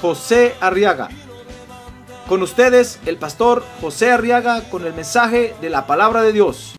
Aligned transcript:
José 0.00 0.54
Arriaga. 0.60 1.08
Con 2.28 2.42
ustedes, 2.42 2.98
el 3.06 3.18
pastor 3.18 3.64
José 3.80 4.10
Arriaga 4.10 4.68
con 4.68 4.84
el 4.84 4.92
mensaje 4.94 5.54
de 5.60 5.70
la 5.70 5.86
palabra 5.86 6.22
de 6.22 6.32
Dios. 6.32 6.76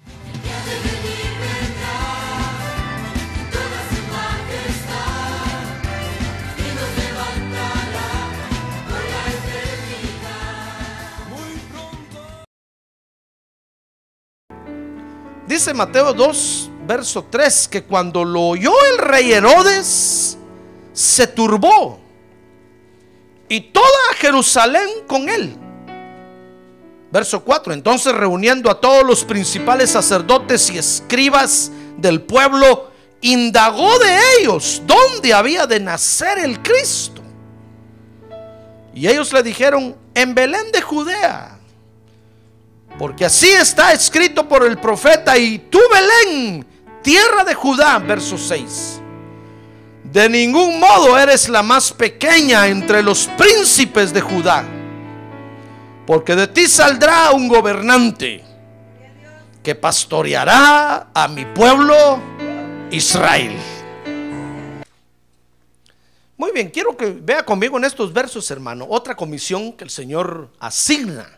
Dice 15.47 15.73
Mateo 15.73 16.13
2, 16.13 16.69
verso 16.85 17.25
3, 17.31 17.69
que 17.69 17.83
cuando 17.83 18.25
lo 18.25 18.49
oyó 18.49 18.73
el 18.91 18.97
rey 18.97 19.31
Herodes, 19.31 20.37
se 20.91 21.25
turbó. 21.25 22.06
Y 23.49 23.61
toda 23.61 24.13
Jerusalén 24.17 24.87
con 25.07 25.29
él. 25.29 25.55
Verso 27.11 27.41
4, 27.41 27.73
entonces 27.73 28.13
reuniendo 28.13 28.69
a 28.69 28.79
todos 28.81 29.05
los 29.05 29.23
principales 29.23 29.91
sacerdotes 29.91 30.69
y 30.69 30.77
escribas 30.77 31.71
del 31.97 32.21
pueblo, 32.21 32.91
indagó 33.21 33.97
de 33.99 34.17
ellos 34.39 34.81
dónde 34.85 35.33
había 35.33 35.65
de 35.65 35.79
nacer 35.79 36.37
el 36.39 36.61
Cristo. 36.61 37.21
Y 38.93 39.07
ellos 39.07 39.31
le 39.31 39.41
dijeron, 39.41 39.95
en 40.13 40.35
Belén 40.35 40.71
de 40.73 40.81
Judea. 40.81 41.57
Porque 42.99 43.25
así 43.25 43.47
está 43.47 43.93
escrito 43.93 44.47
por 44.47 44.65
el 44.65 44.77
profeta, 44.77 45.37
y 45.37 45.59
tú 45.59 45.79
Belén, 45.91 46.65
tierra 47.03 47.43
de 47.43 47.53
Judá, 47.53 47.99
verso 47.99 48.37
6. 48.37 49.01
De 50.17 50.27
ningún 50.27 50.79
modo 50.79 51.15
eres 51.15 51.47
la 51.47 51.61
más 51.61 51.93
pequeña 51.93 52.65
entre 52.69 53.03
los 53.03 53.27
príncipes 53.37 54.11
de 54.11 54.19
Judá, 54.19 54.67
porque 56.07 56.35
de 56.35 56.47
ti 56.47 56.67
saldrá 56.67 57.29
un 57.33 57.47
gobernante 57.47 58.43
que 59.61 59.75
pastoreará 59.75 61.11
a 61.13 61.27
mi 61.27 61.45
pueblo 61.45 62.19
Israel. 62.89 63.55
Muy 66.35 66.51
bien, 66.51 66.71
quiero 66.71 66.97
que 66.97 67.11
vea 67.11 67.45
conmigo 67.45 67.77
en 67.77 67.83
estos 67.83 68.11
versos, 68.11 68.49
hermano, 68.49 68.87
otra 68.89 69.15
comisión 69.15 69.73
que 69.73 69.83
el 69.83 69.91
Señor 69.91 70.49
asigna 70.57 71.29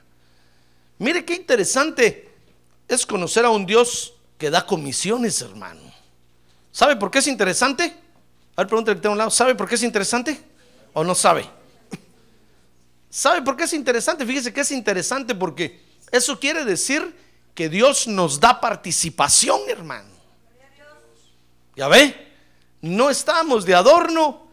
Mire 1.00 1.26
qué 1.26 1.36
interesante 1.36 2.30
es 2.88 3.06
conocer 3.06 3.44
a 3.44 3.50
un 3.50 3.66
Dios 3.66 4.14
que 4.38 4.50
da 4.50 4.66
comisiones, 4.66 5.42
hermano. 5.42 5.82
¿Sabe 6.72 6.96
por 6.96 7.12
qué 7.12 7.20
es 7.20 7.28
interesante? 7.28 8.08
A 8.60 8.64
ver, 8.64 8.68
pregúntale 8.68 8.98
que 8.98 9.02
tengo 9.02 9.14
un 9.14 9.18
lado. 9.18 9.30
¿Sabe 9.30 9.56
por 9.56 9.70
qué 9.70 9.76
es 9.76 9.84
interesante? 9.84 10.38
¿O 10.92 11.02
no 11.02 11.16
sabe? 11.16 11.50
¿Sabe 13.10 13.42
por 13.42 13.56
qué 13.56 13.64
es 13.64 13.72
interesante? 13.72 14.26
Fíjese 14.26 14.52
que 14.52 14.60
es 14.60 14.72
interesante 14.72 15.34
porque 15.34 15.82
eso 16.12 16.38
quiere 16.38 16.66
decir 16.66 17.16
que 17.56 17.70
Dios 17.70 18.06
nos 18.06 18.38
da 18.38 18.60
participación, 18.60 19.62
hermano. 19.70 20.10
¿Ya 21.78 21.88
ve? 21.88 22.34
No 22.82 23.10
estamos 23.10 23.64
de 23.64 23.76
adorno 23.76 24.50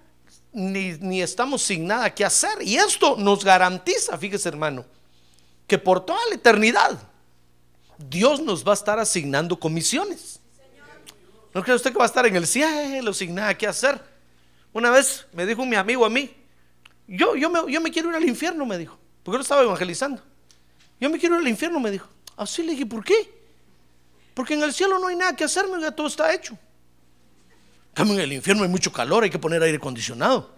ni, 0.53 0.93
ni 1.01 1.21
estamos 1.21 1.63
sin 1.63 1.85
nada 1.85 2.15
que 2.15 2.25
hacer. 2.25 2.63
Y 2.63 2.77
esto 2.77 3.17
nos 3.17 3.45
garantiza, 3.45 4.17
fíjese, 4.17 4.49
hermano, 4.49 4.85
que 5.67 5.79
por 5.79 6.07
toda 6.07 6.21
la 6.29 6.37
eternidad 6.37 6.97
Dios 7.99 8.41
nos 8.41 8.65
va 8.65 8.71
a 8.71 8.75
estar 8.75 9.01
asignando 9.01 9.59
comisiones. 9.59 10.36
¿No 11.57 11.63
cree 11.63 11.75
usted 11.75 11.91
que 11.91 11.97
va 11.97 12.05
a 12.05 12.07
estar 12.07 12.27
en 12.27 12.37
el 12.37 12.47
cielo 12.47 13.15
sin 13.15 13.35
nada 13.35 13.57
que 13.57 13.67
hacer? 13.67 13.99
Una 14.75 14.91
vez 14.91 15.27
me 15.33 15.47
dijo 15.47 15.65
mi 15.65 15.75
amigo 15.75 16.05
a 16.05 16.11
mí, 16.11 16.31
yo, 17.09 17.35
yo, 17.35 17.49
me, 17.49 17.73
yo 17.73 17.81
me 17.81 17.91
quiero 17.91 18.11
ir 18.11 18.15
al 18.15 18.25
infierno, 18.27 18.67
me 18.67 18.77
dijo, 18.77 18.99
porque 19.23 19.37
él 19.37 19.41
estaba 19.41 19.63
evangelizando. 19.63 20.23
Yo 21.01 21.09
me 21.09 21.19
quiero 21.19 21.37
ir 21.37 21.41
al 21.41 21.49
infierno, 21.49 21.81
me 21.81 21.91
dijo. 21.91 22.11
Así 22.37 22.63
le 22.63 22.73
dije, 22.73 22.85
¿por 22.85 23.03
qué? 23.03 23.15
Porque 24.35 24.53
en 24.53 24.65
el 24.65 24.75
cielo 24.75 24.99
no 24.99 25.07
hay 25.07 25.17
nada 25.17 25.35
que 25.35 25.45
hacer, 25.45 25.65
ya 25.81 25.91
todo 25.93 26.09
está 26.09 26.31
hecho. 26.35 26.59
En 27.95 28.21
el 28.21 28.35
infierno 28.35 28.63
hay 28.63 28.69
mucho 28.69 28.93
calor, 28.93 29.25
hay 29.25 29.31
que 29.31 29.39
poner 29.39 29.63
aire 29.63 29.79
acondicionado 29.79 30.55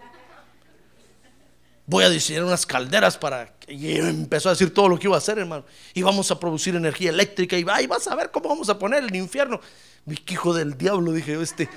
voy 1.89 2.03
a 2.03 2.09
diseñar 2.09 2.43
unas 2.43 2.67
calderas 2.67 3.17
para... 3.17 3.51
Y 3.67 3.97
empezó 3.97 4.49
a 4.49 4.51
decir 4.51 4.71
todo 4.71 4.87
lo 4.87 4.99
que 4.99 5.07
iba 5.07 5.15
a 5.15 5.17
hacer, 5.17 5.39
hermano. 5.39 5.65
Y 5.95 6.03
vamos 6.03 6.29
a 6.29 6.39
producir 6.39 6.75
energía 6.75 7.09
eléctrica 7.09 7.57
y, 7.57 7.61
y 7.61 7.87
vas 7.87 8.07
a 8.07 8.13
ver 8.13 8.29
cómo 8.29 8.49
vamos 8.49 8.69
a 8.69 8.77
poner 8.77 9.03
el 9.03 9.15
infierno. 9.15 9.59
Mi 10.09 10.17
hijo 10.27 10.55
del 10.55 10.75
diablo, 10.75 11.11
dije, 11.11 11.39
este, 11.39 11.69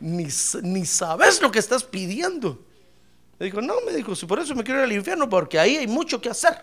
ni, 0.00 0.26
ni 0.62 0.86
sabes 0.86 1.42
lo 1.42 1.52
que 1.52 1.58
estás 1.58 1.84
pidiendo. 1.84 2.64
Me 3.38 3.44
dijo, 3.44 3.60
no, 3.60 3.74
me 3.84 3.92
dijo, 3.92 4.16
si 4.16 4.24
por 4.24 4.38
eso 4.38 4.54
me 4.54 4.64
quiero 4.64 4.80
ir 4.80 4.84
al 4.84 4.92
infierno, 4.92 5.28
porque 5.28 5.58
ahí 5.58 5.76
hay 5.76 5.86
mucho 5.86 6.18
que 6.18 6.30
hacer. 6.30 6.58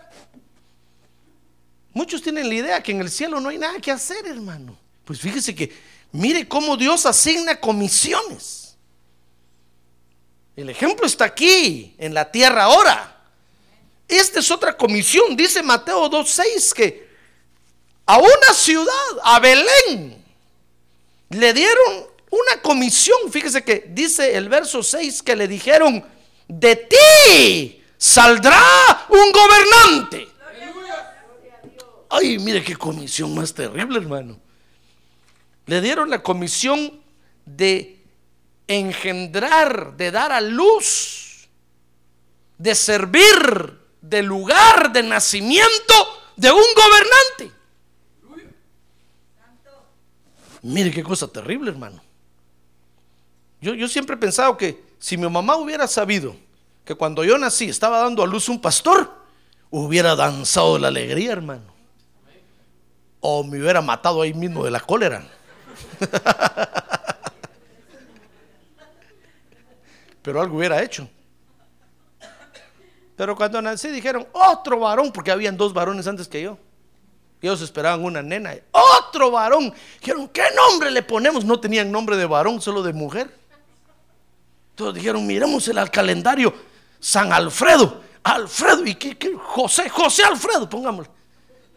Muchos 1.92 2.22
tienen 2.22 2.48
la 2.48 2.54
idea 2.56 2.82
que 2.82 2.90
en 2.90 3.00
el 3.00 3.08
cielo 3.08 3.38
no 3.38 3.50
hay 3.50 3.58
nada 3.58 3.78
que 3.78 3.92
hacer, 3.92 4.26
hermano. 4.26 4.76
Pues 5.04 5.20
fíjese 5.20 5.54
que, 5.54 5.72
mire 6.10 6.48
cómo 6.48 6.76
Dios 6.76 7.06
asigna 7.06 7.60
comisiones. 7.60 8.76
El 10.56 10.70
ejemplo 10.70 11.06
está 11.06 11.26
aquí, 11.26 11.94
en 11.98 12.14
la 12.14 12.32
tierra 12.32 12.64
ahora. 12.64 13.30
Esta 14.08 14.40
es 14.40 14.50
otra 14.50 14.76
comisión, 14.76 15.36
dice 15.36 15.62
Mateo 15.62 16.10
2.6, 16.10 16.72
que 16.72 17.08
a 18.06 18.18
una 18.18 18.52
ciudad, 18.52 19.20
a 19.22 19.38
Belén, 19.38 20.21
le 21.32 21.52
dieron 21.52 22.06
una 22.30 22.62
comisión. 22.62 23.30
Fíjese 23.30 23.62
que 23.62 23.86
dice 23.88 24.36
el 24.36 24.48
verso 24.48 24.82
6 24.82 25.22
que 25.22 25.36
le 25.36 25.48
dijeron, 25.48 26.04
de 26.48 26.76
ti 26.76 27.82
saldrá 27.96 29.06
un 29.08 29.32
gobernante. 29.32 30.28
Ay, 32.10 32.38
mire 32.38 32.62
qué 32.62 32.76
comisión 32.76 33.34
más 33.34 33.54
terrible, 33.54 33.98
hermano. 33.98 34.38
Le 35.66 35.80
dieron 35.80 36.10
la 36.10 36.22
comisión 36.22 37.00
de 37.46 38.02
engendrar, 38.66 39.96
de 39.96 40.10
dar 40.10 40.32
a 40.32 40.40
luz, 40.40 41.48
de 42.58 42.74
servir 42.74 43.80
de 44.02 44.22
lugar 44.22 44.92
de 44.92 45.02
nacimiento 45.02 45.94
de 46.36 46.50
un 46.50 46.64
gobernante. 46.76 47.61
Mire 50.62 50.90
qué 50.90 51.02
cosa 51.02 51.26
terrible, 51.28 51.70
hermano. 51.70 52.00
Yo, 53.60 53.74
yo 53.74 53.88
siempre 53.88 54.16
he 54.16 54.18
pensado 54.18 54.56
que 54.56 54.82
si 54.98 55.16
mi 55.16 55.28
mamá 55.28 55.56
hubiera 55.56 55.86
sabido 55.86 56.34
que 56.84 56.94
cuando 56.94 57.24
yo 57.24 57.36
nací 57.38 57.68
estaba 57.68 57.98
dando 58.00 58.22
a 58.22 58.26
luz 58.26 58.48
un 58.48 58.60
pastor, 58.60 59.10
hubiera 59.70 60.14
danzado 60.14 60.74
de 60.74 60.80
la 60.80 60.88
alegría, 60.88 61.32
hermano. 61.32 61.72
O 63.20 63.44
me 63.44 63.60
hubiera 63.60 63.80
matado 63.80 64.22
ahí 64.22 64.34
mismo 64.34 64.64
de 64.64 64.70
la 64.70 64.80
cólera. 64.80 65.24
pero 70.22 70.40
algo 70.40 70.56
hubiera 70.56 70.82
hecho. 70.82 71.08
Pero 73.16 73.36
cuando 73.36 73.60
nací 73.62 73.88
dijeron, 73.88 74.26
otro 74.32 74.80
varón, 74.80 75.12
porque 75.12 75.30
habían 75.30 75.56
dos 75.56 75.72
varones 75.72 76.06
antes 76.06 76.26
que 76.28 76.42
yo. 76.42 76.58
Ellos 77.42 77.60
esperaban 77.60 78.04
una 78.04 78.22
nena. 78.22 78.54
Otro 78.70 79.32
varón. 79.32 79.74
Dijeron, 80.00 80.28
¿qué 80.28 80.44
nombre 80.54 80.90
le 80.92 81.02
ponemos? 81.02 81.44
No 81.44 81.58
tenían 81.58 81.90
nombre 81.90 82.16
de 82.16 82.24
varón, 82.24 82.62
solo 82.62 82.84
de 82.84 82.92
mujer. 82.92 83.36
Entonces 84.70 84.94
dijeron, 84.94 85.26
miremos 85.26 85.66
el 85.66 85.90
calendario. 85.90 86.54
San 87.00 87.32
Alfredo. 87.32 88.00
Alfredo. 88.22 88.86
¿Y 88.86 88.94
qué? 88.94 89.34
José. 89.36 89.88
José 89.88 90.22
Alfredo, 90.22 90.70
pongámoslo. 90.70 91.12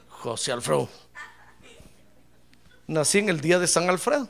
José 0.08 0.52
Alfredo. 0.52 0.88
Nací 2.86 3.18
en 3.18 3.30
el 3.30 3.42
día 3.42 3.58
de 3.58 3.68
San 3.68 3.90
Alfredo. 3.90 4.30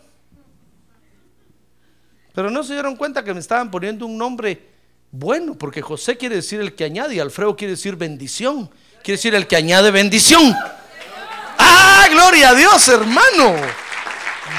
Pero 2.34 2.50
no 2.50 2.64
se 2.64 2.74
dieron 2.74 2.96
cuenta 2.96 3.24
que 3.26 3.34
me 3.34 3.42
estaban 3.42 3.70
poniendo 3.70 4.06
un 4.06 4.18
nombre 4.18 4.70
bueno, 5.12 5.58
porque 5.58 5.82
José 5.82 6.18
quiere 6.18 6.36
decir 6.36 6.60
el 6.60 6.76
que 6.76 6.84
añade 6.84 7.16
y 7.16 7.20
Alfredo 7.20 7.56
quiere 7.56 7.72
decir 7.72 7.96
bendición. 7.96 8.70
Quiere 9.04 9.18
decir 9.18 9.36
el 9.36 9.48
que 9.48 9.56
añade 9.56 9.92
bendición. 9.92 10.54
¡Ah, 12.06 12.10
gloria 12.10 12.50
a 12.50 12.54
Dios, 12.54 12.88
hermano! 12.88 13.56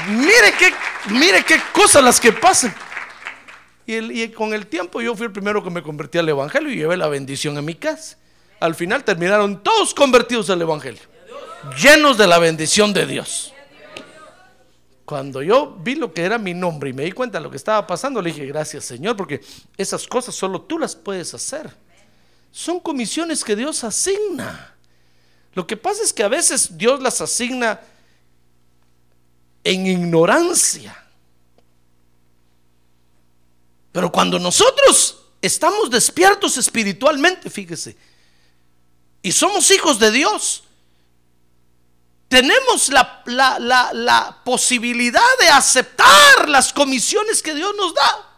Mire 0.09 0.53
qué, 0.59 0.73
mire 1.11 1.43
qué 1.45 1.61
cosas 1.71 2.03
las 2.03 2.19
que 2.19 2.33
pasan. 2.33 2.75
Y, 3.85 3.93
el- 3.93 4.11
y 4.11 4.29
con 4.31 4.53
el 4.53 4.67
tiempo 4.67 4.99
yo 5.01 5.15
fui 5.15 5.27
el 5.27 5.31
primero 5.31 5.63
que 5.63 5.69
me 5.69 5.81
convertí 5.81 6.17
al 6.17 6.27
Evangelio 6.27 6.69
y 6.71 6.75
llevé 6.75 6.97
la 6.97 7.07
bendición 7.07 7.57
a 7.57 7.61
mi 7.61 7.75
casa. 7.75 8.17
Al 8.59 8.75
final 8.75 9.03
terminaron 9.05 9.63
todos 9.63 9.93
convertidos 9.93 10.49
al 10.49 10.61
Evangelio, 10.61 11.01
llenos 11.81 12.17
de 12.17 12.27
la 12.27 12.37
bendición 12.37 12.91
de 12.91 13.05
Dios. 13.05 13.53
Cuando 15.05 15.41
yo 15.41 15.77
vi 15.79 15.95
lo 15.95 16.11
que 16.13 16.23
era 16.23 16.37
mi 16.37 16.53
nombre 16.53 16.89
y 16.89 16.93
me 16.93 17.03
di 17.03 17.13
cuenta 17.13 17.37
de 17.37 17.45
lo 17.45 17.49
que 17.49 17.55
estaba 17.55 17.87
pasando, 17.87 18.21
le 18.21 18.31
dije, 18.31 18.45
gracias 18.45 18.83
Señor, 18.83 19.15
porque 19.15 19.39
esas 19.77 20.05
cosas 20.05 20.35
solo 20.35 20.63
tú 20.63 20.77
las 20.77 20.97
puedes 20.97 21.33
hacer. 21.33 21.73
Son 22.51 22.81
comisiones 22.81 23.41
que 23.45 23.55
Dios 23.55 23.85
asigna. 23.85 24.73
Lo 25.57 25.65
que 25.65 25.75
pasa 25.75 26.03
es 26.03 26.13
que 26.13 26.21
a 26.21 26.27
veces 26.27 26.77
Dios 26.77 27.01
las 27.01 27.19
asigna 27.19 27.81
en 29.63 29.87
ignorancia. 29.87 30.95
Pero 33.91 34.11
cuando 34.11 34.37
nosotros 34.37 35.17
estamos 35.41 35.89
despiertos 35.89 36.59
espiritualmente, 36.59 37.49
fíjese, 37.49 37.97
y 39.23 39.31
somos 39.31 39.71
hijos 39.71 39.97
de 39.97 40.11
Dios, 40.11 40.63
tenemos 42.27 42.89
la, 42.89 43.23
la- 43.25 43.57
la- 43.57 43.93
la 43.93 44.37
posibilidad 44.43 45.23
de 45.39 45.47
aceptar 45.49 46.47
las 46.49 46.71
comisiones 46.71 47.41
que 47.41 47.55
Dios 47.55 47.73
nos 47.75 47.95
da. 47.95 48.29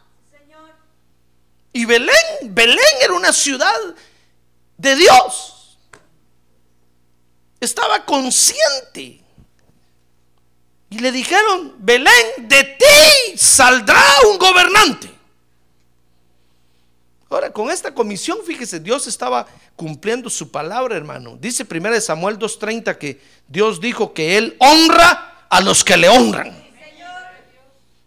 Y 1.73 1.83
Belén, 1.83 2.15
Belén 2.43 2.79
era 3.01 3.11
una 3.13 3.33
ciudad 3.33 3.75
de 4.77 4.95
Dios. 4.95 5.55
Estaba 7.59 8.05
consciente. 8.05 9.21
Y 10.89 10.99
le 10.99 11.11
dijeron, 11.11 11.75
Belén, 11.77 12.47
de 12.47 12.63
ti 12.63 13.37
saldrá 13.37 14.01
un 14.31 14.37
gobernante. 14.37 15.09
Ahora, 17.29 17.53
con 17.53 17.69
esta 17.69 17.93
comisión, 17.93 18.39
fíjese, 18.43 18.79
Dios 18.79 19.05
estaba 19.05 19.45
cumpliendo 19.75 20.31
su 20.31 20.49
palabra, 20.49 20.95
hermano. 20.95 21.37
Dice 21.39 21.67
1 21.69 22.01
Samuel 22.01 22.39
2.30 22.39 22.97
que 22.97 23.21
Dios 23.47 23.79
dijo 23.79 24.13
que 24.13 24.37
Él 24.37 24.57
honra 24.59 25.45
a 25.47 25.61
los 25.61 25.83
que 25.83 25.95
le 25.95 26.09
honran. 26.09 26.65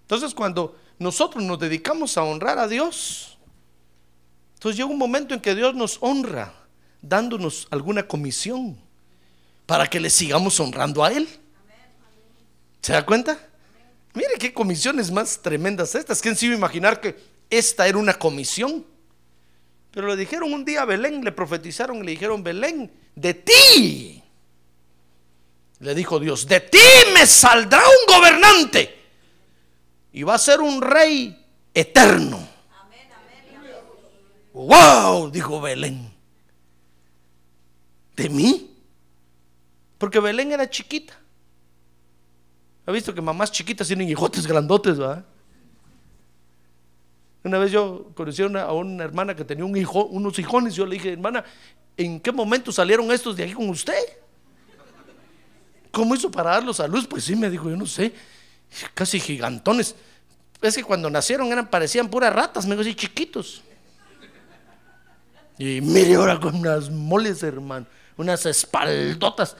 Entonces, 0.02 0.34
cuando 0.34 0.76
nosotros 0.99 1.43
nos 1.44 1.58
dedicamos 1.60 2.19
a 2.19 2.25
honrar 2.25 2.58
a 2.58 2.66
Dios, 2.66 3.38
entonces 4.54 4.76
llega 4.76 4.90
un 4.90 4.99
momento 4.99 5.34
en 5.34 5.40
que 5.40 5.54
Dios 5.54 5.75
nos 5.75 5.99
honra, 6.00 6.52
dándonos 7.00 7.69
alguna 7.70 8.08
comisión 8.08 8.76
para 9.73 9.89
que 9.89 9.99
le 9.99 10.11
sigamos 10.11 10.61
honrando 10.61 11.03
a 11.03 11.11
Él. 11.11 11.27
¿Se 12.83 12.93
da 12.93 13.07
cuenta? 13.07 13.39
Mire 14.13 14.35
qué 14.39 14.53
comisiones 14.53 15.11
más 15.11 15.41
tremendas 15.41 15.95
estas. 15.95 16.21
¿Quién 16.21 16.37
se 16.37 16.45
iba 16.45 16.55
a 16.55 16.59
imaginar 16.59 17.01
que 17.01 17.17
esta 17.49 17.89
era 17.89 17.97
una 17.97 18.13
comisión? 18.13 18.85
Pero 19.91 20.09
le 20.09 20.17
dijeron 20.17 20.53
un 20.53 20.63
día 20.63 20.83
a 20.83 20.85
Belén, 20.85 21.25
le 21.25 21.33
profetizaron 21.33 21.97
y 21.97 22.03
le 22.03 22.11
dijeron, 22.11 22.43
Belén, 22.43 22.93
de 23.15 23.33
ti. 23.33 24.23
Le 25.79 25.95
dijo 25.95 26.21
Dios, 26.21 26.47
de 26.47 26.61
ti 26.61 26.79
me 27.15 27.27
saldrá 27.27 27.81
un 27.81 28.15
gobernante. 28.15 28.95
Y 30.13 30.23
va 30.23 30.35
a 30.35 30.39
ser 30.39 30.61
un 30.61 30.83
rey 30.83 31.47
eterno. 31.73 32.47
Wow, 34.53 35.31
dijo 35.31 35.63
Belén. 35.63 36.13
¿De 38.15 38.29
mí? 38.29 38.69
Porque 40.02 40.19
Belén 40.19 40.50
era 40.50 40.69
chiquita. 40.69 41.14
¿Ha 42.84 42.90
visto 42.90 43.14
que 43.14 43.20
mamás 43.20 43.52
chiquitas 43.52 43.87
tienen 43.87 44.08
hijotes 44.08 44.49
grandotes, 44.49 45.00
va? 45.00 45.25
Una 47.44 47.56
vez 47.60 47.70
yo 47.70 48.10
conocí 48.12 48.43
a 48.43 48.72
una, 48.72 49.04
hermana 49.04 49.37
que 49.37 49.44
tenía 49.44 49.64
un 49.64 49.76
hijo, 49.76 50.06
unos 50.06 50.37
hijones. 50.40 50.75
Yo 50.75 50.87
le 50.87 50.96
dije, 50.96 51.12
hermana, 51.12 51.44
¿en 51.96 52.19
qué 52.19 52.32
momento 52.32 52.72
salieron 52.72 53.12
estos 53.12 53.37
de 53.37 53.44
aquí 53.44 53.52
con 53.52 53.69
usted? 53.69 53.94
¿Cómo 55.93 56.16
hizo 56.16 56.32
para 56.32 56.50
darlos 56.50 56.81
a 56.81 56.88
luz? 56.88 57.06
Pues 57.06 57.22
sí, 57.22 57.37
me 57.37 57.49
dijo, 57.49 57.70
yo 57.70 57.76
no 57.76 57.87
sé. 57.87 58.12
Casi 58.94 59.20
gigantones. 59.20 59.94
Es 60.60 60.75
que 60.75 60.82
cuando 60.82 61.10
nacieron 61.10 61.46
eran, 61.52 61.70
parecían 61.70 62.08
puras 62.08 62.32
ratas, 62.32 62.66
me 62.66 62.75
dijo, 62.76 62.99
chiquitos. 62.99 63.62
Y 65.58 65.81
mire 65.81 66.16
ahora 66.16 66.40
con 66.40 66.56
unas 66.56 66.90
moles, 66.90 67.44
hermano, 67.44 67.87
unas 68.16 68.44
espaldotas. 68.46 69.56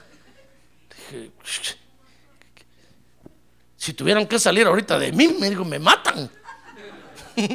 Si 3.75 3.93
tuvieran 3.93 4.27
que 4.27 4.39
salir 4.39 4.65
ahorita 4.65 4.97
de 4.97 5.11
mí, 5.11 5.27
me 5.39 5.49
dijo, 5.49 5.65
me 5.65 5.79
matan. 5.79 6.29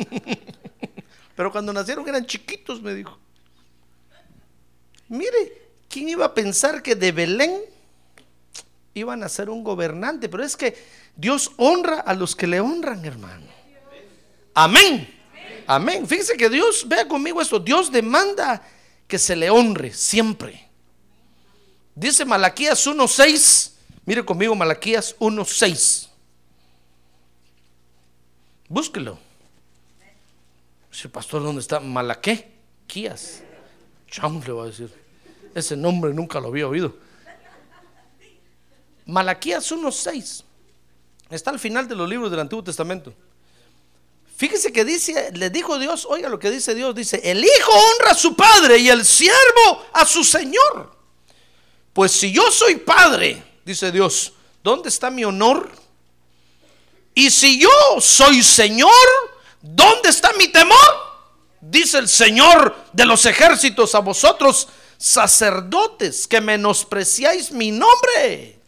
Pero 1.35 1.53
cuando 1.53 1.73
nacieron 1.73 2.07
eran 2.09 2.27
chiquitos, 2.27 2.83
me 2.83 2.95
dijo. 2.95 3.19
Mire, 5.09 5.71
¿quién 5.89 6.09
iba 6.09 6.27
a 6.27 6.35
pensar 6.35 6.83
que 6.83 6.95
de 6.95 7.13
Belén 7.13 7.61
iban 8.93 9.23
a 9.23 9.29
ser 9.29 9.49
un 9.49 9.65
gobernante? 9.65 10.29
Pero 10.29 10.45
es 10.45 10.57
que 10.57 10.77
Dios 11.17 11.53
honra 11.57 12.01
a 12.01 12.13
los 12.15 12.37
que 12.37 12.47
le 12.47 12.61
honran, 12.61 13.05
hermano. 13.05 13.47
Amén. 14.53 15.09
Amén. 15.67 16.07
Fíjese 16.07 16.37
que 16.37 16.51
Dios, 16.51 16.87
vea 16.87 17.09
conmigo 17.09 17.41
esto, 17.41 17.59
Dios 17.59 17.91
demanda 17.91 18.63
que 19.07 19.19
se 19.19 19.35
le 19.35 19.49
honre 19.49 19.93
siempre. 19.95 20.68
Dice 21.99 22.25
Malaquías 22.25 22.87
1.6, 22.87 23.73
mire 24.07 24.25
conmigo 24.25 24.55
Malaquías 24.55 25.17
1.6. 25.19 26.09
Búsquelo. 28.69 29.19
Dice, 30.93 31.09
pastor, 31.09 31.43
¿dónde 31.43 31.61
está? 31.61 31.81
Malaqué, 31.81 32.53
Quías. 32.87 33.43
Cham 34.09 34.41
le 34.47 34.53
va 34.53 34.63
a 34.63 34.67
decir. 34.67 34.95
Ese 35.53 35.77
nombre 35.77 36.15
nunca 36.15 36.39
lo 36.39 36.49
había 36.49 36.69
oído. 36.69 36.95
Malaquías 39.07 39.73
1.6. 39.73 40.45
Está 41.31 41.51
al 41.51 41.59
final 41.59 41.89
de 41.89 41.97
los 41.97 42.09
libros 42.09 42.31
del 42.31 42.39
Antiguo 42.39 42.63
Testamento. 42.63 43.13
Fíjese 44.37 44.73
que 44.73 44.85
dice, 44.85 45.33
le 45.33 45.51
dijo 45.51 45.77
Dios, 45.81 46.07
oiga 46.09 46.29
lo 46.29 46.39
que 46.39 46.53
dice 46.53 46.77
Dios, 46.77 46.95
dice, 46.95 47.21
el 47.25 47.45
hijo 47.45 47.73
honra 47.73 48.13
a 48.13 48.15
su 48.15 48.37
padre 48.37 48.79
y 48.79 48.89
el 48.89 49.05
siervo 49.05 49.85
a 49.93 50.07
su 50.07 50.23
señor. 50.23 50.98
Pues 51.93 52.13
si 52.13 52.33
yo 52.33 52.51
soy 52.51 52.77
padre, 52.77 53.43
dice 53.65 53.91
Dios, 53.91 54.33
¿dónde 54.63 54.89
está 54.89 55.11
mi 55.11 55.25
honor? 55.25 55.71
Y 57.15 57.31
si 57.31 57.61
yo 57.61 57.71
soy 58.01 58.43
señor, 58.43 58.91
¿dónde 59.61 60.09
está 60.09 60.33
mi 60.35 60.49
temor? 60.49 61.09
Dice 61.61 61.99
el 61.99 62.09
Señor 62.09 62.77
de 62.93 63.05
los 63.05 63.27
ejércitos 63.27 63.95
a 63.95 63.99
vosotros, 63.99 64.69
sacerdotes, 64.97 66.27
que 66.29 66.41
menospreciáis 66.41 67.51
mi 67.51 67.73
nombre. 67.73 68.59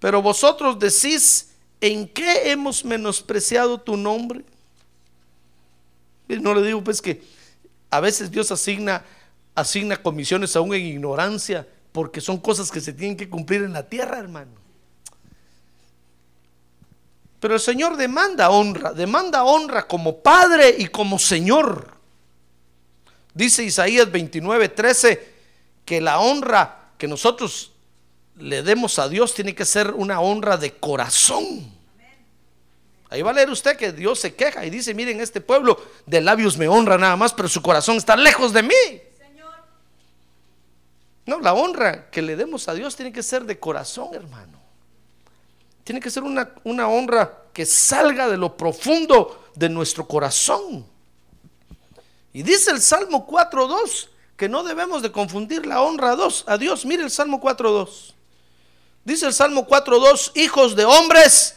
Pero 0.00 0.20
vosotros 0.20 0.78
decís, 0.78 1.50
¿en 1.80 2.08
qué 2.08 2.50
hemos 2.50 2.84
menospreciado 2.84 3.80
tu 3.80 3.96
nombre? 3.96 4.44
Y 6.28 6.36
no 6.36 6.54
le 6.54 6.62
digo 6.66 6.82
pues 6.82 7.00
que 7.00 7.22
a 7.90 8.00
veces 8.00 8.30
Dios 8.30 8.50
asigna, 8.50 9.04
asigna 9.54 9.96
comisiones 9.96 10.56
aún 10.56 10.74
en 10.74 10.86
ignorancia, 10.86 11.68
porque 11.92 12.20
son 12.20 12.38
cosas 12.38 12.70
que 12.70 12.80
se 12.80 12.92
tienen 12.92 13.16
que 13.16 13.28
cumplir 13.28 13.62
en 13.62 13.74
la 13.74 13.86
tierra, 13.86 14.18
hermano. 14.18 14.52
Pero 17.38 17.54
el 17.54 17.60
Señor 17.60 17.96
demanda 17.96 18.50
honra, 18.50 18.92
demanda 18.92 19.44
honra 19.44 19.86
como 19.86 20.18
Padre 20.18 20.74
y 20.78 20.86
como 20.86 21.18
Señor. 21.18 21.92
Dice 23.34 23.64
Isaías 23.64 24.10
29, 24.10 24.68
13, 24.68 25.32
que 25.84 26.00
la 26.00 26.20
honra 26.20 26.90
que 26.96 27.08
nosotros 27.08 27.72
le 28.36 28.62
demos 28.62 28.98
a 28.98 29.08
Dios 29.08 29.34
tiene 29.34 29.54
que 29.54 29.64
ser 29.64 29.90
una 29.90 30.20
honra 30.20 30.56
de 30.56 30.72
corazón. 30.74 31.70
Ahí 33.10 33.20
va 33.20 33.30
a 33.30 33.34
leer 33.34 33.50
usted 33.50 33.76
que 33.76 33.92
Dios 33.92 34.20
se 34.20 34.34
queja 34.34 34.64
y 34.64 34.70
dice, 34.70 34.94
miren, 34.94 35.20
este 35.20 35.42
pueblo 35.42 35.78
de 36.06 36.22
labios 36.22 36.56
me 36.56 36.68
honra 36.68 36.96
nada 36.96 37.16
más, 37.16 37.34
pero 37.34 37.46
su 37.46 37.60
corazón 37.60 37.96
está 37.96 38.16
lejos 38.16 38.54
de 38.54 38.62
mí. 38.62 39.02
No, 41.26 41.40
la 41.40 41.54
honra 41.54 42.10
que 42.10 42.22
le 42.22 42.36
demos 42.36 42.68
a 42.68 42.74
Dios 42.74 42.96
tiene 42.96 43.12
que 43.12 43.22
ser 43.22 43.44
de 43.44 43.58
corazón, 43.58 44.08
hermano. 44.12 44.58
Tiene 45.84 46.00
que 46.00 46.10
ser 46.10 46.22
una, 46.22 46.50
una 46.64 46.88
honra 46.88 47.44
que 47.52 47.66
salga 47.66 48.28
de 48.28 48.36
lo 48.36 48.56
profundo 48.56 49.50
de 49.54 49.68
nuestro 49.68 50.06
corazón. 50.06 50.86
Y 52.32 52.42
dice 52.42 52.70
el 52.70 52.80
Salmo 52.80 53.26
4.2 53.26 54.08
que 54.36 54.48
no 54.48 54.64
debemos 54.64 55.02
de 55.02 55.12
confundir 55.12 55.66
la 55.66 55.82
honra 55.82 56.12
a 56.12 56.16
Dios. 56.16 56.44
A 56.46 56.58
Dios, 56.58 56.84
mire 56.84 57.04
el 57.04 57.10
Salmo 57.10 57.40
4.2. 57.40 58.14
Dice 59.04 59.26
el 59.26 59.34
Salmo 59.34 59.66
4.2, 59.66 60.32
hijos 60.36 60.76
de 60.76 60.84
hombres, 60.84 61.56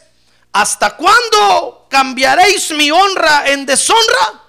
¿hasta 0.52 0.96
cuándo 0.96 1.86
cambiaréis 1.88 2.72
mi 2.72 2.90
honra 2.90 3.48
en 3.48 3.66
deshonra? 3.66 4.45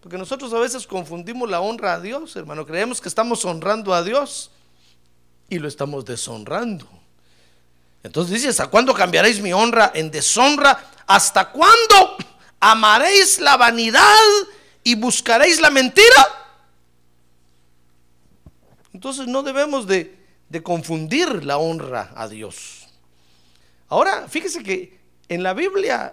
Porque 0.00 0.16
nosotros 0.16 0.52
a 0.52 0.58
veces 0.58 0.86
confundimos 0.86 1.48
la 1.50 1.60
honra 1.60 1.94
a 1.94 2.00
Dios, 2.00 2.34
hermano. 2.36 2.66
Creemos 2.66 3.00
que 3.00 3.08
estamos 3.08 3.44
honrando 3.44 3.92
a 3.92 4.02
Dios 4.02 4.50
y 5.48 5.58
lo 5.58 5.68
estamos 5.68 6.04
deshonrando. 6.04 6.86
Entonces 8.02 8.34
dice, 8.34 8.48
¿hasta 8.48 8.68
cuándo 8.68 8.94
cambiaréis 8.94 9.40
mi 9.40 9.52
honra 9.52 9.92
en 9.94 10.10
deshonra? 10.10 10.90
¿Hasta 11.06 11.50
cuándo 11.50 12.16
¿Amaréis 12.60 13.40
la 13.40 13.56
vanidad 13.56 14.02
y 14.84 14.94
buscaréis 14.94 15.60
la 15.60 15.70
mentira? 15.70 16.06
Entonces 18.92 19.26
no 19.26 19.42
debemos 19.42 19.86
de, 19.86 20.18
de 20.50 20.62
confundir 20.62 21.42
la 21.44 21.56
honra 21.56 22.12
a 22.14 22.28
Dios. 22.28 22.86
Ahora, 23.88 24.28
fíjese 24.28 24.62
que 24.62 25.00
en 25.28 25.42
la 25.42 25.54
Biblia, 25.54 26.12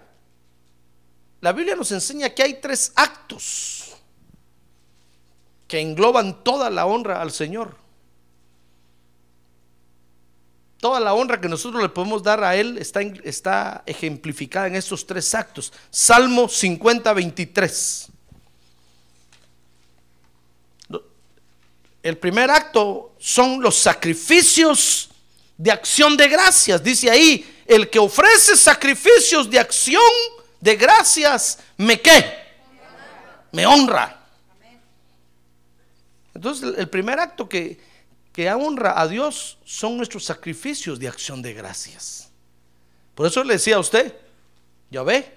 la 1.42 1.52
Biblia 1.52 1.76
nos 1.76 1.92
enseña 1.92 2.30
que 2.30 2.42
hay 2.42 2.54
tres 2.54 2.92
actos 2.96 3.77
que 5.68 5.80
engloban 5.80 6.42
toda 6.42 6.70
la 6.70 6.86
honra 6.86 7.20
al 7.20 7.30
Señor. 7.30 7.76
Toda 10.80 10.98
la 11.00 11.12
honra 11.12 11.40
que 11.40 11.48
nosotros 11.48 11.82
le 11.82 11.88
podemos 11.88 12.22
dar 12.22 12.42
a 12.42 12.56
Él 12.56 12.78
está, 12.78 13.02
está 13.02 13.82
ejemplificada 13.84 14.68
en 14.68 14.76
estos 14.76 15.06
tres 15.06 15.34
actos. 15.34 15.72
Salmo 15.90 16.48
50, 16.48 17.12
23. 17.12 18.08
El 22.02 22.16
primer 22.16 22.50
acto 22.50 23.14
son 23.18 23.60
los 23.60 23.76
sacrificios 23.76 25.10
de 25.58 25.70
acción 25.70 26.16
de 26.16 26.28
gracias. 26.28 26.82
Dice 26.82 27.10
ahí, 27.10 27.62
el 27.66 27.90
que 27.90 27.98
ofrece 27.98 28.56
sacrificios 28.56 29.50
de 29.50 29.58
acción 29.58 30.00
de 30.60 30.76
gracias, 30.76 31.58
¿me 31.76 32.00
qué? 32.00 32.24
Me 33.52 33.66
honra. 33.66 34.17
Entonces, 36.38 36.72
el- 36.78 36.88
primer 36.88 37.18
acto 37.18 37.48
que, 37.48 37.80
que 38.32 38.48
honra 38.52 39.00
a 39.00 39.08
Dios 39.08 39.58
son 39.64 39.96
nuestros 39.96 40.24
sacrificios 40.24 41.00
de 41.00 41.08
acción 41.08 41.42
de 41.42 41.52
gracias. 41.52 42.30
Por 43.16 43.26
eso 43.26 43.42
le 43.42 43.54
decía 43.54 43.74
a 43.74 43.80
usted, 43.80 44.14
ya 44.88 45.02
ve, 45.02 45.34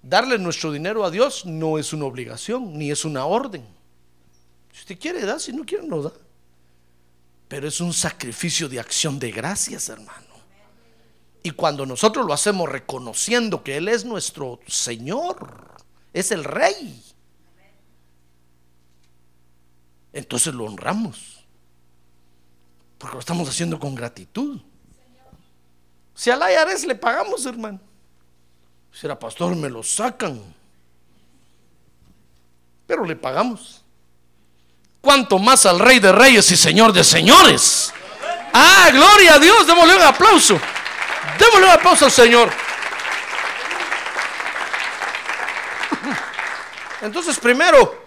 darle 0.00 0.38
nuestro 0.38 0.70
dinero 0.70 1.04
a 1.04 1.10
Dios 1.10 1.44
no 1.44 1.76
es 1.76 1.92
una 1.92 2.04
obligación, 2.04 2.78
ni 2.78 2.92
es 2.92 3.04
una 3.04 3.26
orden. 3.26 3.64
Si 4.72 4.78
usted 4.82 4.96
quiere, 4.96 5.22
da, 5.22 5.40
si 5.40 5.52
no 5.52 5.64
quiere, 5.64 5.84
no 5.88 6.02
da. 6.02 6.12
Pero 7.48 7.66
es 7.66 7.80
un 7.80 7.92
sacrificio 7.92 8.68
de 8.68 8.78
acción 8.78 9.18
de 9.18 9.32
gracias, 9.32 9.88
hermano. 9.88 10.34
Y 11.42 11.50
cuando 11.50 11.84
nosotros 11.84 12.24
lo 12.24 12.32
hacemos 12.32 12.68
reconociendo 12.68 13.64
que 13.64 13.76
Él 13.76 13.88
es 13.88 14.04
nuestro 14.04 14.60
Señor, 14.68 15.74
es 16.12 16.30
el 16.30 16.44
Rey, 16.44 17.02
entonces 20.14 20.54
lo 20.54 20.64
honramos. 20.64 21.44
Porque 22.98 23.14
lo 23.14 23.20
estamos 23.20 23.48
haciendo 23.48 23.78
con 23.78 23.94
gratitud. 23.94 24.60
Si 26.14 26.30
al 26.30 26.40
IRS 26.40 26.86
le 26.86 26.94
pagamos, 26.94 27.44
hermano. 27.44 27.80
Si 28.92 29.04
era 29.04 29.18
pastor, 29.18 29.56
me 29.56 29.68
lo 29.68 29.82
sacan. 29.82 30.40
Pero 32.86 33.04
le 33.04 33.16
pagamos. 33.16 33.82
¿Cuánto 35.00 35.38
más 35.38 35.66
al 35.66 35.80
Rey 35.80 35.98
de 35.98 36.12
Reyes 36.12 36.48
y 36.52 36.56
Señor 36.56 36.92
de 36.92 37.02
Señores? 37.02 37.92
Ah, 38.52 38.90
gloria 38.92 39.34
a 39.34 39.38
Dios. 39.40 39.66
Démosle 39.66 39.96
un 39.96 40.02
aplauso. 40.02 40.60
Démosle 41.38 41.66
un 41.66 41.72
aplauso 41.72 42.04
al 42.04 42.12
Señor. 42.12 42.50
Entonces, 47.02 47.38
primero, 47.40 48.03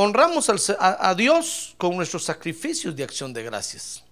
honramos 0.00 0.48
a, 0.78 1.14
Dios 1.16 1.74
con 1.76 1.96
nuestros 1.96 2.22
sacrificios 2.22 2.94
de 2.94 3.02
acción 3.02 3.32
de 3.32 3.42
gracias. 3.42 4.04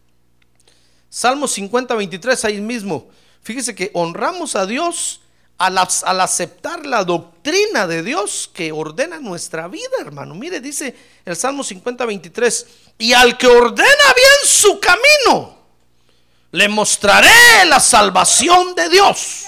Salmo 1.09 1.47
50, 1.47 1.95
23, 1.95 2.45
ahí 2.45 2.61
mismo. 2.61 3.09
Fíjese 3.41 3.73
que 3.73 3.93
honramos 3.95 4.57
a 4.57 4.67
Dios 4.67 5.21
al, 5.59 5.79
al 5.79 6.21
aceptar 6.21 6.85
la 6.85 7.05
doctrina 7.05 7.87
de 7.87 8.03
Dios 8.03 8.51
que 8.53 8.73
ordena 8.73 9.21
nuestra 9.21 9.69
vida, 9.69 9.93
hermano. 10.01 10.35
Mire, 10.35 10.61
dice 10.61 10.93
el 11.25 11.37
Salmo 11.37 11.63
50, 11.63 12.05
23, 12.05 12.67
y 12.99 13.13
al 13.13 13.39
que 13.39 13.47
ordena 13.47 13.87
bien 14.17 14.39
su 14.45 14.81
camino, 14.81 15.57
le 16.51 16.69
mostraré 16.69 17.65
la 17.69 17.79
salvación 17.79 18.75
de 18.75 18.89
Dios. 18.89 19.45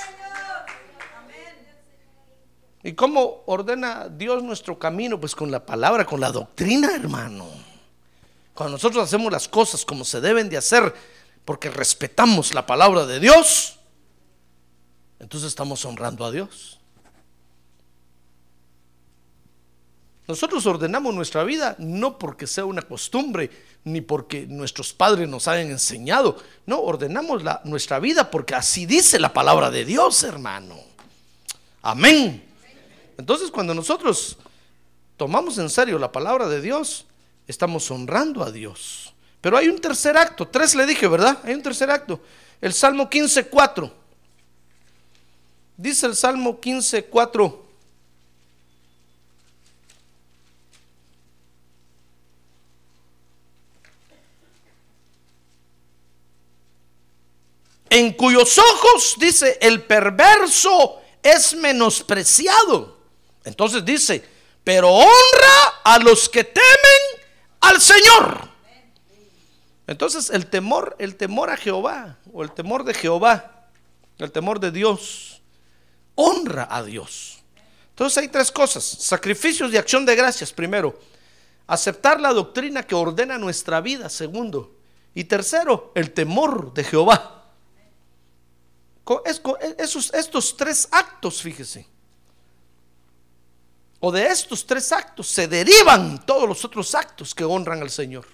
¿Y 2.89 2.95
cómo 2.95 3.43
ordena 3.45 4.09
Dios 4.09 4.43
nuestro 4.43 4.79
camino? 4.79 5.21
Pues 5.21 5.35
con 5.35 5.51
la 5.51 5.67
palabra, 5.67 6.07
con 6.07 6.21
la 6.21 6.33
doctrina, 6.33 6.95
hermano. 6.95 7.47
Cuando 8.55 8.77
nosotros 8.77 9.05
hacemos 9.05 9.31
las 9.31 9.47
cosas 9.47 9.85
como 9.85 10.07
se 10.07 10.23
deben 10.23 10.49
de 10.49 10.57
hacer, 10.57 10.95
porque 11.45 11.69
respetamos 11.69 12.55
la 12.55 12.65
palabra 12.65 13.05
de 13.05 13.21
Dios, 13.21 13.79
entonces 15.21 15.49
estamos 15.49 15.85
honrando 15.85 16.25
a 16.25 16.31
Dios. 16.31 16.81
Nosotros 20.27 20.65
ordenamos 20.65 21.15
nuestra 21.15 21.45
vida 21.45 21.77
no 21.79 22.19
porque 22.19 22.47
sea 22.47 22.65
una 22.65 22.81
costumbre, 22.81 23.51
ni 23.85 24.01
porque 24.01 24.47
nuestros 24.47 24.95
padres 24.95 25.29
nos 25.29 25.47
hayan 25.47 25.71
enseñado. 25.71 26.39
No, 26.65 26.81
ordenamos 26.81 27.43
nuestra 27.65 27.99
vida 27.99 28.31
porque 28.31 28.55
así 28.55 28.87
dice 28.87 29.19
la 29.19 29.35
palabra 29.35 29.71
de 29.71 29.85
Dios, 29.85 30.23
hermano. 30.23 30.77
Amén. 31.83 32.48
Entonces 33.19 33.51
cuando 33.51 33.75
nosotros 33.75 34.39
tomamos 35.17 35.59
en 35.59 35.69
serio 35.69 35.99
la 35.99 36.11
palabra 36.11 36.49
de 36.49 36.63
Dios, 36.63 37.05
estamos 37.47 37.91
honrando 37.91 38.43
a 38.43 38.51
Dios. 38.51 39.13
Pero 39.41 39.57
hay 39.57 39.69
un 39.69 39.81
tercer 39.81 40.17
acto, 40.17 40.49
tres 40.49 40.75
le 40.75 40.87
dije, 40.87 41.07
¿verdad? 41.07 41.39
Hay 41.43 41.55
un 41.55 41.63
tercer 41.63 41.91
acto. 41.91 42.21
El 42.61 42.73
Salmo 42.73 43.11
15.4. 43.11 43.93
Dice 45.77 46.07
el 46.07 46.17
Salmo 46.17 46.61
15.4. 46.61 47.59
En 57.91 58.13
cuyos 58.13 58.59
ojos, 58.59 59.17
dice, 59.19 59.59
el 59.61 59.83
perverso 59.83 61.01
es 61.23 61.55
menospreciado. 61.57 62.98
Entonces 63.49 63.85
dice, 63.85 64.25
pero 64.63 64.91
honra 64.91 65.81
a 65.83 65.99
los 65.99 66.29
que 66.29 66.45
temen 66.45 67.25
al 67.61 67.81
Señor. 67.81 68.49
Entonces 69.87 70.29
el 70.29 70.47
temor, 70.47 70.95
el 70.99 71.17
temor 71.17 71.49
a 71.51 71.57
Jehová, 71.57 72.19
o 72.33 72.43
el 72.43 72.53
temor 72.53 72.85
de 72.85 72.93
Jehová, 72.93 73.69
el 74.19 74.31
temor 74.31 74.61
de 74.61 74.71
Dios, 74.71 75.41
honra 76.15 76.69
a 76.71 76.83
Dios. 76.83 77.39
Entonces 77.89 78.19
hay 78.19 78.29
tres 78.29 78.53
cosas, 78.53 78.85
sacrificios 78.85 79.73
de 79.73 79.79
acción 79.79 80.05
de 80.05 80.15
gracias, 80.15 80.53
primero, 80.53 81.01
aceptar 81.67 82.21
la 82.21 82.35
doctrina 82.35 82.83
que 82.83 82.95
ordena 82.95 83.39
nuestra 83.39 83.81
vida, 83.81 84.11
segundo, 84.11 84.77
y 85.15 85.25
tercero, 85.25 85.91
el 85.95 86.13
temor 86.13 86.75
de 86.75 86.85
Jehová. 86.85 87.51
Esos, 89.79 90.13
estos 90.13 90.57
tres 90.57 90.87
actos, 90.93 91.41
fíjese, 91.41 91.87
o 94.01 94.13
de 94.13 94.27
estos 94.27 94.65
tres 94.67 94.93
actos 94.93 95.27
se 95.29 95.49
derivan 95.49 96.25
todos 96.25 96.49
los 96.49 96.65
otros 96.65 96.95
actos 96.95 97.35
que 97.35 97.45
honran 97.45 97.83
al 97.83 97.91
Señor. 97.91 98.27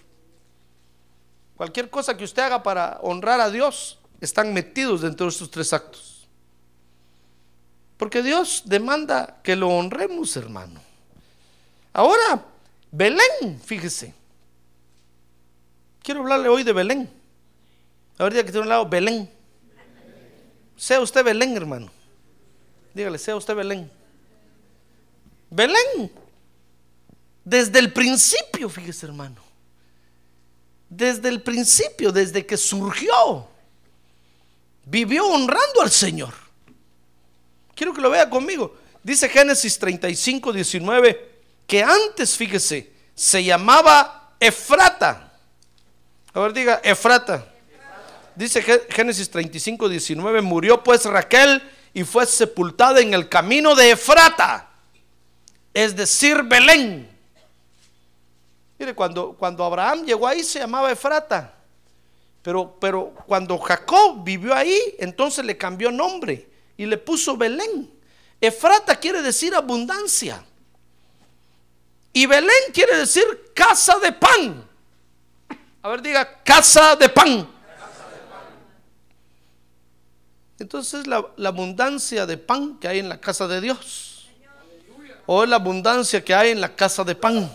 Cualquier 1.56 1.88
cosa 1.88 2.16
que 2.16 2.24
usted 2.24 2.42
haga 2.42 2.62
para 2.62 2.98
honrar 3.02 3.40
a 3.40 3.50
Dios 3.50 3.98
están 4.20 4.52
metidos 4.52 5.02
dentro 5.02 5.26
de 5.26 5.30
estos 5.30 5.50
tres 5.50 5.72
actos. 5.72 6.28
Porque 7.96 8.22
Dios 8.22 8.62
demanda 8.66 9.40
que 9.42 9.54
lo 9.56 9.68
honremos, 9.68 10.36
hermano. 10.36 10.80
Ahora, 11.92 12.44
Belén, 12.90 13.60
fíjese. 13.64 14.14
Quiero 16.02 16.20
hablarle 16.20 16.48
hoy 16.48 16.64
de 16.64 16.72
Belén. 16.72 17.10
Ahorita 18.18 18.44
que 18.44 18.50
tiene 18.50 18.62
un 18.62 18.68
lado, 18.68 18.86
Belén. 18.86 19.30
Sea 20.76 21.00
usted 21.00 21.24
Belén, 21.24 21.56
hermano. 21.56 21.90
Dígale, 22.92 23.16
sea 23.18 23.36
usted 23.36 23.54
Belén. 23.54 23.90
Belén. 25.54 26.10
Desde 27.44 27.78
el 27.78 27.92
principio, 27.92 28.68
fíjese, 28.68 29.06
hermano. 29.06 29.40
Desde 30.88 31.28
el 31.28 31.42
principio, 31.42 32.10
desde 32.12 32.44
que 32.44 32.56
surgió, 32.56 33.46
vivió 34.84 35.26
honrando 35.26 35.82
al 35.82 35.90
Señor. 35.90 36.34
Quiero 37.74 37.92
que 37.94 38.00
lo 38.00 38.10
vea 38.10 38.28
conmigo. 38.28 38.76
Dice 39.02 39.28
Génesis 39.28 39.78
35, 39.78 40.52
19, 40.52 41.30
que 41.66 41.82
antes, 41.82 42.36
fíjese, 42.36 42.92
se 43.14 43.44
llamaba 43.44 44.34
Efrata. 44.40 45.32
A 46.32 46.40
ver, 46.40 46.52
diga, 46.52 46.80
Efrata. 46.82 47.46
Dice 48.34 48.62
Gé- 48.64 48.86
Génesis 48.90 49.30
35, 49.30 49.88
19, 49.88 50.40
murió 50.40 50.82
pues 50.82 51.04
Raquel 51.04 51.62
y 51.92 52.02
fue 52.02 52.26
sepultada 52.26 53.00
en 53.00 53.14
el 53.14 53.28
camino 53.28 53.76
de 53.76 53.92
Efrata, 53.92 54.70
es 55.74 55.96
decir, 55.96 56.40
Belén. 56.44 57.10
Mire, 58.78 58.94
cuando, 58.94 59.32
cuando 59.32 59.64
Abraham 59.64 60.04
llegó 60.04 60.28
ahí 60.28 60.44
se 60.44 60.60
llamaba 60.60 60.92
Efrata, 60.92 61.52
pero, 62.42 62.76
pero 62.80 63.12
cuando 63.26 63.58
Jacob 63.58 64.22
vivió 64.22 64.54
ahí, 64.54 64.78
entonces 64.98 65.44
le 65.44 65.58
cambió 65.58 65.90
nombre 65.90 66.48
y 66.76 66.86
le 66.86 66.96
puso 66.96 67.36
Belén. 67.36 67.90
Efrata 68.40 68.96
quiere 68.96 69.20
decir 69.20 69.54
abundancia. 69.54 70.44
Y 72.12 72.26
Belén 72.26 72.50
quiere 72.72 72.96
decir 72.96 73.24
casa 73.54 73.98
de 73.98 74.12
pan. 74.12 74.68
A 75.82 75.88
ver, 75.88 76.02
diga, 76.02 76.42
casa 76.44 76.94
de 76.94 77.08
pan. 77.08 77.48
Entonces 80.58 81.06
la, 81.08 81.26
la 81.36 81.48
abundancia 81.48 82.26
de 82.26 82.38
pan 82.38 82.78
que 82.78 82.86
hay 82.86 83.00
en 83.00 83.08
la 83.08 83.20
casa 83.20 83.48
de 83.48 83.60
Dios. 83.60 84.13
O 85.26 85.42
es 85.42 85.48
la 85.48 85.56
abundancia 85.56 86.24
que 86.24 86.34
hay 86.34 86.50
en 86.50 86.60
la 86.60 86.74
casa 86.74 87.04
de 87.04 87.14
pan. 87.14 87.50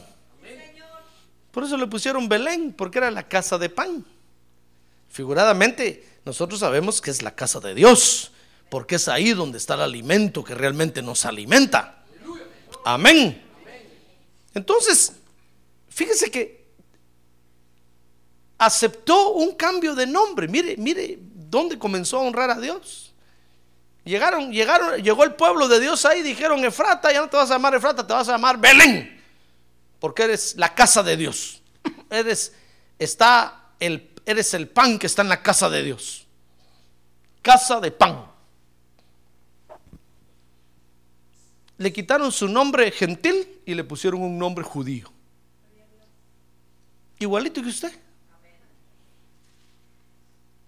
Por 1.52 1.64
eso 1.64 1.78
le 1.78 1.88
pusieron 1.88 2.30
Belén, 2.30 2.74
porque 2.74 3.00
era 3.00 3.12
la 3.12 3.28
casa 3.28 3.58
de 3.58 3.70
pan. 3.70 4.06
Figuradamente, 5.10 6.08
nosotros 6.26 6.60
sabemos 6.60 7.02
que 7.02 7.12
es 7.12 7.22
la 7.22 7.36
casa 7.36 7.60
de 7.60 7.74
Dios, 7.74 8.32
porque 8.70 8.96
es 8.96 9.08
ahí 9.08 9.34
donde 9.34 9.58
está 9.58 9.74
el 9.74 9.82
alimento 9.82 10.44
que 10.44 10.54
realmente 10.54 11.02
nos 11.02 11.26
alimenta. 11.26 12.04
Amén. 12.86 13.42
Entonces, 14.54 15.14
fíjese 15.90 16.30
que 16.30 16.66
aceptó 18.58 19.32
un 19.32 19.56
cambio 19.56 19.96
de 19.96 20.06
nombre. 20.06 20.48
Mire, 20.48 20.76
mire 20.78 21.18
dónde 21.20 21.80
comenzó 21.80 22.18
a 22.18 22.22
honrar 22.22 22.52
a 22.52 22.60
Dios. 22.60 23.09
Llegaron, 24.10 24.52
llegaron, 24.52 25.04
llegó 25.04 25.24
el 25.24 25.36
pueblo 25.36 25.68
de 25.68 25.80
Dios 25.80 26.04
ahí, 26.04 26.24
dijeron 26.24 26.66
Efrata, 26.66 27.14
ya 27.14 27.22
no 27.22 27.30
te 27.30 27.38
vas 27.38 27.52
a 27.52 27.54
llamar 27.54 27.76
Efrata, 27.76 28.08
te 28.08 28.12
vas 28.12 28.28
a 28.28 28.32
llamar 28.32 28.58
Belén, 28.58 29.22
porque 30.00 30.24
eres 30.24 30.56
la 30.58 30.74
casa 30.74 31.04
de 31.04 31.16
Dios. 31.16 31.62
Eres, 32.10 32.56
está 32.98 33.70
el, 33.80 34.10
eres 34.26 34.56
el 34.56 34.68
pan 34.68 34.98
que 34.98 35.06
está 35.06 35.22
en 35.22 35.30
la 35.30 35.44
casa 35.44 35.70
de 35.70 35.84
Dios. 35.84 36.26
Casa 37.44 37.80
de 37.80 37.92
pan. 37.92 38.26
Le 41.78 41.94
quitaron 41.94 42.32
su 42.32 42.48
nombre 42.48 42.90
gentil 42.90 43.62
y 43.64 43.76
le 43.76 43.84
pusieron 43.84 44.24
un 44.24 44.40
nombre 44.40 44.64
judío. 44.64 45.14
Igualito 47.20 47.62
que 47.62 47.70
usted. 47.70 47.94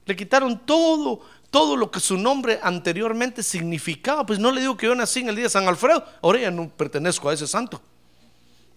Le 0.05 0.15
quitaron 0.15 0.59
todo, 0.65 1.21
todo 1.49 1.75
lo 1.75 1.91
que 1.91 1.99
su 1.99 2.17
nombre 2.17 2.59
anteriormente 2.61 3.43
significaba. 3.43 4.25
Pues 4.25 4.39
no 4.39 4.51
le 4.51 4.61
digo 4.61 4.77
que 4.77 4.87
yo 4.87 4.95
nací 4.95 5.19
en 5.19 5.29
el 5.29 5.35
día 5.35 5.45
de 5.45 5.49
San 5.49 5.67
Alfredo. 5.67 6.05
Ahora 6.21 6.39
ya 6.39 6.51
no 6.51 6.69
pertenezco 6.69 7.29
a 7.29 7.33
ese 7.33 7.47
santo. 7.47 7.81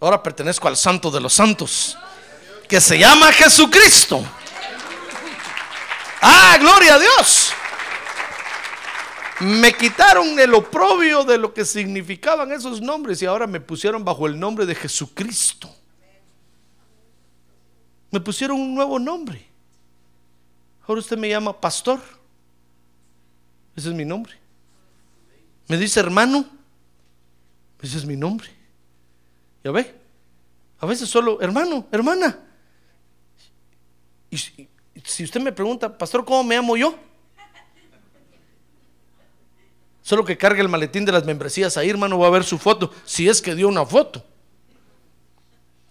Ahora 0.01 0.23
pertenezco 0.23 0.69
al 0.69 0.77
santo 0.77 1.11
de 1.11 1.21
los 1.21 1.33
santos. 1.33 1.97
Que 2.69 2.81
se 2.81 2.99
llama 2.99 3.33
Jesucristo. 3.33 4.23
Ah, 6.21 6.57
gloria 6.59 6.95
a 6.95 6.99
Dios. 6.99 7.53
Me 9.41 9.73
quitaron 9.75 10.39
el 10.39 10.55
oprobio 10.55 11.25
de 11.25 11.39
lo 11.39 11.53
que 11.53 11.65
significaban 11.65 12.53
esos 12.53 12.81
nombres 12.81 13.21
y 13.21 13.27
ahora 13.27 13.47
me 13.47 13.61
pusieron 13.61 14.05
bajo 14.05 14.27
el 14.27 14.39
nombre 14.39 14.65
de 14.65 14.75
Jesucristo. 14.75 15.75
Me 18.11 18.21
pusieron 18.21 18.61
un 18.61 18.75
nuevo 18.75 18.99
nombre. 18.99 19.54
Ahora 20.87 21.01
usted 21.01 21.17
me 21.17 21.29
llama 21.29 21.59
pastor. 21.59 22.01
Ese 23.75 23.89
es 23.89 23.95
mi 23.95 24.05
nombre. 24.05 24.35
Me 25.69 25.77
dice 25.77 26.01
hermano. 26.01 26.47
Ese 27.81 27.99
es 27.99 28.05
mi 28.05 28.17
nombre. 28.17 28.49
¿Ya 29.63 29.71
ve? 29.71 29.95
A 30.79 30.87
veces 30.87 31.09
solo 31.09 31.41
hermano, 31.41 31.87
hermana. 31.91 32.39
Y 34.31 34.37
si, 34.37 35.25
usted 35.25 35.41
me 35.41 35.53
pregunta, 35.53 35.97
pastor, 35.97 36.25
¿cómo 36.25 36.45
me 36.45 36.57
llamo 36.57 36.77
yo? 36.77 36.95
Solo 40.03 40.25
que 40.25 40.37
cargue 40.37 40.61
el 40.61 40.69
maletín 40.69 41.07
de 41.07 41.13
las 41.13 41.25
membresías 41.25 41.79
ahí, 41.79 41.89
hermano, 41.89 42.19
va 42.19 42.27
a 42.27 42.31
ver 42.31 42.45
su 42.45 42.59
foto. 42.59 42.93
Si 43.07 43.27
es 43.27 43.41
que 43.41 43.55
dio 43.55 43.69
una 43.69 43.87
foto. 43.87 44.23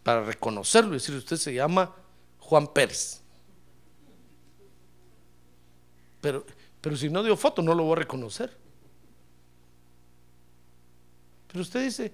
Para 0.04 0.24
reconocerlo 0.24 0.92
y 0.92 0.94
decir, 0.96 1.16
usted 1.16 1.38
se 1.38 1.54
llama 1.54 1.96
Juan 2.38 2.68
Pérez. 2.68 3.23
Pero, 6.24 6.46
pero 6.80 6.96
si 6.96 7.10
no 7.10 7.22
dio 7.22 7.36
foto, 7.36 7.62
no 7.62 7.76
lo 7.76 7.84
voy 7.84 7.92
a 7.92 7.96
reconocer. 7.98 8.56
Pero 11.50 11.62
usted 11.62 11.84
dice, 11.84 12.14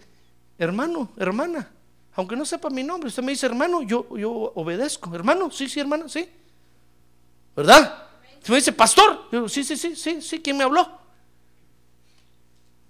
hermano, 0.57 1.11
hermana, 1.15 1.69
aunque 2.15 2.35
no 2.35 2.43
sepa 2.43 2.71
mi 2.71 2.81
nombre, 2.81 3.09
usted 3.09 3.21
me 3.21 3.33
dice, 3.33 3.45
hermano, 3.45 3.83
yo, 3.83 4.17
yo 4.17 4.31
obedezco. 4.31 5.13
Hermano, 5.13 5.51
sí, 5.51 5.69
sí, 5.69 5.79
hermana, 5.79 6.09
sí. 6.09 6.27
¿Verdad? 7.55 8.07
Usted 8.37 8.49
me 8.49 8.55
dice, 8.55 8.73
pastor, 8.73 9.27
yo, 9.31 9.47
sí, 9.47 9.63
sí, 9.63 9.77
sí, 9.77 9.95
sí, 9.95 10.23
sí, 10.23 10.39
¿quién 10.39 10.57
me 10.57 10.63
habló? 10.63 10.89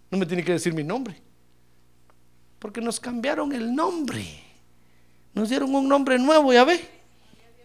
No 0.10 0.17
me 0.17 0.25
tiene 0.25 0.45
que 0.45 0.53
decir 0.53 0.73
mi 0.73 0.86
nombre. 0.86 1.21
Porque 2.60 2.79
nos 2.79 2.97
cambiaron 2.97 3.51
el 3.51 3.75
nombre. 3.75 4.25
Nos 5.34 5.49
dieron 5.49 5.75
un 5.75 5.86
nombre 5.86 6.17
nuevo, 6.17 6.53
ya 6.53 6.63
ve. 6.63 6.79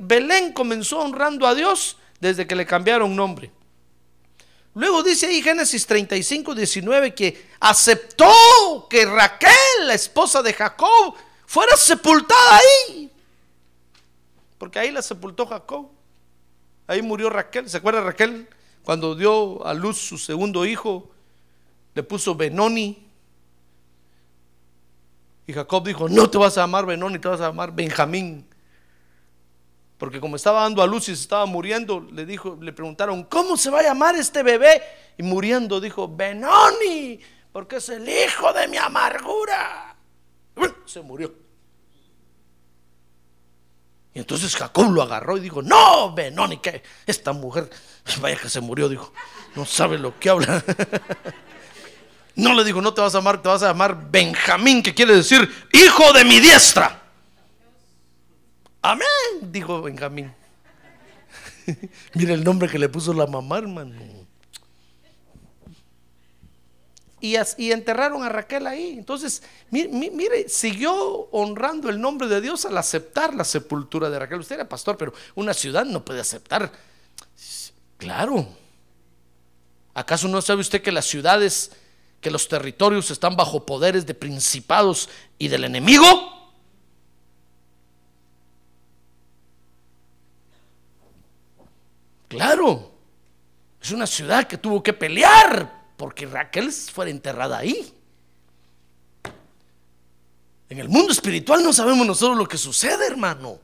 Belén 0.00 0.52
comenzó 0.52 0.98
honrando 0.98 1.46
a 1.46 1.54
Dios 1.54 1.98
desde 2.24 2.46
que 2.46 2.54
le 2.54 2.64
cambiaron 2.64 3.14
nombre. 3.14 3.50
Luego 4.72 5.02
dice 5.02 5.26
ahí 5.26 5.42
Génesis 5.42 5.86
35, 5.86 6.54
19 6.54 7.14
que 7.14 7.48
aceptó 7.60 8.86
que 8.88 9.04
Raquel, 9.04 9.86
la 9.86 9.92
esposa 9.92 10.42
de 10.42 10.54
Jacob, 10.54 11.14
fuera 11.44 11.76
sepultada 11.76 12.56
ahí. 12.56 13.12
Porque 14.56 14.78
ahí 14.78 14.90
la 14.90 15.02
sepultó 15.02 15.46
Jacob. 15.46 15.90
Ahí 16.86 17.02
murió 17.02 17.28
Raquel. 17.28 17.68
¿Se 17.68 17.76
acuerda 17.76 18.00
Raquel 18.00 18.48
cuando 18.82 19.14
dio 19.14 19.64
a 19.66 19.74
luz 19.74 19.98
su 19.98 20.16
segundo 20.16 20.64
hijo? 20.64 21.10
Le 21.94 22.02
puso 22.02 22.34
Benoni. 22.34 23.06
Y 25.46 25.52
Jacob 25.52 25.84
dijo, 25.84 26.08
no 26.08 26.30
te 26.30 26.38
vas 26.38 26.56
a 26.56 26.62
llamar 26.62 26.86
Benoni, 26.86 27.18
te 27.18 27.28
vas 27.28 27.40
a 27.42 27.48
llamar 27.48 27.70
Benjamín. 27.74 28.46
Porque 30.04 30.20
como 30.20 30.36
estaba 30.36 30.60
dando 30.60 30.82
a 30.82 30.86
luz 30.86 31.08
y 31.08 31.16
se 31.16 31.22
estaba 31.22 31.46
muriendo, 31.46 32.06
le 32.12 32.26
dijo, 32.26 32.58
le 32.60 32.74
preguntaron, 32.74 33.24
¿cómo 33.24 33.56
se 33.56 33.70
va 33.70 33.78
a 33.78 33.84
llamar 33.84 34.14
este 34.16 34.42
bebé? 34.42 34.82
Y 35.16 35.22
muriendo 35.22 35.80
dijo, 35.80 36.14
Benoni, 36.14 37.18
porque 37.50 37.76
es 37.76 37.88
el 37.88 38.06
hijo 38.06 38.52
de 38.52 38.68
mi 38.68 38.76
amargura. 38.76 39.96
Se 40.84 41.00
murió. 41.00 41.34
Y 44.12 44.18
entonces 44.18 44.54
Jacob 44.54 44.92
lo 44.92 45.00
agarró 45.00 45.38
y 45.38 45.40
dijo, 45.40 45.62
no, 45.62 46.12
Benoni, 46.12 46.58
que 46.58 46.82
esta 47.06 47.32
mujer, 47.32 47.70
vaya 48.20 48.36
que 48.36 48.50
se 48.50 48.60
murió, 48.60 48.90
dijo, 48.90 49.10
no 49.56 49.64
sabe 49.64 49.96
lo 49.96 50.20
que 50.20 50.28
habla. 50.28 50.62
No 52.36 52.52
le 52.52 52.64
dijo, 52.64 52.82
no 52.82 52.92
te 52.92 53.00
vas 53.00 53.14
a 53.14 53.18
llamar, 53.18 53.40
te 53.40 53.48
vas 53.48 53.62
a 53.62 53.68
llamar 53.68 54.10
Benjamín, 54.10 54.82
que 54.82 54.92
quiere 54.92 55.14
decir 55.14 55.48
hijo 55.72 56.12
de 56.12 56.24
mi 56.24 56.40
diestra. 56.40 57.03
Amén, 58.84 59.50
dijo 59.50 59.80
Benjamín. 59.80 60.30
Mira 62.12 62.34
el 62.34 62.44
nombre 62.44 62.68
que 62.68 62.78
le 62.78 62.90
puso 62.90 63.14
la 63.14 63.26
mamá, 63.26 63.56
hermano. 63.56 63.94
Y, 67.18 67.34
enterraron 67.72 68.22
a 68.22 68.28
Raquel 68.28 68.66
ahí. 68.66 68.90
Entonces, 68.98 69.42
mire, 69.70 69.88
mire, 69.88 70.50
siguió 70.50 70.94
honrando 71.30 71.88
el 71.88 71.98
nombre 71.98 72.28
de 72.28 72.42
Dios 72.42 72.66
al 72.66 72.76
aceptar 72.76 73.32
la 73.32 73.44
sepultura 73.44 74.10
de 74.10 74.18
Raquel. 74.18 74.40
Usted 74.40 74.56
era 74.56 74.68
pastor, 74.68 74.98
pero 74.98 75.14
una 75.34 75.54
ciudad 75.54 75.86
no 75.86 76.04
puede 76.04 76.20
aceptar. 76.20 76.70
Claro. 77.96 78.46
¿Acaso 79.94 80.28
no 80.28 80.42
sabe 80.42 80.60
usted 80.60 80.82
que 80.82 80.92
las 80.92 81.06
ciudades 81.06 81.72
que 82.20 82.30
los 82.30 82.46
territorios 82.48 83.10
están 83.10 83.34
bajo 83.34 83.64
poderes 83.64 84.04
de 84.04 84.12
principados 84.12 85.08
y 85.38 85.48
del 85.48 85.64
enemigo? 85.64 86.33
Claro, 92.36 92.92
es 93.80 93.90
una 93.90 94.06
ciudad 94.06 94.46
que 94.46 94.58
tuvo 94.58 94.82
que 94.82 94.92
pelear 94.92 95.84
porque 95.96 96.26
Raquel 96.26 96.72
fuera 96.72 97.10
enterrada 97.10 97.58
ahí. 97.58 97.92
En 100.68 100.78
el 100.78 100.88
mundo 100.88 101.12
espiritual 101.12 101.62
no 101.62 101.72
sabemos 101.72 102.06
nosotros 102.06 102.36
lo 102.36 102.48
que 102.48 102.58
sucede, 102.58 103.06
hermano. 103.06 103.58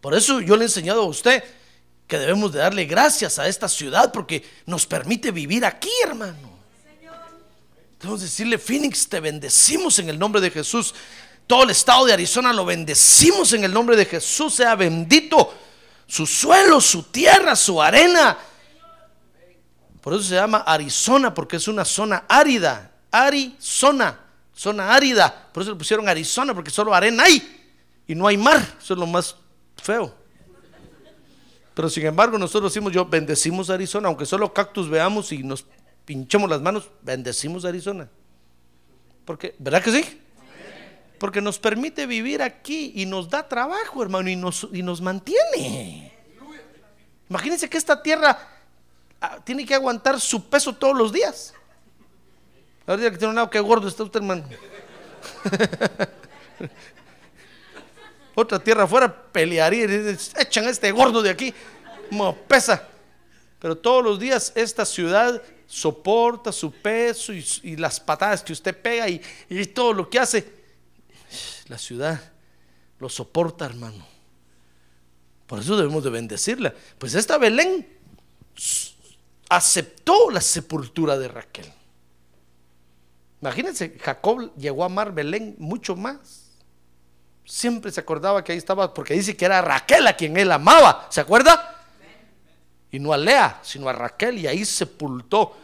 Por 0.00 0.14
eso 0.14 0.40
yo 0.40 0.56
le 0.56 0.62
he 0.62 0.66
enseñado 0.66 1.02
a 1.02 1.06
usted 1.06 1.42
que 2.06 2.18
debemos 2.18 2.52
de 2.52 2.58
darle 2.58 2.84
gracias 2.84 3.38
a 3.38 3.48
esta 3.48 3.68
ciudad 3.68 4.12
porque 4.12 4.44
nos 4.66 4.86
permite 4.86 5.30
vivir 5.30 5.64
aquí, 5.64 5.90
hermano. 6.06 6.52
Debemos 7.98 8.20
decirle, 8.20 8.58
Phoenix, 8.58 9.08
te 9.08 9.18
bendecimos 9.18 9.98
en 9.98 10.10
el 10.10 10.18
nombre 10.18 10.42
de 10.42 10.50
Jesús. 10.50 10.94
Todo 11.46 11.64
el 11.64 11.70
estado 11.70 12.04
de 12.04 12.12
Arizona 12.12 12.52
lo 12.52 12.66
bendecimos 12.66 13.54
en 13.54 13.64
el 13.64 13.72
nombre 13.72 13.96
de 13.96 14.04
Jesús. 14.04 14.54
Sea 14.54 14.74
bendito 14.74 15.54
su 16.06 16.26
suelo, 16.26 16.80
su 16.80 17.04
tierra, 17.04 17.56
su 17.56 17.80
arena. 17.80 18.36
Por 20.00 20.12
eso 20.14 20.22
se 20.22 20.34
llama 20.34 20.58
Arizona, 20.58 21.32
porque 21.32 21.56
es 21.56 21.66
una 21.66 21.84
zona 21.84 22.24
árida. 22.28 22.92
Arizona, 23.10 24.20
zona 24.54 24.94
árida. 24.94 25.48
Por 25.52 25.62
eso 25.62 25.72
le 25.72 25.78
pusieron 25.78 26.08
Arizona, 26.08 26.54
porque 26.54 26.70
solo 26.70 26.94
arena 26.94 27.24
hay. 27.24 27.72
Y 28.06 28.14
no 28.14 28.26
hay 28.26 28.36
mar. 28.36 28.60
Eso 28.78 28.94
es 28.94 29.00
lo 29.00 29.06
más 29.06 29.36
feo. 29.82 30.14
Pero 31.74 31.88
sin 31.88 32.06
embargo, 32.06 32.38
nosotros 32.38 32.72
decimos, 32.72 32.92
yo 32.92 33.04
bendecimos 33.04 33.70
Arizona, 33.70 34.08
aunque 34.08 34.26
solo 34.26 34.52
cactus 34.52 34.88
veamos 34.88 35.32
y 35.32 35.42
nos 35.42 35.64
pinchemos 36.04 36.48
las 36.48 36.60
manos, 36.60 36.88
bendecimos 37.02 37.64
Arizona. 37.64 38.08
Porque, 39.24 39.56
¿verdad 39.58 39.82
que 39.82 39.90
sí? 39.90 40.20
Porque 41.24 41.40
nos 41.40 41.58
permite 41.58 42.04
vivir 42.04 42.42
aquí 42.42 42.92
y 42.96 43.06
nos 43.06 43.30
da 43.30 43.48
trabajo, 43.48 44.02
hermano, 44.02 44.28
y 44.28 44.36
nos, 44.36 44.68
y 44.70 44.82
nos 44.82 45.00
mantiene. 45.00 46.12
Imagínense 47.30 47.66
que 47.66 47.78
esta 47.78 48.02
tierra 48.02 48.38
ah, 49.22 49.38
tiene 49.42 49.64
que 49.64 49.74
aguantar 49.74 50.20
su 50.20 50.50
peso 50.50 50.74
todos 50.74 50.94
los 50.94 51.14
días. 51.14 51.54
Ahora 52.86 53.10
que 53.10 53.16
tiene 53.16 53.30
un 53.30 53.36
lado 53.36 53.48
que 53.48 53.58
gordo 53.58 53.88
está 53.88 54.02
usted, 54.02 54.20
hermano. 54.20 54.44
Otra 58.34 58.58
tierra 58.58 58.82
afuera 58.82 59.10
pelearía 59.32 59.86
y 59.86 60.18
echan 60.38 60.66
a 60.66 60.68
este 60.68 60.92
gordo 60.92 61.22
de 61.22 61.30
aquí, 61.30 61.54
como 62.10 62.36
pesa. 62.36 62.86
Pero 63.60 63.78
todos 63.78 64.04
los 64.04 64.20
días 64.20 64.52
esta 64.54 64.84
ciudad 64.84 65.40
soporta 65.66 66.52
su 66.52 66.70
peso 66.70 67.32
y, 67.32 67.76
las 67.78 67.98
patadas 67.98 68.42
que 68.42 68.52
usted 68.52 68.76
pega 68.76 69.08
y, 69.08 69.22
y 69.48 69.64
todo 69.64 69.94
lo 69.94 70.10
que 70.10 70.18
hace. 70.18 70.63
La 71.66 71.78
ciudad 71.78 72.32
lo 72.98 73.08
soporta, 73.08 73.64
hermano. 73.64 74.04
Por 75.46 75.60
eso 75.60 75.76
debemos 75.76 76.04
de 76.04 76.10
bendecirla. 76.10 76.74
Pues 76.98 77.14
esta 77.14 77.38
Belén 77.38 77.86
aceptó 79.48 80.30
la 80.30 80.40
sepultura 80.40 81.18
de 81.18 81.28
Raquel. 81.28 81.72
Imagínense, 83.40 83.98
Jacob 84.00 84.54
llegó 84.56 84.82
a 84.82 84.86
amar 84.86 85.12
Belén 85.12 85.54
mucho 85.58 85.96
más. 85.96 86.50
Siempre 87.44 87.92
se 87.92 88.00
acordaba 88.00 88.42
que 88.42 88.52
ahí 88.52 88.58
estaba, 88.58 88.94
porque 88.94 89.12
dice 89.12 89.36
que 89.36 89.44
era 89.44 89.60
Raquel 89.60 90.06
a 90.06 90.16
quien 90.16 90.36
él 90.38 90.50
amaba. 90.50 91.06
¿Se 91.10 91.20
acuerda? 91.20 91.84
Y 92.90 92.98
no 92.98 93.12
a 93.12 93.18
Lea, 93.18 93.60
sino 93.62 93.88
a 93.88 93.92
Raquel. 93.92 94.38
Y 94.38 94.46
ahí 94.46 94.64
sepultó, 94.64 95.56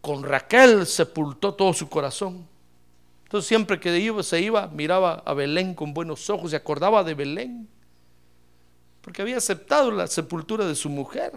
con 0.00 0.24
Raquel 0.24 0.84
sepultó 0.86 1.54
todo 1.54 1.72
su 1.72 1.88
corazón. 1.88 2.44
Entonces 3.28 3.46
siempre 3.46 3.78
que 3.78 3.94
iba, 3.98 4.22
se 4.22 4.40
iba, 4.40 4.68
miraba 4.68 5.22
a 5.26 5.34
Belén 5.34 5.74
con 5.74 5.92
buenos 5.92 6.30
ojos, 6.30 6.50
se 6.50 6.56
acordaba 6.56 7.04
de 7.04 7.12
Belén. 7.12 7.68
Porque 9.02 9.20
había 9.20 9.36
aceptado 9.36 9.90
la 9.90 10.06
sepultura 10.06 10.64
de 10.64 10.74
su 10.74 10.88
mujer. 10.88 11.32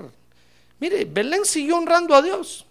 Mire, 0.79 1.03
Belén 1.03 1.43
siguió 1.43 1.75
honrando 1.75 2.15
a 2.15 2.21
Dios. 2.21 2.65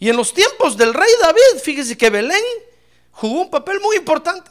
Y 0.00 0.08
en 0.08 0.16
los 0.16 0.34
tiempos 0.34 0.76
del 0.76 0.92
rey 0.92 1.08
David, 1.22 1.62
fíjese 1.62 1.96
que 1.96 2.10
Belén 2.10 2.42
jugó 3.12 3.42
un 3.42 3.50
papel 3.50 3.78
muy 3.78 3.94
importante. 3.94 4.50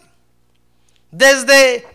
Desde 1.12 1.86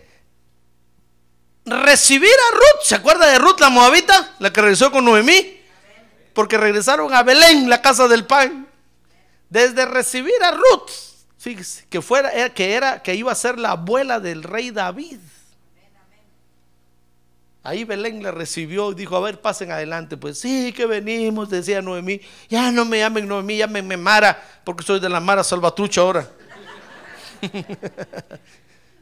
recibir 1.65 2.29
a 2.31 2.55
Ruth, 2.55 2.85
¿se 2.85 2.95
acuerda 2.95 3.27
de 3.29 3.39
Ruth 3.39 3.59
la 3.59 3.71
moabita? 3.71 4.35
La 4.39 4.53
que 4.53 4.61
regresó 4.61 4.93
con 4.93 5.07
Noemí. 5.07 5.63
Porque 6.35 6.59
regresaron 6.59 7.15
a 7.15 7.23
Belén, 7.23 7.71
la 7.71 7.81
casa 7.81 8.07
del 8.07 8.27
pan. 8.27 8.69
Desde 9.49 9.87
recibir 9.87 10.43
a 10.43 10.51
Ruth, 10.51 11.12
fíjese, 11.43 11.85
que 11.91 12.01
fuera 12.01 12.51
que 12.51 12.75
era 12.75 13.03
que 13.03 13.15
iba 13.17 13.33
a 13.33 13.35
ser 13.35 13.59
la 13.59 13.73
abuela 13.73 14.21
del 14.21 14.45
rey 14.45 14.71
David. 14.71 15.19
Ahí 17.65 17.85
Belén 17.85 18.23
la 18.23 18.31
recibió 18.33 18.91
y 18.93 18.95
dijo, 18.95 19.17
a 19.17 19.21
ver, 19.21 19.41
pasen 19.41 19.71
adelante. 19.71 20.17
Pues 20.17 20.39
sí, 20.39 20.73
que 20.73 20.87
venimos, 20.87 21.49
decía 21.49 21.81
Noemí. 21.81 22.21
Ya 22.49 22.73
no 22.73 22.85
me 22.85 22.99
llamen 22.99 23.27
Noemí, 23.29 23.59
llámenme 23.59 23.97
Mara, 23.97 24.41
porque 24.65 24.83
soy 24.83 24.99
de 24.99 25.09
la 25.09 25.21
Mara 25.21 25.45
Salvatrucha 25.45 26.01
ahora. 26.01 26.29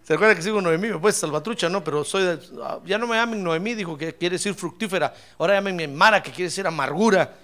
¿Se 0.02 0.14
acuerda 0.14 0.34
que 0.34 0.42
sigo 0.42 0.60
Noemí? 0.60 0.88
Pues 1.00 1.16
Salvatrucha 1.16 1.68
no, 1.70 1.84
pero 1.84 2.04
soy 2.04 2.24
de, 2.24 2.38
ya 2.84 2.98
no 2.98 3.06
me 3.06 3.16
llamen 3.16 3.42
Noemí, 3.42 3.74
dijo 3.74 3.96
que 3.96 4.14
quiere 4.14 4.34
decir 4.34 4.54
fructífera. 4.54 5.14
Ahora 5.38 5.54
llámenme 5.54 5.88
Mara, 5.88 6.22
que 6.22 6.30
quiere 6.30 6.44
decir 6.44 6.66
amargura. 6.66 7.34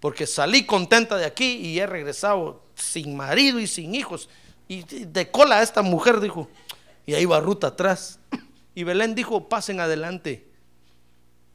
Porque 0.00 0.26
salí 0.26 0.64
contenta 0.64 1.16
de 1.16 1.26
aquí 1.26 1.56
y 1.56 1.78
he 1.78 1.86
regresado 1.86 2.64
sin 2.74 3.16
marido 3.16 3.60
y 3.60 3.66
sin 3.66 3.94
hijos. 3.94 4.28
Y 4.66 4.82
de 4.82 5.30
cola 5.30 5.58
a 5.58 5.62
esta 5.62 5.82
mujer, 5.82 6.20
dijo. 6.20 6.48
Y 7.06 7.14
ahí 7.14 7.26
va 7.26 7.40
Ruta 7.40 7.68
atrás. 7.68 8.18
Y 8.74 8.84
Belén 8.84 9.14
dijo, 9.14 9.48
pasen 9.48 9.80
adelante. 9.80 10.48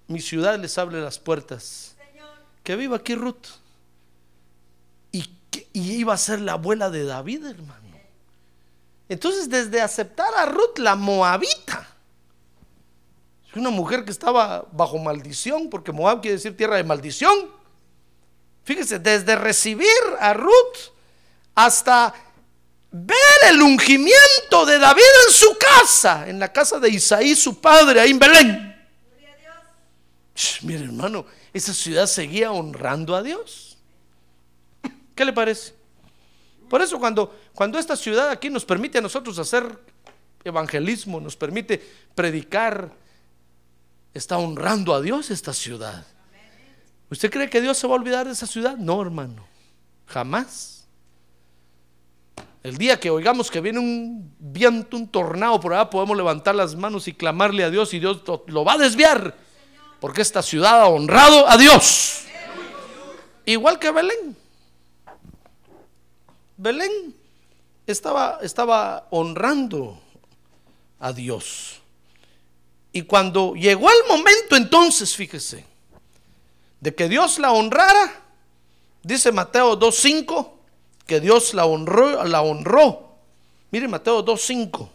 Mi 0.07 0.19
ciudad 0.19 0.59
les 0.59 0.77
abre 0.77 1.01
las 1.01 1.17
puertas. 1.17 1.95
Que 2.63 2.75
viva 2.75 2.97
aquí 2.97 3.15
Ruth. 3.15 3.47
Y, 5.11 5.29
iba 5.73 6.13
a 6.13 6.17
ser 6.17 6.41
la 6.41 6.53
abuela 6.53 6.89
de 6.89 7.05
David, 7.05 7.45
hermano. 7.45 7.85
Entonces, 9.07 9.49
desde 9.49 9.81
aceptar 9.81 10.33
a 10.35 10.45
Ruth, 10.45 10.77
la 10.77 10.95
moabita, 10.95 11.87
una 13.55 13.69
mujer 13.69 14.03
que 14.03 14.11
estaba 14.11 14.67
bajo 14.71 14.97
maldición, 14.97 15.69
porque 15.69 15.91
Moab 15.91 16.21
quiere 16.21 16.35
decir 16.35 16.57
tierra 16.57 16.75
de 16.75 16.83
maldición. 16.83 17.54
Fíjese, 18.65 18.97
desde 18.97 19.35
recibir 19.35 19.87
a 20.19 20.33
Ruth 20.33 20.89
hasta 21.53 22.13
ver 22.91 23.51
el 23.51 23.61
ungimiento 23.61 24.65
de 24.65 24.79
David 24.79 25.03
en 25.27 25.33
su 25.33 25.55
casa, 25.57 26.27
en 26.27 26.39
la 26.39 26.51
casa 26.51 26.79
de 26.79 26.89
Isaí, 26.89 27.35
su 27.35 27.61
padre, 27.61 28.01
ahí 28.01 28.09
en 28.09 28.19
Belén. 28.19 28.75
mire 30.63 30.83
hermano, 30.83 31.27
esa 31.53 31.75
ciudad 31.75 32.07
seguía 32.07 32.51
honrando 32.51 33.15
a 33.15 33.21
Dios. 33.21 33.77
¿Qué 35.13 35.23
le 35.23 35.31
parece? 35.31 35.75
Por 36.67 36.81
eso 36.81 36.97
cuando, 36.97 37.37
cuando 37.53 37.77
esta 37.77 37.95
ciudad 37.95 38.31
aquí 38.31 38.49
nos 38.49 38.65
permite 38.65 38.97
a 38.97 39.01
nosotros 39.01 39.37
hacer 39.37 39.77
evangelismo, 40.43 41.19
nos 41.19 41.35
permite 41.35 41.77
predicar, 42.15 42.91
está 44.11 44.39
honrando 44.39 44.95
a 44.95 45.01
Dios 45.01 45.29
esta 45.29 45.53
ciudad. 45.53 46.03
¿Usted 47.09 47.31
cree 47.31 47.49
que 47.49 47.61
Dios 47.61 47.77
se 47.77 47.87
va 47.87 47.93
a 47.93 47.97
olvidar 47.97 48.25
de 48.25 48.33
esa 48.33 48.47
ciudad? 48.47 48.77
No, 48.77 49.01
hermano, 49.01 49.45
jamás. 50.07 50.87
El 52.63 52.77
día 52.77 52.99
que 52.99 53.11
oigamos 53.11 53.51
que 53.51 53.61
viene 53.61 53.77
un 53.77 54.33
viento, 54.39 54.97
un 54.97 55.07
tornado 55.07 55.59
por 55.59 55.73
allá, 55.73 55.87
podemos 55.89 56.17
levantar 56.17 56.55
las 56.55 56.75
manos 56.75 57.07
y 57.07 57.13
clamarle 57.13 57.63
a 57.63 57.69
Dios 57.69 57.93
y 57.93 57.99
Dios 57.99 58.23
lo 58.47 58.65
va 58.65 58.73
a 58.73 58.77
desviar. 58.79 59.37
Porque 59.99 60.23
esta 60.23 60.41
ciudad 60.41 60.81
ha 60.81 60.87
honrado 60.87 61.47
a 61.47 61.57
Dios. 61.57 62.23
Igual 63.45 63.77
que 63.77 63.91
Belén. 63.91 64.35
Belén 66.57 67.15
estaba, 67.85 68.39
estaba 68.41 69.07
honrando 69.11 70.01
a 70.99 71.13
Dios. 71.13 71.81
Y 72.91 73.03
cuando 73.03 73.53
llegó 73.53 73.89
el 73.91 74.07
momento 74.07 74.55
entonces, 74.55 75.15
fíjese, 75.15 75.65
de 76.85 76.93
que 76.93 77.09
Dios 77.09 77.39
la 77.39 77.51
honrara, 77.51 78.13
dice 79.01 79.31
Mateo 79.31 79.79
2.5, 79.79 80.51
que 81.07 81.19
Dios 81.19 81.55
la 81.55 81.65
honró, 81.65 82.23
la 82.25 82.43
honró. 82.43 83.17
Mire 83.71 83.87
Mateo 83.87 84.23
2.5. 84.23 84.87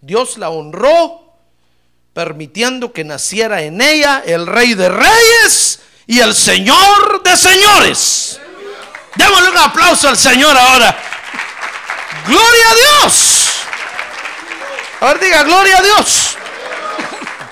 Dios 0.00 0.38
la 0.38 0.48
honró 0.48 1.34
permitiendo 2.14 2.94
que 2.94 3.04
naciera 3.04 3.60
en 3.60 3.82
ella 3.82 4.22
el 4.24 4.46
rey 4.46 4.72
de 4.72 4.88
reyes 4.88 5.80
y 6.06 6.20
el 6.20 6.34
señor 6.34 7.22
de 7.22 7.36
señores. 7.36 8.40
Démosle 9.14 9.50
un 9.50 9.58
aplauso 9.58 10.08
al 10.08 10.16
Señor 10.16 10.56
ahora. 10.56 10.96
Gloria 12.26 12.70
a 12.70 12.74
Dios. 13.02 13.50
A 15.00 15.06
ver, 15.08 15.20
diga, 15.20 15.42
gloria 15.42 15.76
a 15.76 15.82
Dios. 15.82 16.38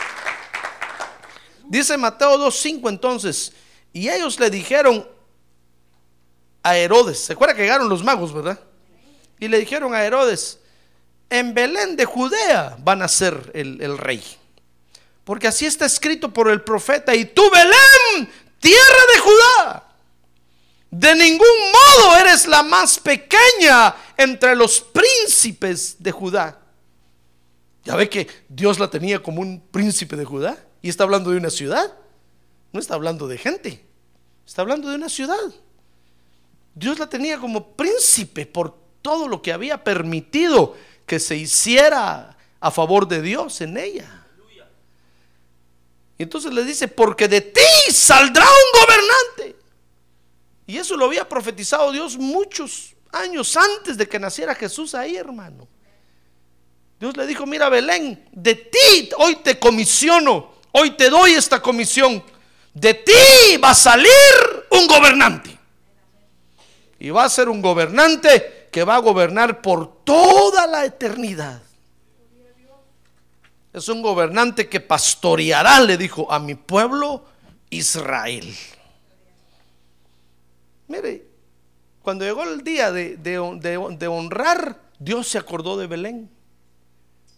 Dice 1.65 1.99
Mateo 1.99 2.39
2.5 2.39 2.89
entonces, 2.89 3.53
y 3.99 4.09
ellos 4.09 4.39
le 4.39 4.49
dijeron, 4.49 5.07
a 6.63 6.77
Herodes. 6.77 7.19
¿Se 7.19 7.33
acuerda 7.33 7.55
que 7.55 7.63
llegaron 7.63 7.89
los 7.89 8.05
magos, 8.05 8.33
verdad? 8.33 8.61
Y 9.41 9.49
le 9.49 9.59
dijeron 9.59 9.93
a 9.95 10.05
Herodes, 10.05 10.61
en 11.31 11.53
Belén 11.53 11.97
de 11.97 12.05
Judea 12.05 12.77
van 12.79 13.03
a 13.03 13.09
ser 13.09 13.51
el, 13.55 13.81
el 13.81 13.99
rey. 13.99 14.23
Porque 15.25 15.49
así 15.49 15.67
está 15.67 15.85
escrito 15.85 16.33
por 16.33 16.49
el 16.49 16.63
profeta, 16.63 17.15
y 17.15 17.25
tú 17.25 17.43
Belén, 17.51 18.31
tierra 18.61 19.03
de 19.15 19.21
Judá, 19.21 19.85
de 20.91 21.15
ningún 21.17 21.47
modo 21.73 22.17
eres 22.19 22.47
la 22.47 22.63
más 22.63 22.99
pequeña 22.99 23.95
entre 24.17 24.55
los 24.55 24.81
príncipes 24.81 25.97
de 25.99 26.13
Judá. 26.13 26.59
Ya 27.85 27.97
ve 27.97 28.09
que 28.09 28.29
Dios 28.49 28.79
la 28.79 28.89
tenía 28.89 29.23
como 29.23 29.41
un 29.41 29.61
príncipe 29.61 30.15
de 30.17 30.25
Judá 30.25 30.57
y 30.83 30.89
está 30.89 31.05
hablando 31.05 31.31
de 31.31 31.39
una 31.39 31.51
ciudad. 31.51 31.95
No 32.73 32.81
está 32.81 32.95
hablando 32.95 33.27
de 33.27 33.39
gente, 33.39 33.88
está 34.49 34.63
hablando 34.63 34.89
de 34.89 34.97
una 34.97 35.11
ciudad. 35.11 35.53
Dios 36.75 36.99
la 36.99 37.07
tenía 37.07 37.39
como 37.39 37.73
príncipe 37.73 38.47
por 38.47 38.75
todo 39.03 39.29
lo 39.29 39.43
que 39.43 39.53
había 39.53 39.85
permitido 39.85 40.75
que 41.05 41.21
se 41.21 41.37
hiciera 41.37 42.35
a 42.59 42.71
favor 42.71 43.07
de 43.07 43.21
Dios 43.21 43.61
en 43.61 43.77
ella. 43.77 44.25
Y 46.17 46.23
entonces 46.23 46.51
le 46.53 46.65
dice, 46.65 46.89
porque 46.89 47.29
de 47.29 47.43
ti 47.43 47.93
saldrá 47.93 48.45
un 48.45 48.81
gobernante. 48.81 49.57
Y 50.67 50.79
eso 50.79 50.97
lo 50.97 51.05
había 51.05 51.29
profetizado 51.29 51.93
Dios 51.93 52.17
muchos 52.17 52.95
años 53.13 53.55
antes 53.55 53.99
de 53.99 54.09
que 54.09 54.19
naciera 54.19 54.55
Jesús 54.55 54.95
ahí, 54.95 55.17
hermano. 55.17 55.69
Dios 56.99 57.15
le 57.19 57.27
dijo, 57.27 57.45
mira 57.45 57.69
Belén, 57.69 58.27
de 58.33 58.55
ti 58.55 59.11
hoy 59.19 59.37
te 59.37 59.59
comisiono, 59.59 60.55
hoy 60.73 60.93
te 60.93 61.11
doy 61.11 61.33
esta 61.33 61.61
comisión. 61.61 62.25
De 62.79 62.95
ti 62.95 63.57
va 63.63 63.71
a 63.71 63.75
salir 63.75 64.09
un 64.71 64.87
gobernante 64.87 65.59
y 67.01 67.11
va 67.11 67.25
a 67.25 67.29
ser 67.29 67.49
un 67.49 67.61
gobernante 67.61 68.69
que 68.71 68.85
va 68.85 68.97
a 68.97 69.01
gobernar 69.01 69.61
por 69.61 70.05
toda 70.05 70.67
la 70.69 70.85
eternidad. 70.85 71.61
Es 73.73 73.89
un 73.89 74.01
gobernante 74.01 74.69
que 74.69 74.81
pastoreará, 74.81 75.81
le 75.81 75.97
dijo, 75.97 76.31
a 76.31 76.39
mi 76.39 76.55
pueblo 76.55 77.25
Israel. 77.71 78.55
Mire, 80.87 81.27
cuando 82.03 82.25
llegó 82.25 82.45
el 82.45 82.63
día 82.63 82.93
de, 82.93 83.17
de 83.17 84.09
honrar, 84.09 84.81
Dios 85.01 85.29
se 85.29 85.39
acordó 85.39 85.77
de 85.77 85.89
Belén. 85.89 86.31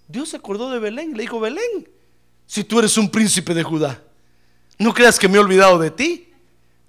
Dios 0.06 0.28
se 0.28 0.36
acordó 0.36 0.70
de 0.70 0.78
Belén. 0.78 1.14
Le 1.14 1.22
dijo, 1.22 1.40
Belén, 1.40 1.88
si 2.46 2.62
tú 2.64 2.78
eres 2.78 2.98
un 2.98 3.10
príncipe 3.10 3.54
de 3.54 3.62
Judá, 3.62 4.02
no 4.80 4.94
creas 4.94 5.18
que 5.18 5.28
me 5.28 5.36
he 5.36 5.40
olvidado 5.40 5.78
de 5.78 5.90
ti. 5.90 6.32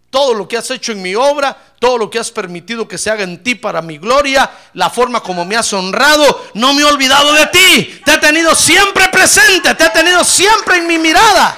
Todo 0.10 0.34
lo 0.34 0.48
que 0.48 0.58
has 0.58 0.72
hecho 0.72 0.94
en 0.94 1.02
mi 1.02 1.14
obra, 1.14 1.58
todo 1.78 1.98
lo 1.98 2.10
que 2.10 2.20
has 2.20 2.32
permitido 2.32 2.88
que 2.88 2.98
se 2.98 3.10
haga 3.10 3.24
en 3.24 3.44
ti 3.44 3.54
para 3.54 3.82
mi 3.82 3.98
gloria, 3.98 4.50
la 4.74 4.90
forma 4.90 5.22
como 5.22 5.44
me 5.44 5.58
has 5.58 5.72
honrado, 5.74 6.46
no 6.54 6.74
me 6.74 6.84
he 6.84 6.86
olvidado 6.86 7.34
de 7.34 7.48
ti. 7.48 8.02
Te 8.06 8.14
he 8.14 8.18
tenido 8.18 8.56
siempre 8.56 9.10
presente, 9.10 9.76
te 9.76 9.84
he 9.84 9.90
tenido 9.90 10.24
siempre 10.24 10.78
en 10.78 10.88
mi 10.88 10.98
mirada. 11.00 11.58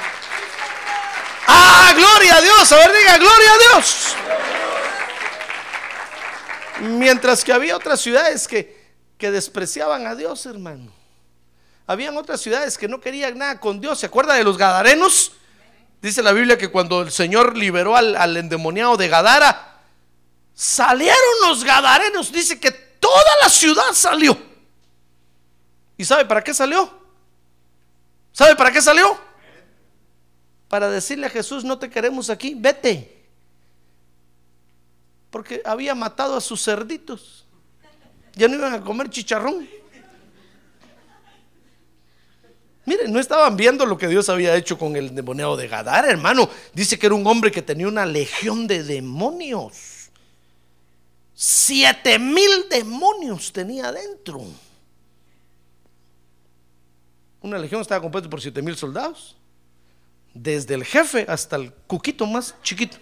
Ah, 1.45 1.93
gloria 1.95 2.37
a 2.37 2.41
Dios. 2.41 2.71
A 2.71 2.77
ver, 2.77 2.91
diga, 2.97 3.17
gloria 3.19 3.51
a 3.51 3.57
Dios. 3.57 4.15
Mientras 6.79 7.43
que 7.43 7.53
había 7.53 7.77
otras 7.77 8.01
ciudades 8.01 8.47
que, 8.47 8.91
que 9.19 9.29
despreciaban 9.29 10.07
a 10.07 10.15
Dios, 10.15 10.47
hermano. 10.47 10.91
Habían 11.85 12.17
otras 12.17 12.41
ciudades 12.41 12.75
que 12.79 12.87
no 12.87 12.99
querían 12.99 13.37
nada 13.37 13.59
con 13.59 13.79
Dios. 13.79 13.99
¿Se 13.99 14.07
acuerda 14.07 14.33
de 14.33 14.43
los 14.43 14.57
Gadarenos? 14.57 15.33
Dice 16.03 16.21
la 16.21 16.33
Biblia 16.33 16.57
que 16.57 16.67
cuando 16.67 17.01
el 17.01 17.13
Señor 17.13 17.57
liberó 17.57 17.95
al, 17.95 18.35
endemoniado 18.35 18.97
de 18.97 19.07
Gadara, 19.07 19.79
salieron 20.53 21.15
los 21.43 21.63
Gadarenos. 21.63 22.29
Dice 22.29 22.59
que 22.59 22.71
toda 22.71 23.31
la 23.41 23.47
ciudad 23.47 23.93
salió. 23.93 24.37
¿Y 25.95 26.03
sabe 26.03 26.25
para 26.25 26.43
qué 26.43 26.53
salió? 26.53 26.91
¿Sabe 28.33 28.53
para 28.57 28.69
qué 28.69 28.81
salió? 28.81 29.17
Para 30.67 30.89
decirle 30.89 31.27
a 31.27 31.29
Jesús, 31.29 31.63
no 31.63 31.79
te 31.79 31.89
queremos 31.89 32.29
aquí, 32.29 32.53
vete. 32.53 33.25
Porque 35.29 35.61
había 35.63 35.95
matado 35.95 36.35
a 36.35 36.41
sus 36.41 36.61
cerditos. 36.65 37.45
Ya 38.33 38.49
no 38.49 38.55
iban 38.55 38.73
a 38.73 38.81
comer 38.81 39.09
chicharrón. 39.09 39.69
Miren, 42.85 43.13
no 43.13 43.19
estaban 43.19 43.55
viendo 43.55 43.85
lo 43.85 43.97
que 43.97 44.07
Dios 44.07 44.27
había 44.27 44.55
hecho 44.55 44.77
con 44.77 44.95
el 44.95 45.15
demoniado 45.15 45.55
de 45.55 45.67
Gadara, 45.67 46.09
hermano. 46.09 46.49
Dice 46.73 46.99
que 46.99 47.05
era 47.05 47.15
un 47.15 47.25
hombre 47.25 47.51
que 47.51 47.61
tenía 47.61 47.87
una 47.87 48.05
legión 48.05 48.67
de 48.67 48.83
demonios. 48.83 50.09
Siete 51.33 52.19
mil 52.19 52.67
demonios 52.69 53.53
tenía 53.53 53.87
adentro. 53.87 54.43
Una 57.41 57.57
legión 57.57 57.81
estaba 57.81 58.01
compuesta 58.01 58.29
por 58.29 58.41
siete 58.41 58.61
mil 58.61 58.75
soldados. 58.75 59.37
Desde 60.33 60.73
el 60.73 60.83
jefe 60.83 61.25
hasta 61.27 61.55
el 61.55 61.71
cuquito 61.87 62.25
más 62.25 62.55
chiquito. 62.63 62.97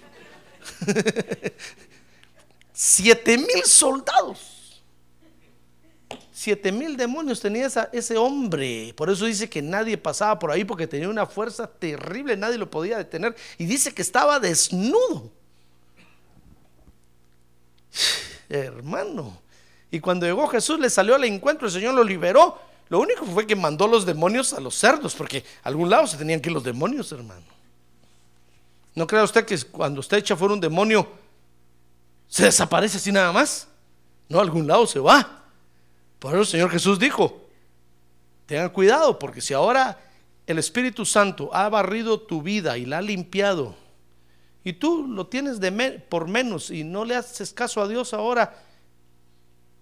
siete 2.74 3.38
mil 3.38 3.64
soldados. 3.66 4.61
Siete 6.34 6.72
mil 6.72 6.96
demonios 6.96 7.42
tenía 7.42 7.68
ese 7.92 8.18
hombre. 8.18 8.94
Por 8.96 9.10
eso 9.10 9.26
dice 9.26 9.50
que 9.50 9.62
nadie 9.62 9.98
pasaba 9.98 10.40
por 10.40 10.50
ahí 10.52 10.64
porque 10.64 10.88
tenía 10.88 11.10
una 11.10 11.26
fuerza 11.26 11.68
terrible, 11.68 12.38
nadie 12.38 12.58
lo 12.58 12.70
podía 12.70 12.98
detener. 12.98 13.36
Y 13.58 13.66
dice 13.66 13.94
que 13.94 14.02
estaba 14.02 14.40
desnudo. 14.40 15.30
Hermano. 18.50 19.40
Y 19.92 20.00
cuando 20.00 20.26
llegó 20.26 20.48
Jesús 20.48 20.80
le 20.80 20.90
salió 20.90 21.16
al 21.16 21.26
encuentro, 21.26 21.68
el 21.68 21.74
Señor 21.74 21.94
lo 21.94 22.04
liberó. 22.04 22.60
Lo 22.88 23.00
único 23.00 23.26
fue 23.26 23.46
que 23.46 23.56
mandó 23.56 23.88
los 23.88 24.06
demonios 24.06 24.54
a 24.54 24.62
los 24.62 24.76
cerdos, 24.76 25.16
porque 25.16 25.44
algún 25.64 25.90
lado 25.90 26.08
se 26.08 26.18
tenían 26.18 26.40
que 26.40 26.50
ir 26.50 26.54
los 26.54 26.64
demonios, 26.64 27.12
hermano. 27.12 27.46
¿No 28.96 29.08
crea 29.08 29.24
usted 29.24 29.46
que 29.46 29.58
cuando 29.64 30.00
usted 30.00 30.18
echa 30.18 30.36
fuera 30.36 30.54
un 30.54 30.60
demonio, 30.60 31.08
se 32.28 32.46
desaparece 32.46 32.98
así 32.98 33.12
nada 33.12 33.32
más? 33.32 33.68
No, 34.28 34.40
algún 34.40 34.68
lado 34.68 34.88
se 34.88 35.00
va. 35.00 35.41
Por 36.22 36.34
eso 36.34 36.42
el 36.42 36.46
Señor 36.46 36.70
Jesús 36.70 37.00
dijo, 37.00 37.42
tengan 38.46 38.70
cuidado, 38.70 39.18
porque 39.18 39.42
si 39.42 39.56
ahora 39.56 40.00
el 40.46 40.60
Espíritu 40.60 41.04
Santo 41.04 41.50
ha 41.52 41.68
barrido 41.68 42.22
tu 42.22 42.44
vida 42.44 42.78
y 42.78 42.86
la 42.86 43.00
ha 43.00 43.02
limpiado, 43.02 43.76
y 44.64 44.74
tú 44.74 45.08
lo 45.08 45.26
tienes 45.26 45.60
de 45.60 45.72
por 46.08 46.28
menos 46.28 46.70
y 46.70 46.84
no 46.84 47.06
le 47.06 47.16
haces 47.16 47.52
caso 47.52 47.82
a 47.82 47.88
Dios 47.88 48.14
ahora, 48.14 48.56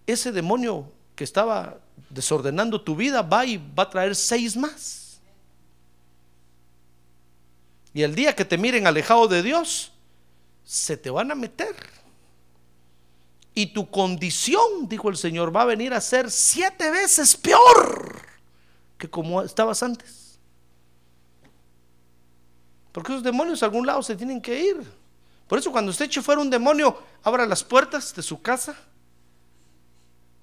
ese 0.08 0.32
demonio 0.32 0.89
que 1.13 1.25
estaba 1.25 1.78
desordenando 2.10 2.80
tu 2.80 2.95
vida 2.95 3.21
va 3.21 3.45
y 3.45 3.58
va 3.58 3.84
a 3.84 3.89
traer 3.89 4.15
seis 4.15 4.56
más. 4.56 5.19
Y 7.93 8.02
el 8.02 8.15
día 8.15 8.34
que 8.34 8.45
te 8.45 8.58
miren 8.58 8.88
alejado 8.88 9.28
de 9.28 9.43
Dios, 9.43 9.91
se 10.63 10.95
te 10.95 11.10
van 11.10 11.32
a 11.32 11.36
meter. 11.36 11.75
Y 13.53 13.67
tu 13.67 13.89
condición, 13.89 14.88
dijo 14.88 15.09
el 15.09 15.17
Señor, 15.17 15.55
va 15.55 15.63
a 15.63 15.65
venir 15.65 15.93
a 15.93 16.01
ser 16.01 16.31
siete 16.31 16.91
veces 16.91 17.35
peor 17.35 18.21
que 18.97 19.09
como 19.09 19.41
estabas 19.41 19.81
antes. 19.81 20.39
Porque 22.91 23.12
esos 23.12 23.23
demonios 23.23 23.62
a 23.63 23.65
algún 23.65 23.85
lado 23.85 24.03
se 24.03 24.15
tienen 24.15 24.41
que 24.41 24.59
ir. 24.59 24.77
Por 25.47 25.57
eso 25.57 25.71
cuando 25.71 25.91
usted 25.91 26.05
eche 26.05 26.21
fuera 26.21 26.41
un 26.41 26.49
demonio, 26.49 27.01
abra 27.23 27.45
las 27.45 27.63
puertas 27.63 28.13
de 28.13 28.21
su 28.21 28.41
casa 28.41 28.75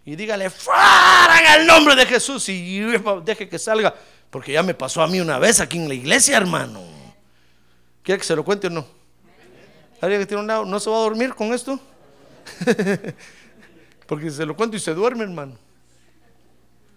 y 0.04 0.14
dígale, 0.14 0.50
fuera 0.50 1.40
en 1.40 1.60
el 1.60 1.66
nombre 1.66 1.96
de 1.96 2.06
Jesús 2.06 2.48
y 2.48 2.80
deje 3.24 3.48
que 3.48 3.58
salga. 3.58 3.94
Porque 4.30 4.52
ya 4.52 4.62
me 4.62 4.72
pasó 4.72 5.02
a 5.02 5.08
mí 5.08 5.20
una 5.20 5.38
vez 5.38 5.60
aquí 5.60 5.78
en 5.78 5.88
la 5.88 5.94
iglesia, 5.94 6.36
hermano. 6.36 6.80
¿Quiere 8.02 8.20
que 8.20 8.24
se 8.24 8.36
lo 8.36 8.44
cuente 8.44 8.68
o 8.68 8.70
no? 8.70 8.86
¿Alguien 10.00 10.20
que 10.20 10.26
tiene 10.26 10.42
un 10.42 10.46
lado 10.46 10.64
no 10.64 10.78
se 10.78 10.88
va 10.90 10.96
a 10.96 11.00
dormir 11.00 11.34
con 11.34 11.52
esto? 11.52 11.80
Porque 14.06 14.30
se 14.30 14.46
lo 14.46 14.56
cuento 14.56 14.76
y 14.76 14.80
se 14.80 14.94
duerme, 14.94 15.24
hermano. 15.24 15.56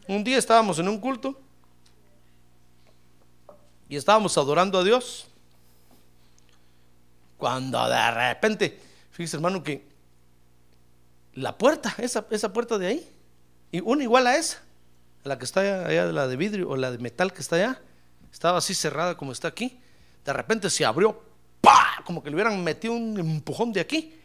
Un 0.08 0.24
día 0.24 0.38
estábamos 0.38 0.80
en 0.80 0.88
un 0.88 1.00
culto 1.00 1.40
y 3.88 3.96
estábamos 3.96 4.38
adorando 4.38 4.78
a 4.78 4.84
Dios. 4.84 5.28
Cuando 7.38 7.88
de 7.88 8.12
repente, 8.12 8.80
fíjese 9.12 9.38
hermano 9.38 9.64
que 9.64 9.88
la 11.34 11.58
puerta, 11.58 11.94
esa, 11.98 12.26
esa 12.30 12.52
puerta 12.52 12.78
de 12.78 12.88
ahí, 12.88 13.10
y 13.72 13.80
una 13.82 14.04
igual 14.04 14.28
a 14.28 14.36
esa, 14.36 14.62
la 15.24 15.38
que 15.38 15.46
está 15.46 15.62
allá, 15.62 16.06
la 16.06 16.28
de 16.28 16.36
vidrio 16.36 16.70
o 16.70 16.76
la 16.76 16.92
de 16.92 16.98
metal 16.98 17.34
que 17.34 17.42
está 17.42 17.56
allá, 17.56 17.82
estaba 18.32 18.58
así 18.58 18.74
cerrada 18.74 19.16
como 19.16 19.32
está 19.32 19.48
aquí. 19.48 19.80
De 20.26 20.34
repente 20.34 20.70
se 20.70 20.86
abrió, 20.86 21.24
como 22.04 22.24
que 22.24 22.30
le 22.30 22.36
hubieran 22.36 22.64
metido 22.64 22.94
un 22.94 23.18
empujón 23.20 23.74
de 23.74 23.82
aquí 23.82 24.19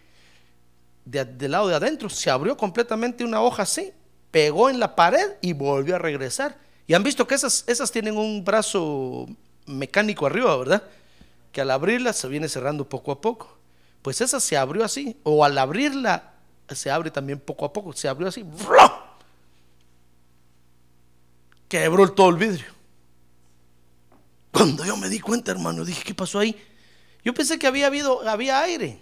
del 1.05 1.51
lado 1.51 1.69
de 1.69 1.75
adentro, 1.75 2.09
se 2.09 2.31
abrió 2.31 2.57
completamente 2.57 3.25
una 3.25 3.41
hoja 3.41 3.63
así, 3.63 3.93
pegó 4.31 4.71
en 4.71 4.81
la 4.81 4.97
pared 4.97 5.33
y 5.41 5.53
volvió 5.53 5.97
a 5.97 5.99
regresar. 5.99 6.57
Y 6.87 6.95
han 6.95 7.03
visto 7.03 7.27
que 7.27 7.35
esas, 7.35 7.65
esas 7.67 7.91
tienen 7.91 8.17
un 8.17 8.45
brazo 8.45 9.27
mecánico 9.67 10.27
arriba, 10.27 10.57
¿verdad? 10.57 10.83
Que 11.53 11.61
al 11.61 11.71
abrirla 11.71 12.13
se 12.13 12.29
viene 12.29 12.49
cerrando 12.49 12.89
poco 12.89 13.13
a 13.13 13.21
poco. 13.21 13.57
Pues 14.03 14.21
esa 14.21 14.41
se 14.41 14.57
abrió 14.57 14.85
así, 14.85 15.17
o 15.23 15.45
al 15.45 15.57
abrirla 15.57 16.35
se 16.69 16.91
abre 16.91 17.11
también 17.11 17.39
poco 17.39 17.65
a 17.65 17.73
poco, 17.73 17.93
se 17.93 18.09
abrió 18.09 18.29
así, 18.29 18.45
quebró 21.69 22.11
todo 22.13 22.31
el 22.31 22.37
vidrio. 22.37 22.73
Cuando 24.51 24.85
yo 24.85 24.97
me 24.97 25.09
di 25.09 25.21
cuenta, 25.21 25.51
hermano, 25.51 25.85
dije, 25.85 26.03
¿qué 26.05 26.15
pasó 26.15 26.39
ahí? 26.39 26.57
Yo 27.25 27.35
pensé 27.35 27.59
que 27.59 27.67
había 27.67 27.89
habido, 27.89 28.27
había 28.29 28.61
aire. 28.61 29.01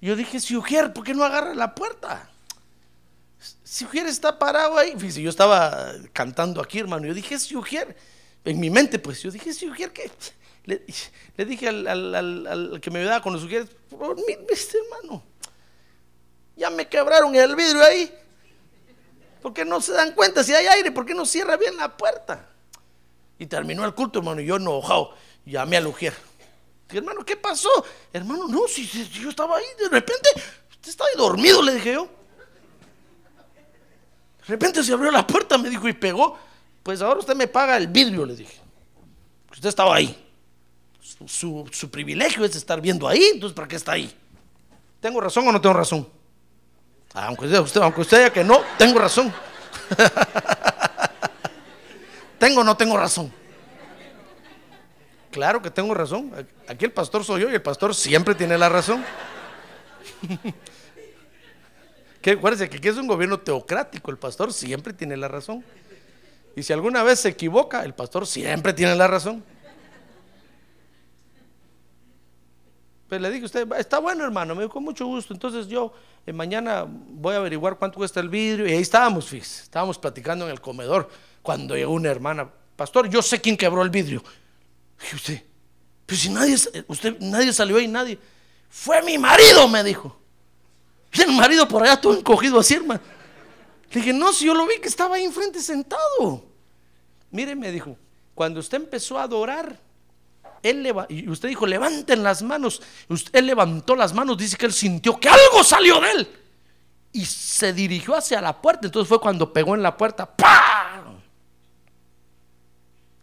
Yo 0.00 0.14
dije, 0.14 0.38
si 0.38 0.56
Ujier, 0.56 0.92
¿por 0.92 1.04
qué 1.04 1.14
no 1.14 1.24
agarra 1.24 1.54
la 1.54 1.74
puerta? 1.74 2.30
Si 3.64 3.84
Ujier 3.84 4.06
está 4.06 4.38
parado 4.38 4.78
ahí. 4.78 4.92
Fíjese, 4.96 5.22
yo 5.22 5.30
estaba 5.30 5.92
cantando 6.12 6.60
aquí, 6.60 6.78
hermano. 6.78 7.06
Yo 7.06 7.14
dije, 7.14 7.38
si 7.38 7.56
Ujier, 7.56 7.96
en 8.44 8.60
mi 8.60 8.70
mente, 8.70 8.98
pues, 8.98 9.22
yo 9.22 9.30
dije, 9.30 9.52
si 9.52 9.68
Ujier, 9.68 9.92
¿qué? 9.92 10.10
Le, 10.64 11.44
dije 11.44 11.68
al, 11.68 12.78
que 12.80 12.90
me 12.90 13.00
ayudaba 13.00 13.22
con 13.22 13.32
los 13.32 13.42
Ujieres, 13.42 13.70
este 14.50 14.78
hermano, 14.78 15.22
ya 16.56 16.68
me 16.68 16.86
quebraron 16.86 17.34
el 17.34 17.56
vidrio 17.56 17.82
ahí. 17.82 18.12
¿Por 19.40 19.54
qué 19.54 19.64
no 19.64 19.80
se 19.80 19.92
dan 19.92 20.12
cuenta 20.12 20.44
si 20.44 20.52
hay 20.52 20.66
aire? 20.66 20.92
¿Por 20.92 21.06
qué 21.06 21.14
no 21.14 21.24
cierra 21.24 21.56
bien 21.56 21.76
la 21.76 21.96
puerta? 21.96 22.50
Y 23.38 23.46
terminó 23.46 23.84
el 23.84 23.94
culto, 23.94 24.18
hermano, 24.18 24.40
y 24.40 24.46
yo 24.46 24.56
enojado, 24.56 25.14
llamé 25.46 25.78
al 25.78 25.86
Ujier 25.86 26.27
hermano, 26.96 27.24
¿qué 27.24 27.36
pasó? 27.36 27.68
Hermano, 28.12 28.48
no, 28.48 28.66
si, 28.66 28.86
yo 28.86 29.30
estaba 29.30 29.58
ahí, 29.58 29.66
de 29.78 29.88
repente, 29.90 30.30
usted 30.70 30.90
estaba 30.90 31.10
ahí 31.10 31.18
dormido, 31.18 31.62
le 31.62 31.74
dije 31.74 31.92
yo. 31.92 32.08
De 34.38 34.54
repente 34.54 34.82
se 34.82 34.94
abrió 34.94 35.10
la 35.10 35.26
puerta, 35.26 35.58
me 35.58 35.68
dijo, 35.68 35.86
y 35.88 35.92
pegó. 35.92 36.38
Pues 36.82 37.02
ahora 37.02 37.20
usted 37.20 37.34
me 37.34 37.46
paga 37.46 37.76
el 37.76 37.88
vidrio, 37.88 38.24
le 38.24 38.34
dije. 38.34 38.58
Usted 39.52 39.68
estaba 39.68 39.94
ahí. 39.94 40.28
Su, 41.26 41.90
privilegio 41.90 42.44
es 42.44 42.56
estar 42.56 42.80
viendo 42.80 43.08
ahí, 43.08 43.30
entonces 43.34 43.54
¿para 43.54 43.68
qué 43.68 43.76
está 43.76 43.92
ahí? 43.92 44.12
¿Tengo 45.00 45.20
razón 45.20 45.46
o 45.48 45.52
no 45.52 45.60
tengo 45.60 45.74
razón? 45.74 46.08
Aunque 47.14 47.46
usted, 47.46 47.80
aunque 47.80 48.00
usted 48.00 48.18
diga 48.18 48.30
que 48.30 48.44
no, 48.44 48.60
tengo 48.78 48.98
razón. 48.98 49.32
¿Tengo 52.38 52.60
o 52.60 52.64
no 52.64 52.76
tengo 52.76 52.96
razón? 52.96 53.32
Claro 55.38 55.62
que 55.62 55.70
tengo 55.70 55.94
razón. 55.94 56.32
Aquí 56.66 56.84
el 56.84 56.90
pastor 56.90 57.22
soy 57.22 57.42
yo 57.42 57.48
y 57.48 57.54
el 57.54 57.62
pastor 57.62 57.94
siempre 57.94 58.34
tiene 58.34 58.58
la 58.58 58.68
razón. 58.68 59.04
que 62.20 62.32
acuérdense 62.32 62.68
que 62.68 62.78
aquí 62.78 62.88
es 62.88 62.96
un 62.96 63.06
gobierno 63.06 63.38
teocrático, 63.38 64.10
el 64.10 64.18
pastor 64.18 64.52
siempre 64.52 64.92
tiene 64.92 65.16
la 65.16 65.28
razón. 65.28 65.64
Y 66.56 66.64
si 66.64 66.72
alguna 66.72 67.04
vez 67.04 67.20
se 67.20 67.28
equivoca, 67.28 67.84
el 67.84 67.94
pastor 67.94 68.26
siempre 68.26 68.72
tiene 68.72 68.96
la 68.96 69.06
razón. 69.06 69.44
Pues 73.08 73.20
le 73.20 73.30
dije 73.30 73.44
a 73.44 73.46
usted, 73.46 73.72
está 73.78 74.00
bueno 74.00 74.24
hermano, 74.24 74.56
me 74.56 74.62
dijo 74.62 74.74
con 74.74 74.82
mucho 74.82 75.06
gusto. 75.06 75.32
Entonces 75.32 75.68
yo 75.68 75.92
eh, 76.26 76.32
mañana 76.32 76.84
voy 76.84 77.36
a 77.36 77.38
averiguar 77.38 77.78
cuánto 77.78 77.98
cuesta 77.98 78.18
el 78.18 78.28
vidrio. 78.28 78.66
Y 78.66 78.72
ahí 78.72 78.82
estábamos, 78.82 79.28
fíjese, 79.28 79.62
estábamos 79.62 80.00
platicando 80.00 80.46
en 80.46 80.50
el 80.50 80.60
comedor 80.60 81.08
cuando 81.42 81.76
llegó 81.76 81.92
una 81.92 82.10
hermana. 82.10 82.50
Pastor, 82.74 83.08
yo 83.08 83.22
sé 83.22 83.40
quién 83.40 83.56
quebró 83.56 83.82
el 83.82 83.90
vidrio. 83.90 84.20
Dije 85.00 85.16
usted, 85.16 85.42
pero 86.06 86.18
si 86.18 86.30
nadie, 86.30 86.56
usted, 86.86 87.18
nadie 87.20 87.52
salió 87.52 87.76
ahí, 87.76 87.86
nadie. 87.86 88.18
Fue 88.70 89.02
mi 89.02 89.18
marido, 89.18 89.68
me 89.68 89.84
dijo. 89.84 90.18
Y 91.12 91.22
el 91.22 91.32
marido 91.32 91.68
por 91.68 91.82
allá 91.82 92.00
todo 92.00 92.16
encogido 92.16 92.58
así, 92.58 92.74
hermano. 92.74 93.00
Le 93.90 94.00
dije, 94.00 94.12
no, 94.12 94.32
si 94.32 94.46
yo 94.46 94.54
lo 94.54 94.66
vi 94.66 94.78
que 94.80 94.88
estaba 94.88 95.16
ahí 95.16 95.24
enfrente 95.24 95.60
sentado. 95.60 96.44
Mire, 97.30 97.54
me 97.54 97.70
dijo, 97.70 97.96
cuando 98.34 98.60
usted 98.60 98.78
empezó 98.78 99.18
a 99.18 99.24
adorar, 99.24 99.78
él 100.62 100.94
y 101.08 101.28
usted 101.28 101.48
dijo, 101.48 101.66
levanten 101.66 102.22
las 102.22 102.42
manos. 102.42 102.82
Usted, 103.08 103.34
él 103.36 103.46
levantó 103.46 103.94
las 103.94 104.12
manos, 104.12 104.36
dice 104.36 104.56
que 104.56 104.66
él 104.66 104.72
sintió 104.72 105.18
que 105.18 105.28
algo 105.28 105.62
salió 105.62 106.00
de 106.00 106.10
él. 106.10 106.28
Y 107.12 107.24
se 107.24 107.72
dirigió 107.72 108.14
hacia 108.14 108.40
la 108.40 108.60
puerta. 108.60 108.86
Entonces 108.86 109.08
fue 109.08 109.20
cuando 109.20 109.52
pegó 109.52 109.74
en 109.74 109.82
la 109.82 109.96
puerta. 109.96 110.26
¡Pam! 110.26 111.20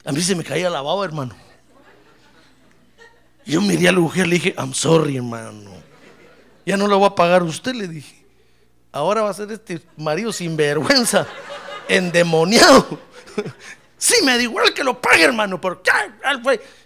A 0.06 0.12
mí 0.12 0.22
se 0.22 0.36
me 0.36 0.44
caía 0.44 0.70
la 0.70 0.82
baba, 0.82 1.04
hermano. 1.06 1.36
Yo 3.46 3.62
miré 3.62 3.88
a 3.88 3.92
la 3.92 4.00
mujer, 4.00 4.28
le 4.28 4.36
dije, 4.36 4.56
I'm 4.58 4.74
sorry, 4.74 5.18
hermano. 5.18 5.72
Ya 6.66 6.78
no 6.78 6.88
lo 6.88 6.98
voy 6.98 7.08
a 7.08 7.16
pagar 7.16 7.44
usted, 7.44 7.76
le 7.76 7.88
dije. 7.88 8.26
Ahora 8.92 9.22
va 9.22 9.30
a 9.30 9.34
ser 9.34 9.52
este 9.52 9.82
marido 9.98 10.32
sin 10.34 10.58
vergüenza, 10.58 11.28
endemoniado. 11.88 13.00
Sí, 13.98 14.16
me 14.24 14.38
dijo, 14.38 14.52
igual 14.52 14.74
que 14.74 14.84
lo 14.84 15.02
pague, 15.02 15.24
hermano, 15.24 15.60
porque 15.60 15.90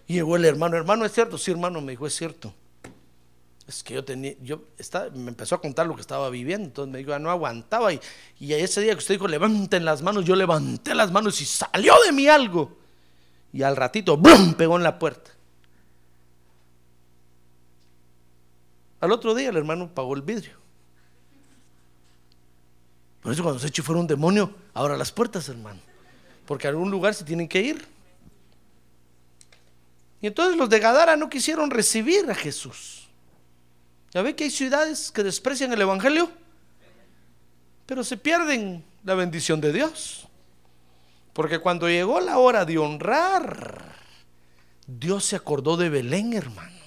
llegó 0.08 0.36
el 0.36 0.46
hermano, 0.46 0.78
hermano, 0.78 1.04
¿es 1.06 1.12
cierto? 1.12 1.38
Sí, 1.38 1.52
hermano, 1.52 1.82
me 1.82 1.92
dijo, 1.92 2.08
es 2.08 2.16
cierto. 2.16 2.54
Es 3.68 3.84
que 3.84 3.96
yo 3.96 4.06
tenía, 4.06 4.36
yo 4.42 4.62
me 5.16 5.30
empezó 5.30 5.56
a 5.56 5.62
contar 5.62 5.86
lo 5.86 5.96
que 5.96 6.02
estaba 6.02 6.30
viviendo, 6.30 6.68
entonces 6.68 6.92
me 6.94 7.00
dijo, 7.00 7.18
no 7.20 7.30
aguantaba. 7.30 7.92
Y, 7.92 8.00
y 8.40 8.54
ese 8.54 8.82
día 8.82 8.94
que 8.94 9.00
usted 9.00 9.16
dijo, 9.16 9.28
levanten 9.28 9.84
las 9.84 10.02
manos, 10.02 10.24
yo 10.24 10.36
levanté 10.36 10.96
las 10.96 11.12
manos 11.12 11.42
y 11.42 11.46
salió 11.46 11.96
de 12.06 12.12
mí 12.12 12.28
algo. 12.28 12.78
Y 13.52 13.64
al 13.64 13.76
ratito, 13.76 14.16
¡brum! 14.16 14.54
pegó 14.54 14.78
en 14.78 14.84
la 14.84 14.98
puerta. 14.98 15.32
Al 19.00 19.12
otro 19.12 19.34
día 19.34 19.50
el 19.50 19.58
hermano 19.58 19.90
pagó 19.94 20.16
el 20.16 20.22
vidrio. 20.22 20.58
Por 23.22 23.34
eso 23.34 23.44
cuando 23.44 23.60
se 23.60 23.68
eche 23.68 23.84
fuera 23.84 24.00
un 24.00 24.08
demonio, 24.08 24.54
abra 24.74 24.98
las 24.98 25.12
puertas, 25.12 25.50
hermano. 25.50 25.80
Porque 26.46 26.68
a 26.68 26.70
algún 26.70 26.90
lugar 26.90 27.14
se 27.14 27.24
tienen 27.24 27.48
que 27.48 27.62
ir. 27.62 27.86
Y 30.22 30.28
entonces 30.28 30.58
los 30.58 30.70
de 30.70 30.80
Gadara 30.80 31.16
no 31.16 31.30
quisieron 31.30 31.70
recibir 31.70 32.30
a 32.30 32.36
Jesús. 32.36 33.08
¿Ya 34.12 34.22
ve 34.22 34.36
que 34.36 34.46
hay 34.46 34.50
ciudades 34.50 35.12
que 35.12 35.24
desprecian 35.24 35.72
el 35.72 35.82
Evangelio? 35.82 36.30
Pero 37.86 38.04
se 38.04 38.18
pierden 38.18 38.84
la 39.04 39.16
bendición 39.16 39.62
de 39.62 39.72
Dios. 39.72 40.28
Porque 41.34 41.60
cuando 41.60 41.88
llegó 41.88 42.20
la 42.20 42.38
hora 42.38 42.66
de 42.66 42.78
honrar, 42.78 43.96
Dios 44.88 45.26
se 45.26 45.36
acordó 45.36 45.78
de 45.78 45.90
Belén, 45.90 46.34
hermano. 46.34 46.79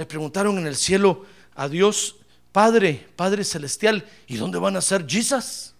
Le 0.00 0.06
preguntaron 0.06 0.56
en 0.56 0.66
el 0.66 0.76
cielo 0.76 1.26
a 1.54 1.68
Dios, 1.68 2.16
Padre, 2.52 3.06
Padre 3.16 3.44
Celestial, 3.44 4.08
¿y 4.28 4.38
dónde 4.38 4.58
van 4.58 4.74
a 4.76 4.80
ser 4.80 5.06
Jesus? 5.06 5.74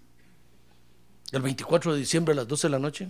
El 1.32 1.40
24 1.40 1.94
de 1.94 2.00
diciembre 2.00 2.34
a 2.34 2.36
las 2.36 2.46
12 2.46 2.66
de 2.66 2.70
la 2.70 2.78
noche. 2.78 3.08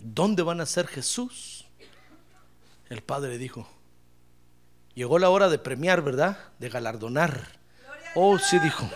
¿dónde 0.00 0.42
van 0.42 0.60
a 0.60 0.66
ser 0.66 0.88
Jesús? 0.88 1.64
El 2.88 3.02
padre 3.02 3.38
dijo, 3.38 3.68
llegó 4.94 5.20
la 5.20 5.30
hora 5.30 5.48
de 5.48 5.58
premiar, 5.58 6.02
¿verdad? 6.02 6.36
De 6.58 6.68
galardonar. 6.70 7.56
Oh, 8.16 8.36
sí 8.36 8.58
dijo, 8.58 8.90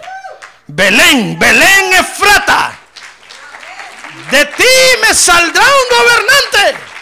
Belén, 0.66 1.38
Belén 1.38 1.92
Efrata, 1.92 2.76
de 4.32 4.46
ti 4.46 4.64
me 5.00 5.14
saldrá 5.14 5.62
un 5.62 5.96
gobernante. 5.96 6.93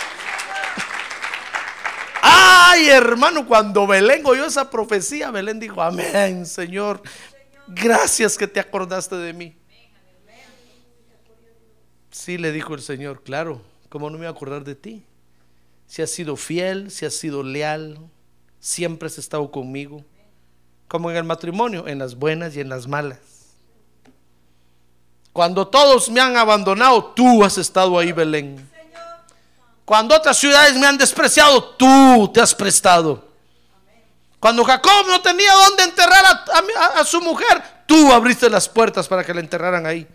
Ay, 2.55 2.88
hermano, 2.88 3.47
cuando 3.47 3.87
Belén 3.87 4.23
oyó 4.27 4.45
esa 4.45 4.71
profecía, 4.71 5.31
Belén 5.31 5.59
dijo, 5.59 5.81
amén, 5.81 6.45
Señor, 6.45 7.03
gracias 7.69 8.37
que 8.37 8.47
te 8.47 8.61
acordaste 8.61 9.17
de 9.17 9.33
mí. 9.33 9.57
Sí, 12.11 12.37
le 12.37 12.53
dijo 12.53 12.75
el 12.75 12.83
Señor, 12.83 13.23
claro, 13.23 13.62
¿Cómo 13.93 14.09
no 14.09 14.12
me 14.12 14.21
voy 14.21 14.27
a 14.29 14.31
acordar 14.31 14.65
de 14.65 14.75
ti? 14.75 15.05
Si 15.87 16.01
has 16.01 16.11
sido 16.11 16.35
fiel, 16.37 16.91
si 16.91 17.05
has 17.05 17.12
sido 17.12 17.43
leal, 17.43 17.99
siempre 18.59 19.07
has 19.07 19.19
estado 19.19 19.51
conmigo. 19.51 20.03
Como 20.88 21.11
en 21.11 21.19
el 21.19 21.25
matrimonio, 21.25 21.87
en 21.87 21.99
las 21.99 22.15
buenas 22.15 22.57
y 22.57 22.61
en 22.61 22.71
las 22.71 22.88
malas. 22.88 23.19
Cuando 25.35 25.69
todos 25.69 26.09
me 26.09 26.23
han 26.23 26.38
abandonado, 26.38 27.12
tú 27.15 27.45
has 27.45 27.59
estado 27.59 27.99
ahí, 27.99 28.12
Belén. 28.12 28.67
Cuando 29.85 30.14
otras 30.14 30.38
ciudades 30.38 30.75
me 30.75 30.87
han 30.87 30.97
despreciado, 30.97 31.62
tú 31.75 32.31
te 32.33 32.40
has 32.40 32.55
prestado. 32.55 33.33
Cuando 34.38 34.64
Jacob 34.64 35.07
no 35.07 35.21
tenía 35.23 35.53
dónde 35.53 35.85
enterrar 35.85 36.25
a, 36.97 37.05
su 37.05 37.21
mujer, 37.21 37.62
tú 37.87 38.12
abriste 38.12 38.51
las 38.51 38.68
puertas 38.68 39.07
para 39.07 39.25
que 39.25 39.35
la 39.35 39.40
enterraran 39.40 39.87
ahí. 39.87 40.07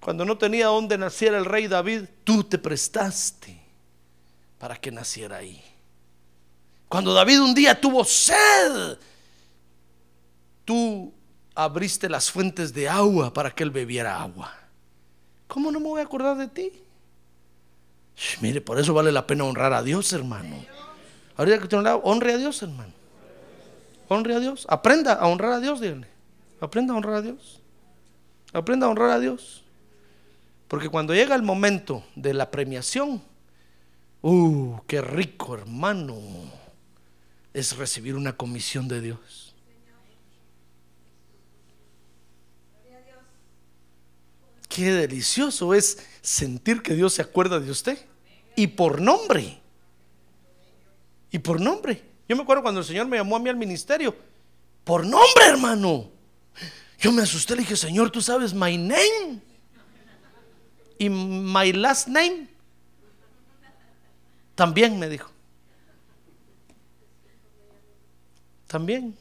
Cuando 0.00 0.26
no 0.26 0.36
tenía 0.36 0.66
donde 0.66 0.98
naciera 0.98 1.38
el 1.38 1.46
rey 1.46 1.66
David, 1.66 2.04
tú 2.24 2.44
te 2.44 2.58
prestaste 2.58 3.58
para 4.58 4.76
que 4.76 4.90
naciera 4.90 5.38
ahí. 5.38 5.64
Cuando 6.88 7.14
David 7.14 7.40
un 7.40 7.54
día 7.54 7.80
tuvo 7.80 8.04
sed, 8.04 8.98
tú 10.66 11.12
abriste 11.54 12.08
las 12.08 12.30
fuentes 12.30 12.74
de 12.74 12.88
agua 12.88 13.32
para 13.32 13.50
que 13.50 13.62
él 13.62 13.70
bebiera 13.70 14.20
agua. 14.20 14.52
¿Cómo 15.46 15.70
no 15.70 15.80
me 15.80 15.86
voy 15.86 16.00
a 16.00 16.04
acordar 16.04 16.36
de 16.36 16.48
ti? 16.48 16.72
mire, 18.40 18.60
por 18.60 18.78
eso 18.78 18.94
vale 18.94 19.10
la 19.10 19.26
pena 19.26 19.44
honrar 19.44 19.72
a 19.72 19.82
Dios, 19.82 20.12
hermano. 20.12 20.64
Ahorita 21.36 21.58
que 21.58 21.68
tengo 21.68 21.82
honre 22.04 22.34
a 22.34 22.36
Dios, 22.36 22.62
hermano. 22.62 22.92
Honre 24.08 24.36
a 24.36 24.40
Dios. 24.40 24.66
Aprenda 24.68 25.14
a 25.14 25.26
honrar 25.26 25.52
a 25.52 25.60
Dios, 25.60 25.80
dígale. 25.80 26.06
Aprenda 26.60 26.94
a 26.94 26.96
honrar 26.96 27.14
a 27.16 27.22
Dios. 27.22 27.60
Aprenda 28.52 28.86
a 28.86 28.90
honrar 28.90 29.10
a 29.10 29.18
Dios. 29.18 29.64
Porque 30.68 30.88
cuando 30.88 31.14
llega 31.14 31.34
el 31.34 31.42
momento 31.42 32.04
de 32.14 32.34
la 32.34 32.50
premiación, 32.50 33.22
¡uh, 34.22 34.78
qué 34.86 35.00
rico 35.00 35.54
hermano! 35.54 36.16
Es 37.52 37.76
recibir 37.76 38.14
una 38.14 38.36
comisión 38.36 38.88
de 38.88 39.00
Dios. 39.00 39.43
Qué 44.74 44.90
delicioso 44.92 45.72
es 45.72 46.04
sentir 46.20 46.82
que 46.82 46.94
Dios 46.94 47.14
se 47.14 47.22
acuerda 47.22 47.60
de 47.60 47.70
usted. 47.70 47.96
Y 48.56 48.66
por 48.66 49.00
nombre. 49.00 49.60
Y 51.30 51.38
por 51.38 51.60
nombre. 51.60 52.02
Yo 52.28 52.34
me 52.34 52.42
acuerdo 52.42 52.64
cuando 52.64 52.80
el 52.80 52.86
Señor 52.86 53.06
me 53.06 53.16
llamó 53.16 53.36
a 53.36 53.38
mí 53.38 53.48
al 53.48 53.56
ministerio. 53.56 54.16
Por 54.82 55.06
nombre, 55.06 55.46
hermano. 55.46 56.10
Yo 56.98 57.12
me 57.12 57.22
asusté, 57.22 57.54
le 57.54 57.60
dije, 57.60 57.76
Señor, 57.76 58.10
tú 58.10 58.20
sabes 58.20 58.52
my 58.52 58.76
name 58.76 59.40
y 60.98 61.08
my 61.08 61.72
last 61.72 62.08
name 62.08 62.48
también 64.56 64.98
me 64.98 65.08
dijo. 65.08 65.30
También. 68.66 69.16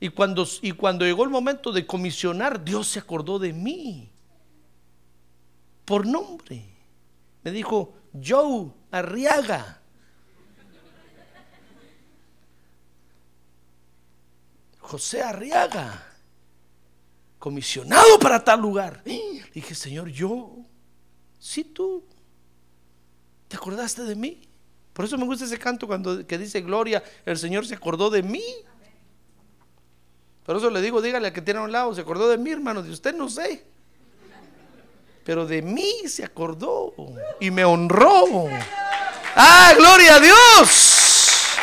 Y 0.00 0.10
cuando, 0.10 0.46
y 0.60 0.72
cuando 0.72 1.06
llegó 1.06 1.24
el 1.24 1.30
momento 1.30 1.72
de 1.72 1.86
comisionar, 1.86 2.62
Dios 2.62 2.88
se 2.88 2.98
acordó 2.98 3.38
de 3.38 3.54
mí. 3.54 4.10
Por 5.88 6.06
nombre. 6.06 6.62
Me 7.42 7.50
dijo, 7.50 7.94
Joe 8.22 8.70
Arriaga. 8.90 9.80
José 14.80 15.22
Arriaga 15.22 16.06
comisionado 17.38 18.18
para 18.18 18.44
tal 18.44 18.60
lugar. 18.60 19.02
dije, 19.54 19.74
Señor, 19.74 20.08
yo, 20.08 20.58
si 21.38 21.64
tú, 21.64 22.04
¿te 23.48 23.56
acordaste 23.56 24.02
de 24.02 24.14
mí? 24.14 24.42
Por 24.92 25.06
eso 25.06 25.16
me 25.16 25.24
gusta 25.24 25.46
ese 25.46 25.58
canto 25.58 25.86
cuando 25.86 26.26
que 26.26 26.36
dice 26.36 26.60
Gloria, 26.60 27.02
el 27.24 27.38
Señor 27.38 27.64
se 27.64 27.74
acordó 27.74 28.10
de 28.10 28.22
mí. 28.22 28.44
Por 30.44 30.54
eso 30.54 30.68
le 30.68 30.82
digo, 30.82 31.00
dígale 31.00 31.28
al 31.28 31.32
que 31.32 31.40
tiene 31.40 31.60
a 31.60 31.62
un 31.62 31.72
lado, 31.72 31.94
se 31.94 32.02
acordó 32.02 32.28
de 32.28 32.36
mí, 32.36 32.50
hermano, 32.50 32.82
de 32.82 32.90
usted 32.90 33.14
no 33.14 33.30
sé. 33.30 33.77
Pero 35.28 35.44
de 35.44 35.60
mí 35.60 36.08
se 36.08 36.24
acordó 36.24 36.94
y 37.38 37.50
me 37.50 37.62
honró. 37.62 38.48
¡Ah, 39.36 39.74
gloria 39.76 40.14
a 40.14 40.20
Dios! 40.20 41.58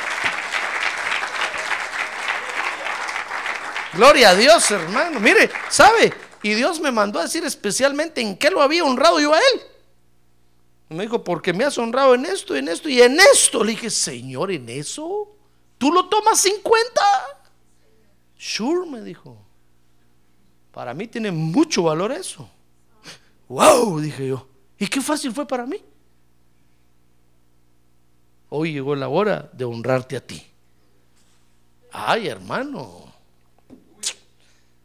Gloria 3.93 4.29
a 4.29 4.35
Dios, 4.35 4.69
hermano. 4.69 5.19
Mire, 5.19 5.49
¿sabe? 5.67 6.13
Y 6.43 6.53
Dios 6.53 6.79
me 6.79 6.91
mandó 6.91 7.17
a 7.17 7.23
decir 7.23 7.43
especialmente 7.43 8.21
en 8.21 8.37
qué 8.37 8.51
lo 8.51 8.61
había 8.61 8.83
honrado 8.83 9.19
yo 9.19 9.33
a 9.33 9.39
él. 9.39 9.61
Me 10.89 11.05
dijo, 11.05 11.23
porque 11.23 11.51
me 11.51 11.63
has 11.63 11.75
honrado 11.79 12.13
en 12.13 12.27
esto, 12.27 12.55
en 12.55 12.67
esto 12.67 12.87
y 12.87 13.01
en 13.01 13.19
esto. 13.19 13.63
Le 13.63 13.71
dije, 13.71 13.89
Señor, 13.89 14.51
¿en 14.51 14.69
eso? 14.69 15.35
¿Tú 15.79 15.91
lo 15.91 16.07
tomas 16.07 16.39
50? 16.39 17.01
Sure, 18.37 18.87
me 18.87 19.01
dijo. 19.01 19.35
Para 20.71 20.93
mí 20.93 21.07
tiene 21.07 21.31
mucho 21.31 21.81
valor 21.81 22.11
eso. 22.11 22.47
Wow, 23.47 23.99
dije 23.99 24.27
yo. 24.27 24.47
¿Y 24.77 24.87
qué 24.87 25.01
fácil 25.01 25.31
fue 25.31 25.47
para 25.47 25.65
mí? 25.65 25.81
Hoy 28.49 28.73
llegó 28.73 28.95
la 28.95 29.07
hora 29.07 29.49
de 29.53 29.65
honrarte 29.65 30.17
a 30.17 30.25
ti. 30.25 30.45
Ay, 31.91 32.27
hermano. 32.27 33.13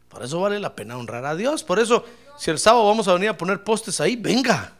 Por 0.07 0.23
eso 0.23 0.41
vale 0.41 0.59
la 0.59 0.75
pena 0.75 0.97
honrar 0.97 1.25
a 1.25 1.35
Dios. 1.35 1.63
Por 1.63 1.79
eso, 1.79 2.05
si 2.37 2.51
el 2.51 2.59
sábado 2.59 2.87
vamos 2.87 3.07
a 3.07 3.13
venir 3.13 3.29
a 3.29 3.37
poner 3.37 3.63
postes 3.63 3.99
ahí, 4.01 4.15
venga. 4.15 4.73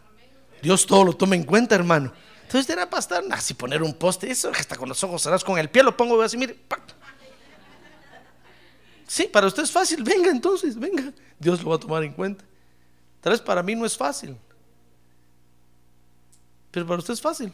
Dios 0.62 0.86
todo 0.86 1.04
lo 1.04 1.14
toma 1.14 1.36
en 1.36 1.44
cuenta, 1.44 1.76
hermano. 1.76 2.12
Entonces 2.44 2.70
era 2.70 2.90
para 2.90 3.00
estar, 3.00 3.24
así 3.32 3.54
poner 3.54 3.82
un 3.82 3.94
poste, 3.94 4.30
eso 4.30 4.52
hasta 4.54 4.76
con 4.76 4.90
los 4.90 5.02
ojos 5.06 5.22
cerrados, 5.22 5.44
con 5.44 5.58
el 5.58 5.70
pie 5.70 5.84
lo 5.84 5.96
pongo 5.96 6.22
así, 6.22 6.36
mire. 6.36 6.58
Sí, 9.08 9.24
para 9.32 9.48
usted 9.48 9.64
es 9.64 9.72
fácil, 9.72 10.04
venga 10.04 10.30
entonces, 10.30 10.78
venga. 10.78 11.14
Dios 11.40 11.64
lo 11.64 11.70
va 11.70 11.78
a 11.78 11.80
tomar 11.80 12.04
en 12.04 12.12
cuenta. 12.12 12.44
Tal 13.22 13.32
vez 13.32 13.42
para 13.42 13.64
mí 13.64 13.76
no 13.76 13.86
es 13.86 13.96
fácil. 13.96 14.36
Pero 16.72 16.88
para 16.88 17.00
usted 17.00 17.14
es 17.14 17.22
fácil. 17.22 17.54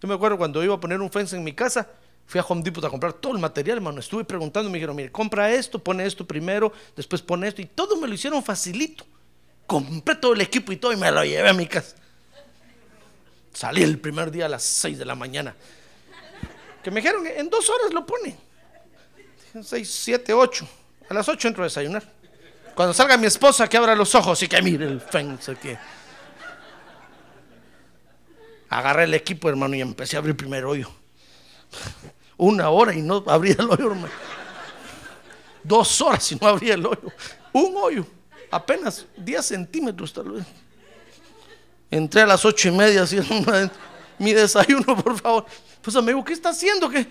Yo 0.00 0.08
me 0.08 0.14
acuerdo 0.14 0.36
cuando 0.36 0.62
iba 0.62 0.74
a 0.74 0.80
poner 0.80 1.00
un 1.00 1.10
fence 1.10 1.34
en 1.34 1.42
mi 1.42 1.54
casa, 1.54 1.88
fui 2.26 2.38
a 2.38 2.44
Home 2.44 2.62
Depot 2.62 2.84
a 2.84 2.90
comprar 2.90 3.14
todo 3.14 3.32
el 3.32 3.38
material, 3.38 3.78
hermano. 3.78 4.00
Estuve 4.00 4.24
preguntando, 4.24 4.68
me 4.68 4.76
dijeron, 4.76 4.94
mire, 4.94 5.10
compra 5.10 5.50
esto, 5.50 5.78
pone 5.78 6.04
esto 6.04 6.26
primero, 6.26 6.72
después 6.94 7.22
pone 7.22 7.48
esto, 7.48 7.62
y 7.62 7.66
todo 7.66 7.96
me 7.96 8.06
lo 8.06 8.14
hicieron 8.14 8.42
facilito. 8.42 9.06
Compré 9.66 10.16
todo 10.16 10.34
el 10.34 10.42
equipo 10.42 10.72
y 10.72 10.76
todo 10.76 10.92
y 10.92 10.96
me 10.96 11.10
lo 11.10 11.24
llevé 11.24 11.48
a 11.48 11.54
mi 11.54 11.66
casa. 11.66 11.96
Salí 13.54 13.82
el 13.82 13.98
primer 13.98 14.30
día 14.30 14.46
a 14.46 14.48
las 14.48 14.62
6 14.62 14.98
de 14.98 15.04
la 15.04 15.14
mañana. 15.14 15.54
Que 16.82 16.90
me 16.90 17.00
dijeron, 17.00 17.26
en 17.26 17.48
dos 17.48 17.70
horas 17.70 17.94
lo 17.94 18.04
pone. 18.04 18.36
6, 19.62 19.88
7, 19.90 20.34
8. 20.34 20.68
A 21.08 21.14
las 21.14 21.28
8 21.28 21.48
entro 21.48 21.62
a 21.62 21.66
desayunar. 21.66 22.02
Cuando 22.74 22.92
salga 22.92 23.16
mi 23.16 23.26
esposa, 23.26 23.68
que 23.68 23.76
abra 23.76 23.94
los 23.94 24.14
ojos 24.14 24.42
y 24.42 24.48
que 24.48 24.60
mire 24.60 24.86
el 24.86 25.00
fence 25.00 25.54
que. 25.56 25.78
Agarré 28.68 29.04
el 29.04 29.14
equipo, 29.14 29.48
hermano, 29.48 29.76
y 29.76 29.80
empecé 29.80 30.16
a 30.16 30.18
abrir 30.18 30.32
el 30.32 30.36
primer 30.36 30.64
hoyo. 30.64 30.90
Una 32.36 32.70
hora 32.70 32.92
y 32.92 33.02
no 33.02 33.22
abría 33.26 33.54
el 33.58 33.70
hoyo, 33.70 33.92
hermano. 33.92 34.12
Dos 35.62 36.00
horas 36.00 36.32
y 36.32 36.36
no 36.36 36.48
abría 36.48 36.74
el 36.74 36.84
hoyo. 36.84 37.12
Un 37.52 37.76
hoyo, 37.76 38.06
apenas 38.50 39.06
10 39.16 39.46
centímetros 39.46 40.12
tal 40.12 40.32
vez. 40.32 40.44
Entré 41.90 42.22
a 42.22 42.26
las 42.26 42.44
ocho 42.44 42.68
y 42.68 42.72
media 42.72 43.02
haciendo 43.02 43.52
mi 44.18 44.32
desayuno, 44.32 44.96
por 45.02 45.18
favor. 45.20 45.46
Pues 45.80 45.94
amigo, 45.94 46.24
¿qué 46.24 46.32
está 46.32 46.48
haciendo? 46.48 46.88
Que 46.88 47.06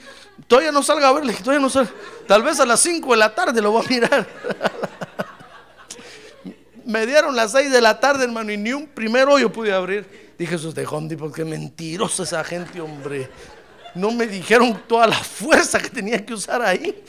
todavía 0.48 0.72
no 0.72 0.84
salga 0.84 1.08
a 1.08 1.14
verle, 1.14 1.34
todavía 1.36 1.62
no 1.62 1.70
salga. 1.70 1.92
Tal 2.28 2.44
vez 2.44 2.60
a 2.60 2.66
las 2.66 2.80
5 2.82 3.12
de 3.12 3.18
la 3.18 3.34
tarde 3.34 3.62
lo 3.62 3.72
voy 3.72 3.86
a 3.86 3.90
mirar. 3.90 4.28
Me 6.86 7.06
dieron 7.06 7.36
las 7.36 7.52
6 7.52 7.72
de 7.72 7.82
la 7.82 8.00
tarde, 8.00 8.26
hermano, 8.26 8.52
y 8.52 8.58
ni 8.58 8.74
un 8.74 8.88
primer 8.88 9.28
hoyo 9.28 9.52
pude 9.52 9.74
abrir. 9.74 10.34
Dije, 10.38 10.56
esos 10.56 10.76
de 10.76 10.86
Hondi, 10.86 11.16
porque 11.16 11.46
mentirosa 11.46 12.24
esa 12.24 12.44
gente, 12.44 12.82
hombre. 12.82 13.30
No 13.96 14.12
me 14.12 14.28
dijeron 14.28 14.82
toda 14.88 15.08
la 15.08 15.16
fuerza 15.16 15.80
que 15.80 15.90
tenía 15.90 16.26
que 16.26 16.34
usar 16.34 16.62
ahí. 16.62 17.04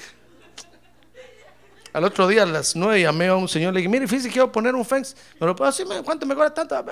Al 1.92 2.04
otro 2.04 2.26
día, 2.26 2.42
a 2.42 2.46
las 2.46 2.74
9, 2.74 3.00
llamé 3.00 3.28
a 3.28 3.36
un 3.36 3.48
señor, 3.48 3.72
le 3.72 3.78
dije, 3.78 3.88
mire, 3.88 4.06
fíjese, 4.06 4.28
quiero 4.28 4.50
poner 4.50 4.74
un 4.74 4.84
fence. 4.84 5.14
¿Me 5.38 5.46
lo 5.46 5.54
puedo 5.54 5.70
decir? 5.70 5.86
¿Cuánto 6.04 6.26
me 6.26 6.34
cobra 6.34 6.52
tanto? 6.52 6.84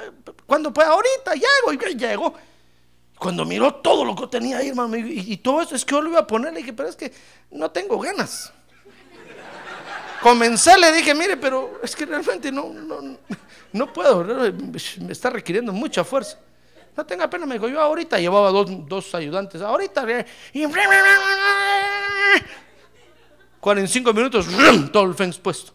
¿Cuándo 0.47 0.73
puede? 0.73 0.89
Ahorita, 0.89 1.35
llego. 1.35 1.73
Y 1.73 1.95
llegó. 1.97 2.35
Cuando 3.19 3.45
miró 3.45 3.75
todo 3.75 4.05
lo 4.05 4.17
que 4.17 4.27
tenía 4.29 4.59
ahí, 4.59 4.69
hermano, 4.69 4.97
y, 4.97 5.33
y 5.33 5.37
todo 5.37 5.61
eso 5.61 5.75
es 5.75 5.85
que 5.85 5.93
yo 5.93 6.03
lo 6.03 6.11
iba 6.11 6.21
a 6.21 6.27
poner, 6.27 6.53
le 6.53 6.61
dije, 6.61 6.73
pero 6.73 6.89
es 6.89 6.97
que 6.97 7.13
no 7.51 7.71
tengo 7.71 7.99
ganas. 7.99 8.53
Comencé, 10.23 10.79
le 10.79 10.93
dije, 10.93 11.15
mire, 11.15 11.37
pero 11.37 11.81
es 11.83 11.97
que 11.97 12.07
realmente 12.07 12.53
no, 12.53 12.73
no, 12.73 13.19
no 13.73 13.93
puedo, 13.93 14.25
me 15.01 15.13
está 15.13 15.31
requiriendo 15.31 15.73
mucha 15.73 16.05
fuerza. 16.05 16.39
No 16.97 17.05
tenga 17.05 17.29
pena, 17.29 17.45
me 17.45 17.55
dijo, 17.55 17.69
yo 17.69 17.81
ahorita 17.81 18.21
llevaba 18.21 18.51
dos, 18.51 18.69
dos 18.87 19.15
ayudantes, 19.17 19.61
ahorita, 19.63 20.07
y 20.53 20.65
45 23.59 24.13
minutos, 24.13 24.47
todo 24.93 25.05
el 25.05 25.15
fence 25.15 25.41
puesto, 25.41 25.73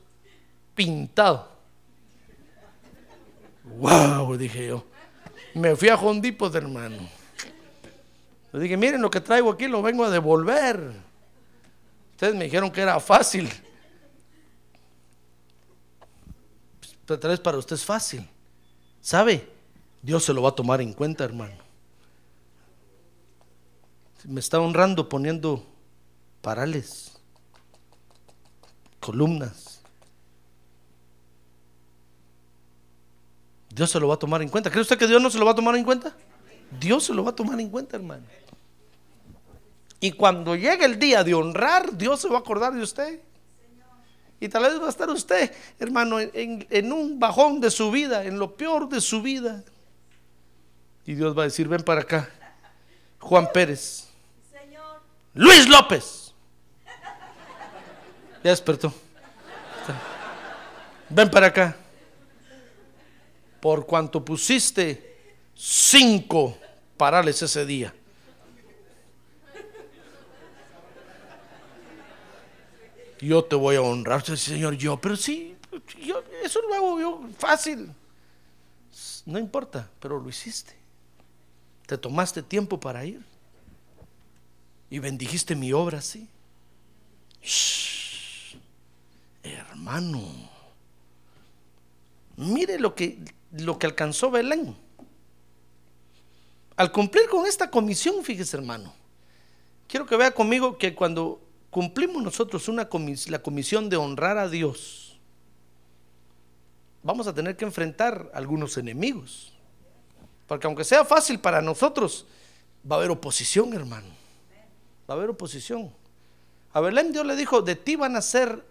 pintado. 0.74 1.50
Wow, 3.64 4.38
dije 4.38 4.68
yo. 4.68 4.86
Me 5.54 5.76
fui 5.76 5.90
a 5.90 5.98
Jondipos, 5.98 6.56
hermano. 6.56 6.98
Le 8.54 8.60
dije, 8.62 8.78
miren 8.78 9.02
lo 9.02 9.12
que 9.12 9.20
traigo 9.20 9.52
aquí, 9.52 9.68
lo 9.68 9.82
vengo 9.82 10.06
a 10.06 10.10
devolver. 10.10 10.94
Ustedes 12.12 12.34
me 12.34 12.46
dijeron 12.46 12.72
que 12.72 12.82
era 12.82 13.00
fácil. 13.00 13.50
Pero 17.08 17.20
tal 17.20 17.32
vez 17.32 17.40
para 17.40 17.58
usted 17.58 17.76
es 17.76 17.86
fácil. 17.86 18.30
¿Sabe? 19.02 19.50
Dios 20.02 20.26
se 20.26 20.34
lo 20.34 20.42
va 20.42 20.50
a 20.50 20.56
tomar 20.56 20.82
en 20.82 20.94
cuenta, 20.94 21.24
hermano. 21.24 21.56
Me 24.26 24.42
está 24.42 24.60
honrando 24.60 25.08
poniendo 25.08 25.66
parales, 26.42 27.18
columnas. 29.00 29.82
Dios 33.70 33.90
se 33.90 34.00
lo 34.00 34.10
va 34.10 34.16
a 34.16 34.20
tomar 34.20 34.42
en 34.42 34.50
cuenta. 34.50 34.70
¿Cree 34.70 34.82
usted 34.82 34.98
que 34.98 35.08
Dios 35.08 35.22
no 35.22 35.30
se 35.30 35.40
lo 35.40 35.46
va 35.46 35.52
a 35.52 35.56
tomar 35.56 35.76
en 35.78 35.86
cuenta? 35.86 36.14
Dios 36.78 37.06
se 37.06 37.14
lo 37.14 37.24
va 37.24 37.32
a 37.32 37.36
tomar 37.36 37.58
en 37.62 37.70
cuenta, 37.70 37.96
hermano. 37.96 38.26
Y 40.02 40.12
cuando 40.12 40.56
llegue 40.56 40.84
el 40.84 41.00
día 41.00 41.24
de 41.24 41.34
honrar, 41.34 41.98
Dios 41.98 42.20
se 42.20 42.28
va 42.28 42.38
a 42.38 42.40
acordar 42.40 42.74
de 42.74 42.82
usted. 42.82 43.22
Y 44.40 44.50
tal 44.50 44.64
vez 44.64 44.80
va 44.80 44.86
a 44.86 44.90
estar 44.90 45.10
usted, 45.10 45.52
hermano, 45.80 46.20
en, 46.20 46.92
un 46.92 47.20
bajón 47.20 47.60
de 47.60 47.72
su 47.72 47.90
vida, 47.90 48.24
en 48.24 48.38
lo 48.38 48.56
peor 48.56 48.88
de 48.88 49.02
su 49.02 49.22
vida. 49.22 49.64
Y 51.06 51.16
Dios 51.16 51.36
va 51.36 51.44
a 51.44 51.46
decir, 51.46 51.68
ven 51.68 51.82
para 51.82 52.02
acá. 52.02 52.30
Juan 53.20 53.50
Pérez. 53.52 54.08
Luis 55.34 55.68
López. 55.68 56.34
Ya 58.44 58.52
despertó. 58.52 58.94
Ven 61.10 61.30
para 61.32 61.48
acá. 61.48 61.76
Por 63.60 63.88
cuanto 63.88 64.24
pusiste 64.24 65.16
cinco 65.56 66.58
parales 66.96 67.42
ese 67.42 67.66
día. 67.66 67.94
Yo 73.20 73.44
te 73.44 73.56
voy 73.56 73.76
a 73.76 73.82
honrar. 73.82 74.24
Señor, 74.38 74.76
yo, 74.76 75.00
pero 75.00 75.16
sí, 75.16 75.56
yo, 76.04 76.24
eso 76.44 76.62
lo 76.62 76.74
hago 76.74 77.00
yo 77.00 77.22
fácil. 77.38 77.92
No 79.26 79.40
importa, 79.40 79.90
pero 80.00 80.20
lo 80.20 80.30
hiciste. 80.30 80.74
Te 81.86 81.98
tomaste 81.98 82.42
tiempo 82.44 82.80
para 82.80 83.06
ir. 83.06 83.22
Y 84.90 85.00
bendijiste 85.00 85.56
mi 85.56 85.74
obra, 85.74 86.02
sí. 86.02 86.30
hermano, 89.44 90.50
mire 92.38 92.80
lo 92.80 92.96
que, 92.96 93.20
lo 93.52 93.78
que 93.78 93.88
alcanzó 93.88 94.32
Belén. 94.32 94.76
Al 96.78 96.92
cumplir 96.92 97.28
con 97.28 97.46
esta 97.46 97.70
comisión, 97.70 98.24
fíjese 98.24 98.56
hermano, 98.56 98.94
quiero 99.88 100.06
que 100.06 100.16
vea 100.16 100.32
conmigo 100.32 100.78
que 100.78 100.94
cuando 100.94 101.42
cumplimos 101.78 102.24
nosotros 102.24 102.68
una 102.70 102.90
la 103.28 103.40
comisión 103.44 103.88
de 103.88 103.98
honrar 103.98 104.40
a 104.40 104.50
Dios, 104.50 105.16
vamos 107.04 107.28
a 107.28 107.36
tener 107.36 107.56
que 107.56 107.66
enfrentar 107.66 108.32
algunos 108.34 108.80
enemigos. 108.80 109.54
Porque 110.48 110.66
aunque 110.66 110.84
sea 110.84 111.06
fácil 111.06 111.40
para 111.40 111.62
nosotros, 111.62 112.26
va 112.84 112.96
a 112.96 112.98
haber 112.98 113.12
oposición, 113.12 113.76
hermano. 113.76 114.08
Va 115.08 115.14
a 115.14 115.18
haber 115.18 115.30
oposición. 115.30 115.94
A 116.74 116.80
Belén 116.80 117.12
Dios 117.12 117.28
le 117.28 117.36
dijo, 117.36 117.62
de 117.62 117.76
ti 117.76 117.96
van 117.96 118.16
a 118.16 118.24
ser 118.24 118.66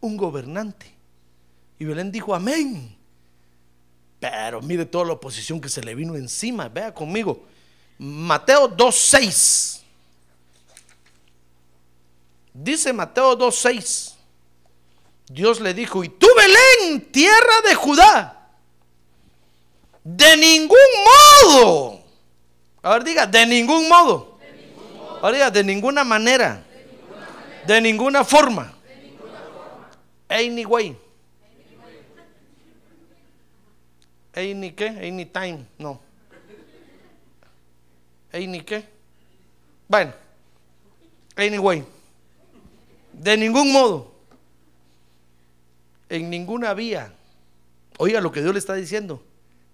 un 0.00 0.16
gobernante. 0.16 0.94
Y 1.80 1.84
Belén 1.84 2.12
dijo, 2.12 2.32
amén. 2.32 2.96
Pero 4.20 4.62
mire 4.62 4.86
toda 4.86 5.06
la 5.06 5.14
oposición 5.14 5.60
que 5.60 5.68
se 5.68 5.82
le 5.82 5.96
vino 5.96 6.14
encima. 6.14 6.68
Vea 6.68 6.94
conmigo. 6.94 7.44
Mateo 7.98 8.68
2.6. 8.70 9.73
Dice 12.54 12.92
Mateo 12.92 13.36
2.6. 13.36 14.14
Dios 15.26 15.60
le 15.60 15.74
dijo, 15.74 16.04
y 16.04 16.08
tú 16.08 16.28
Belén, 16.36 17.10
tierra 17.10 17.60
de 17.66 17.74
Judá, 17.74 18.48
de 20.04 20.36
ningún 20.36 20.78
modo. 21.42 22.04
Ahora 22.82 23.02
diga, 23.02 23.26
de 23.26 23.46
ningún 23.46 23.88
modo. 23.88 24.38
Ahora 25.20 25.32
diga, 25.32 25.50
de 25.50 25.64
ninguna 25.64 26.04
manera. 26.04 26.62
De 27.66 27.80
ninguna 27.80 28.22
forma. 28.22 28.72
Anyway. 30.28 30.96
Any 34.34 34.72
qué? 34.72 34.88
Anytime. 34.88 35.66
No. 35.78 36.00
Any 38.32 38.60
qué? 38.60 38.86
Bueno. 39.88 40.12
Anyway. 41.36 41.84
De 43.18 43.36
ningún 43.36 43.72
modo. 43.72 44.14
En 46.08 46.30
ninguna 46.30 46.74
vía. 46.74 47.12
Oiga 47.98 48.20
lo 48.20 48.32
que 48.32 48.42
Dios 48.42 48.52
le 48.52 48.58
está 48.58 48.74
diciendo. 48.74 49.24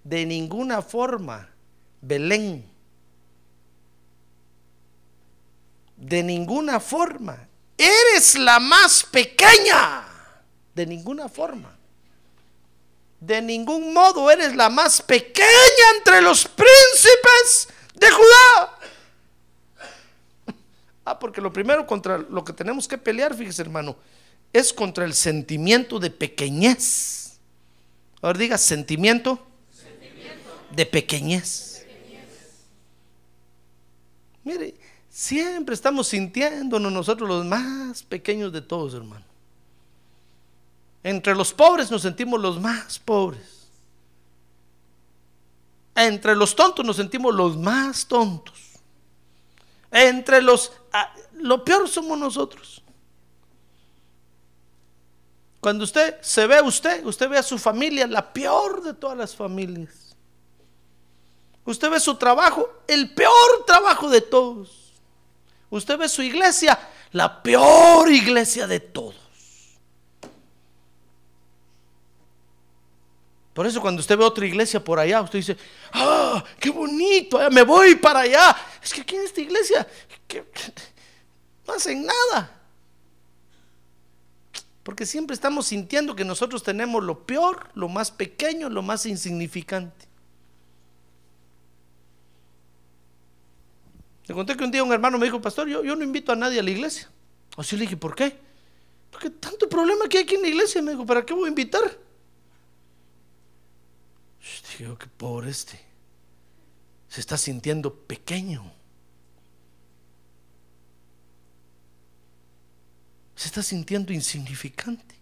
De 0.04 0.24
ninguna 0.26 0.82
forma. 0.82 1.48
Belén. 2.00 2.70
De 5.96 6.22
ninguna 6.22 6.80
forma. 6.80 7.48
Eres 7.76 8.36
la 8.36 8.60
más 8.60 9.04
pequeña. 9.04 10.04
De 10.74 10.86
ninguna 10.86 11.28
forma. 11.28 11.76
De 13.20 13.42
ningún 13.42 13.92
modo 13.92 14.30
eres 14.30 14.54
la 14.56 14.70
más 14.70 15.02
pequeña 15.02 15.90
entre 15.96 16.22
los 16.22 16.46
príncipes 16.46 17.68
de 17.94 18.10
Judá. 18.10 18.78
Ah, 21.10 21.18
porque 21.18 21.40
lo 21.40 21.52
primero 21.52 21.84
contra 21.88 22.18
lo 22.18 22.44
que 22.44 22.52
tenemos 22.52 22.86
que 22.86 22.96
pelear, 22.96 23.34
fíjese 23.34 23.62
hermano, 23.62 23.96
es 24.52 24.72
contra 24.72 25.04
el 25.04 25.12
sentimiento 25.12 25.98
de 25.98 26.08
pequeñez. 26.08 27.40
Ahora 28.22 28.38
diga 28.38 28.56
sentimiento, 28.56 29.44
de 30.70 30.86
pequeñez. 30.86 31.84
Mire, 34.44 34.76
siempre 35.08 35.74
estamos 35.74 36.06
sintiéndonos 36.06 36.92
nosotros 36.92 37.28
los 37.28 37.44
más 37.44 38.04
pequeños 38.04 38.52
de 38.52 38.60
todos, 38.60 38.94
hermano. 38.94 39.24
Entre 41.02 41.34
los 41.34 41.52
pobres 41.52 41.90
nos 41.90 42.02
sentimos 42.02 42.40
los 42.40 42.60
más 42.60 43.00
pobres. 43.00 43.66
Entre 45.96 46.36
los 46.36 46.54
tontos 46.54 46.86
nos 46.86 46.94
sentimos 46.94 47.34
los 47.34 47.56
más 47.56 48.06
tontos. 48.06 48.69
Entre 49.90 50.40
los... 50.42 50.72
ah, 50.92 51.12
lo 51.34 51.64
peor 51.64 51.88
somos 51.88 52.18
nosotros. 52.18 52.82
Cuando 55.60 55.84
usted 55.84 56.16
se 56.22 56.46
ve 56.46 56.60
usted, 56.62 57.04
usted 57.04 57.28
ve 57.28 57.38
a 57.38 57.42
su 57.42 57.58
familia, 57.58 58.06
la 58.06 58.32
peor 58.32 58.82
de 58.82 58.94
todas 58.94 59.16
las 59.16 59.36
familias. 59.36 60.16
Usted 61.64 61.90
ve 61.90 62.00
su 62.00 62.14
trabajo, 62.16 62.68
el 62.88 63.14
peor 63.14 63.64
trabajo 63.66 64.08
de 64.08 64.22
todos. 64.22 64.94
Usted 65.68 65.98
ve 65.98 66.08
su 66.08 66.22
iglesia, 66.22 66.78
la 67.12 67.42
peor 67.42 68.10
iglesia 68.10 68.66
de 68.66 68.80
todos. 68.80 69.29
Por 73.60 73.66
eso 73.66 73.82
cuando 73.82 74.00
usted 74.00 74.16
ve 74.16 74.24
otra 74.24 74.46
iglesia 74.46 74.82
por 74.82 74.98
allá, 74.98 75.20
usted 75.20 75.38
dice, 75.38 75.54
ah, 75.92 76.42
qué 76.58 76.70
bonito, 76.70 77.38
me 77.50 77.62
voy 77.62 77.94
para 77.96 78.20
allá. 78.20 78.56
Es 78.82 78.94
que 78.94 79.02
aquí 79.02 79.16
en 79.16 79.24
esta 79.24 79.38
iglesia 79.42 79.86
que- 80.26 80.44
que 80.44 80.72
no 81.66 81.74
hacen 81.74 82.06
nada. 82.06 82.58
Porque 84.82 85.04
siempre 85.04 85.34
estamos 85.34 85.66
sintiendo 85.66 86.16
que 86.16 86.24
nosotros 86.24 86.62
tenemos 86.62 87.04
lo 87.04 87.26
peor, 87.26 87.68
lo 87.74 87.90
más 87.90 88.10
pequeño, 88.10 88.70
lo 88.70 88.80
más 88.80 89.04
insignificante. 89.04 90.06
Le 94.26 94.34
conté 94.34 94.56
que 94.56 94.64
un 94.64 94.70
día 94.70 94.82
un 94.82 94.90
hermano 94.94 95.18
me 95.18 95.26
dijo, 95.26 95.38
pastor, 95.42 95.68
yo, 95.68 95.84
yo 95.84 95.94
no 95.96 96.02
invito 96.02 96.32
a 96.32 96.36
nadie 96.36 96.60
a 96.60 96.62
la 96.62 96.70
iglesia. 96.70 97.10
Así 97.58 97.76
le 97.76 97.82
dije, 97.82 97.98
¿por 97.98 98.14
qué? 98.14 98.38
Porque 99.10 99.28
tanto 99.28 99.68
problema 99.68 100.08
que 100.08 100.16
hay 100.16 100.24
aquí 100.24 100.36
en 100.36 100.40
la 100.40 100.48
iglesia. 100.48 100.80
Me 100.80 100.92
dijo, 100.92 101.04
¿para 101.04 101.26
qué 101.26 101.34
voy 101.34 101.44
a 101.44 101.48
invitar? 101.48 102.08
Dije, 104.40 104.88
oh, 104.88 104.96
qué 104.98 105.06
pobre 105.06 105.50
este. 105.50 105.78
Se 107.08 107.20
está 107.20 107.36
sintiendo 107.36 107.94
pequeño. 107.94 108.72
Se 113.34 113.48
está 113.48 113.62
sintiendo 113.62 114.12
insignificante. 114.12 115.14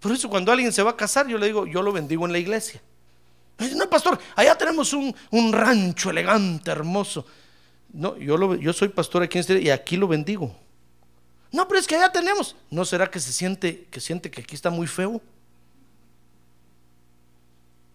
Por 0.00 0.12
eso 0.12 0.28
cuando 0.30 0.52
alguien 0.52 0.72
se 0.72 0.82
va 0.82 0.90
a 0.90 0.96
casar, 0.96 1.26
yo 1.26 1.38
le 1.38 1.46
digo, 1.46 1.66
yo 1.66 1.82
lo 1.82 1.92
bendigo 1.92 2.24
en 2.24 2.32
la 2.32 2.38
iglesia. 2.38 2.80
No, 3.76 3.90
pastor, 3.90 4.18
allá 4.36 4.56
tenemos 4.56 4.92
un, 4.92 5.14
un 5.32 5.52
rancho 5.52 6.10
elegante, 6.10 6.70
hermoso. 6.70 7.26
No, 7.92 8.16
yo, 8.16 8.36
lo- 8.36 8.54
yo 8.54 8.72
soy 8.72 8.88
pastor 8.88 9.24
aquí 9.24 9.38
en 9.38 9.40
este 9.40 9.60
y 9.60 9.70
aquí 9.70 9.96
lo 9.96 10.06
bendigo. 10.06 10.54
No, 11.50 11.66
pero 11.66 11.80
es 11.80 11.86
que 11.86 11.96
allá 11.96 12.12
tenemos. 12.12 12.56
¿No 12.70 12.84
será 12.84 13.10
que 13.10 13.20
se 13.20 13.32
siente 13.32 13.86
que 13.90 14.00
siente 14.00 14.30
que 14.30 14.42
aquí 14.42 14.54
está 14.54 14.70
muy 14.70 14.86
feo? 14.86 15.20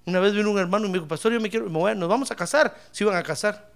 Una 0.06 0.20
vez 0.20 0.34
vino 0.34 0.51
un 0.51 0.58
hermano 0.58 0.86
y 0.86 0.89
me 0.89 0.95
dijo, 0.95 1.08
pastor, 1.08 1.32
yo 1.32 1.39
me 1.39 1.49
quiero, 1.49 1.70
me 1.70 1.95
nos 1.95 2.10
vamos 2.10 2.30
a 2.32 2.36
casar. 2.36 2.76
Se 2.91 3.04
iban 3.04 3.16
a 3.16 3.24
casar. 3.24 3.72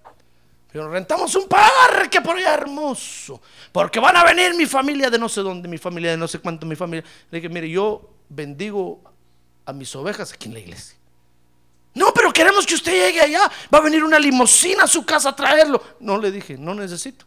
Pero 0.70 0.90
rentamos 0.90 1.34
un 1.34 1.48
parque 1.48 2.20
por 2.20 2.36
allá 2.36 2.54
hermoso. 2.54 3.40
Porque 3.72 3.98
van 3.98 4.16
a 4.16 4.24
venir 4.24 4.54
mi 4.54 4.66
familia 4.66 5.08
de 5.08 5.18
no 5.18 5.28
sé 5.28 5.40
dónde, 5.40 5.66
mi 5.68 5.78
familia 5.78 6.10
de 6.10 6.16
no 6.16 6.28
sé 6.28 6.40
cuánto, 6.40 6.66
mi 6.66 6.76
familia. 6.76 7.08
Le 7.30 7.38
dije, 7.40 7.48
mire, 7.48 7.70
yo 7.70 8.10
bendigo 8.28 9.00
a 9.64 9.72
mis 9.72 9.94
ovejas 9.96 10.32
aquí 10.32 10.48
en 10.48 10.54
la 10.54 10.60
iglesia. 10.60 10.98
No, 11.94 12.12
pero 12.12 12.32
queremos 12.32 12.66
que 12.66 12.74
usted 12.74 12.92
llegue 12.92 13.20
allá. 13.20 13.50
Va 13.72 13.78
a 13.78 13.80
venir 13.80 14.04
una 14.04 14.18
limusina 14.18 14.84
a 14.84 14.86
su 14.86 15.06
casa 15.06 15.30
a 15.30 15.36
traerlo. 15.36 15.82
No 16.00 16.18
le 16.18 16.30
dije, 16.30 16.58
no 16.58 16.74
necesito. 16.74 17.24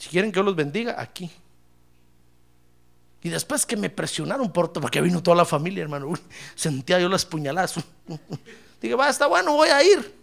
Si 0.00 0.08
quieren 0.08 0.32
que 0.32 0.36
yo 0.36 0.42
los 0.42 0.56
bendiga, 0.56 0.98
aquí. 0.98 1.30
Y 3.22 3.28
después 3.28 3.66
que 3.66 3.76
me 3.76 3.90
presionaron 3.90 4.50
por 4.50 4.72
todo, 4.72 4.80
porque 4.80 4.98
vino 5.02 5.22
toda 5.22 5.36
la 5.36 5.44
familia, 5.44 5.82
hermano. 5.82 6.14
Sentía 6.54 6.98
yo 6.98 7.06
las 7.10 7.26
puñaladas. 7.26 7.74
Dije, 8.80 8.94
va, 8.94 9.10
está 9.10 9.26
bueno, 9.26 9.52
voy 9.52 9.68
a 9.68 9.84
ir. 9.84 10.20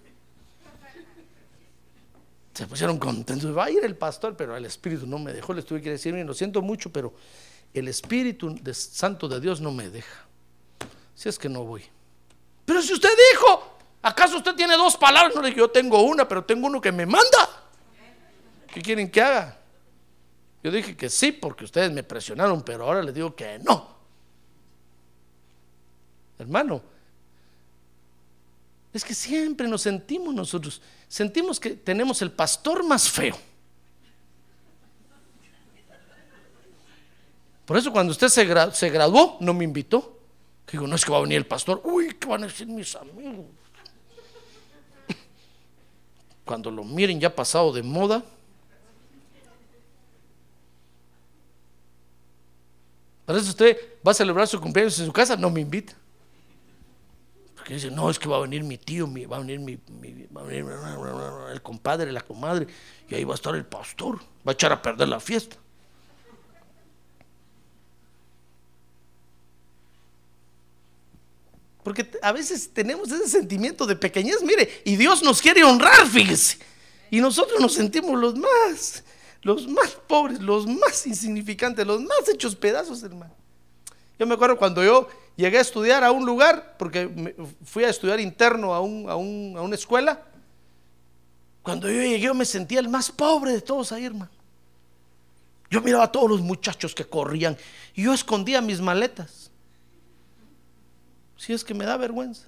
Se 2.55 2.65
pusieron 2.65 2.97
contentos. 2.97 3.55
Va 3.55 3.65
a 3.65 3.69
ir 3.69 3.86
el 3.86 3.95
pastor, 3.95 4.36
pero 4.36 4.57
el 4.57 4.65
Espíritu 4.65 5.05
no 5.05 5.19
me 5.19 5.32
dejó. 5.32 5.53
Les 5.53 5.63
tuve 5.63 5.80
que 5.80 5.91
decir, 5.91 6.11
miren, 6.11 6.25
lo 6.25 6.34
siento 6.34 6.63
mucho, 6.63 6.91
pero 6.91 7.13
el 7.71 7.88
Espíritu 7.88 8.59
Santo 8.73 9.28
de 9.28 9.39
Dios 9.39 9.61
no 9.61 9.71
me 9.71 9.91
deja. 9.91 10.25
Si 11.13 11.30
es 11.30 11.38
que 11.38 11.49
no 11.49 11.65
voy. 11.65 11.84
Pero 12.65 12.82
si 12.82 12.93
usted 12.93 13.11
dijo, 13.32 13.78
¿acaso 14.01 14.38
usted 14.38 14.55
tiene 14.55 14.75
dos 14.75 14.97
palabras? 14.97 15.36
No 15.36 15.43
le 15.43 15.49
dije, 15.49 15.59
yo 15.59 15.69
tengo 15.69 16.01
una, 16.01 16.28
pero 16.28 16.43
tengo 16.43 16.65
uno 16.65 16.82
que 16.82 16.91
me 16.91 17.05
manda. 17.05 17.63
¿Qué 18.73 18.82
quieren 18.82 19.11
que 19.11 19.21
haga? 19.21 19.56
Yo 20.63 20.71
dije 20.71 20.97
que 20.97 21.09
sí, 21.09 21.31
porque 21.31 21.65
ustedes 21.65 21.91
me 21.91 22.03
presionaron, 22.03 22.61
pero 22.63 22.85
ahora 22.85 23.01
les 23.03 23.13
digo 23.13 23.35
que 23.35 23.59
no. 23.59 23.95
Hermano, 26.39 26.81
es 28.93 29.03
que 29.03 29.13
siempre 29.13 29.67
nos 29.67 29.81
sentimos 29.81 30.33
nosotros, 30.33 30.81
sentimos 31.07 31.59
que 31.59 31.71
tenemos 31.71 32.21
el 32.21 32.31
pastor 32.31 32.83
más 32.83 33.09
feo. 33.09 33.37
Por 37.65 37.77
eso 37.77 37.91
cuando 37.91 38.11
usted 38.11 38.29
se, 38.29 38.47
gra- 38.47 38.71
se 38.71 38.89
graduó, 38.89 39.37
no 39.41 39.53
me 39.53 39.63
invitó. 39.65 40.17
Digo, 40.71 40.87
no 40.87 40.95
es 40.95 41.03
que 41.03 41.11
va 41.11 41.17
a 41.17 41.21
venir 41.21 41.37
el 41.37 41.45
pastor. 41.45 41.81
Uy, 41.83 42.15
¿qué 42.19 42.27
van 42.27 42.43
a 42.43 42.47
decir 42.47 42.67
mis 42.67 42.95
amigos? 42.95 43.45
Cuando 46.45 46.71
lo 46.71 46.83
miren 46.85 47.19
ya 47.19 47.33
pasado 47.35 47.73
de 47.73 47.83
moda. 47.83 48.23
Por 53.28 53.36
eso 53.36 53.49
usted 53.49 53.78
va 54.07 54.11
a 54.11 54.15
celebrar 54.15 54.47
su 54.47 54.57
cumpleaños 54.61 54.97
en 54.99 55.05
su 55.05 55.11
casa, 55.11 55.36
no 55.36 55.49
me 55.49 55.59
invita. 55.59 55.93
Porque 57.57 57.73
dice, 57.73 57.91
no, 57.91 58.09
es 58.09 58.17
que 58.17 58.30
va 58.30 58.38
a 58.38 58.39
venir 58.39 58.63
mi 58.63 58.78
tío, 58.78 59.05
va 59.30 59.36
a 59.36 59.39
venir 59.41 59.59
mi, 59.59 59.75
va 60.34 60.41
a 60.41 60.43
venir 60.45 60.65
el 61.51 61.61
compadre, 61.61 62.09
la 62.13 62.21
comadre, 62.21 62.67
y 63.09 63.15
ahí 63.15 63.25
va 63.25 63.34
a 63.34 63.36
estar 63.36 63.53
el 63.53 63.65
pastor, 63.65 64.19
va 64.47 64.51
a 64.51 64.51
echar 64.53 64.71
a 64.71 64.82
perder 64.82 65.09
la 65.09 65.19
fiesta. 65.19 65.57
Porque 71.84 72.09
a 72.21 72.32
veces 72.32 72.69
tenemos 72.73 73.11
ese 73.11 73.28
sentimiento 73.28 73.86
de 73.86 73.97
pequeñez, 73.97 74.41
mire, 74.41 74.82
y 74.86 74.95
Dios 74.95 75.21
nos 75.21 75.41
quiere 75.41 75.65
honrar, 75.65 76.07
fíjese. 76.07 76.59
Y 77.11 77.19
nosotros 77.19 77.59
nos 77.59 77.73
sentimos 77.73 78.17
los 78.17 78.36
más, 78.36 79.03
los 79.47 79.65
más 79.69 79.91
pobres, 80.07 80.41
los 80.41 80.67
más 80.67 81.07
insignificantes, 81.07 81.87
los 81.87 82.01
más 82.01 82.27
hechos 82.27 82.53
pedazos, 82.53 83.01
hermano. 83.01 83.33
Yo 84.19 84.27
me 84.27 84.33
acuerdo 84.33 84.57
cuando 84.57 84.83
yo 84.83 85.07
llegué 85.37 85.57
a 85.57 85.61
estudiar 85.61 86.03
a 86.03 86.11
un 86.11 86.25
lugar, 86.25 86.75
porque 86.77 87.33
fui 87.63 87.85
a 87.85 87.89
estudiar 87.89 88.19
interno 88.19 88.73
a, 88.73 88.81
un- 88.81 89.09
a 89.09 89.15
un- 89.15 89.55
a 89.57 89.61
una 89.61 89.75
escuela. 89.75 90.21
Cuando 91.63 91.87
yo 91.87 91.93
llegué, 92.01 92.19
yo 92.19 92.33
me 92.33 92.43
sentía 92.43 92.79
el 92.81 92.89
más 92.89 93.09
pobre 93.09 93.53
de 93.53 93.61
todos 93.61 93.93
ahí, 93.93 94.03
hermano. 94.05 94.31
Yo 95.69 95.81
miraba 95.81 96.03
a 96.05 96.11
todos 96.11 96.29
los 96.29 96.41
muchachos 96.41 96.93
que 96.93 97.05
corrían 97.05 97.57
y 97.95 98.03
yo 98.03 98.13
escondía 98.13 98.59
mis 98.61 98.81
maletas. 98.81 99.49
Si 101.37 101.53
es 101.53 101.63
que 101.63 101.73
me 101.73 101.85
da 101.85 101.95
vergüenza. 101.95 102.43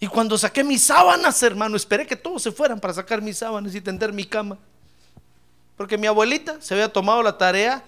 Y 0.00 0.06
cuando 0.06 0.38
saqué 0.38 0.62
mis 0.62 0.82
sábanas, 0.82 1.42
hermano, 1.42 1.76
esperé 1.76 2.06
que 2.06 2.14
todos 2.16 2.42
se 2.42 2.52
fueran 2.52 2.78
para 2.78 2.94
sacar 2.94 3.20
mis 3.20 3.38
sábanas 3.38 3.74
y 3.74 3.80
tender 3.80 4.12
mi 4.12 4.24
cama. 4.24 4.56
Porque 5.76 5.98
mi 5.98 6.06
abuelita 6.06 6.60
se 6.60 6.74
había 6.74 6.92
tomado 6.92 7.22
la 7.22 7.36
tarea 7.36 7.84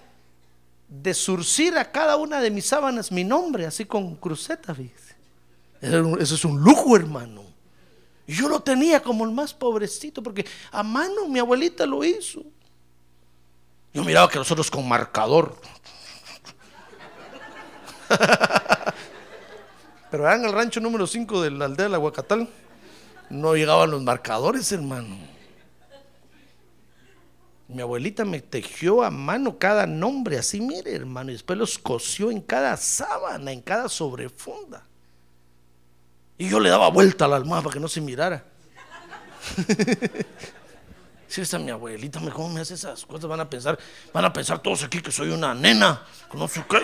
de 0.89 1.13
surcir 1.13 1.77
a 1.77 1.89
cada 1.89 2.17
una 2.17 2.41
de 2.41 2.51
mis 2.51 2.65
sábanas 2.65 3.11
mi 3.11 3.23
nombre, 3.23 3.65
así 3.65 3.85
con 3.85 4.15
cruceta, 4.15 4.75
fíjese. 4.75 5.15
Era 5.81 6.01
un- 6.03 6.21
Eso 6.21 6.35
es 6.35 6.43
un 6.45 6.59
lujo, 6.61 6.95
hermano. 6.97 7.43
Yo 8.27 8.47
lo 8.49 8.61
tenía 8.61 9.01
como 9.01 9.23
el 9.25 9.31
más 9.31 9.53
pobrecito, 9.53 10.21
porque 10.21 10.45
a 10.71 10.83
mano 10.83 11.27
mi 11.27 11.39
abuelita 11.39 11.85
lo 11.85 12.03
hizo. 12.03 12.43
Yo 13.93 14.03
miraba 14.03 14.29
que 14.29 14.37
nosotros 14.37 14.69
con 14.71 14.87
marcador. 14.87 15.55
Pero 20.11 20.27
allá 20.27 20.35
en 20.35 20.45
el 20.45 20.51
rancho 20.51 20.81
número 20.81 21.07
5 21.07 21.41
de 21.41 21.51
la 21.51 21.65
aldea 21.65 21.85
de 21.85 21.91
la 21.91 21.99
Huacatal, 21.99 22.47
no 23.29 23.55
llegaban 23.55 23.89
los 23.89 24.03
marcadores, 24.03 24.69
hermano. 24.73 25.15
Mi 27.69 27.81
abuelita 27.81 28.25
me 28.25 28.41
tejió 28.41 29.01
a 29.01 29.09
mano 29.09 29.57
cada 29.57 29.87
nombre, 29.87 30.37
así 30.37 30.59
mire, 30.59 30.93
hermano, 30.93 31.29
y 31.29 31.33
después 31.33 31.57
los 31.57 31.79
cosió 31.79 32.29
en 32.29 32.41
cada 32.41 32.75
sábana, 32.75 33.53
en 33.53 33.61
cada 33.61 33.87
sobrefunda. 33.87 34.83
Y 36.37 36.49
yo 36.49 36.59
le 36.59 36.69
daba 36.69 36.89
vuelta 36.89 37.23
a 37.23 37.27
la 37.29 37.37
almohada 37.37 37.63
para 37.63 37.73
que 37.73 37.79
no 37.79 37.87
se 37.87 38.01
mirara. 38.01 38.43
Si 41.31 41.39
esta 41.39 41.57
mi 41.57 41.71
abuelita, 41.71 42.19
me 42.19 42.29
cómo 42.29 42.49
me 42.49 42.59
hace 42.59 42.73
esas 42.73 43.05
cosas, 43.05 43.25
van 43.29 43.39
a 43.39 43.49
pensar, 43.49 43.79
van 44.11 44.25
a 44.25 44.33
pensar 44.33 44.59
todos 44.59 44.83
aquí 44.83 45.01
que 45.01 45.13
soy 45.13 45.29
una 45.29 45.53
nena, 45.53 46.05
no 46.33 46.45
sé 46.45 46.61
qué. 46.69 46.81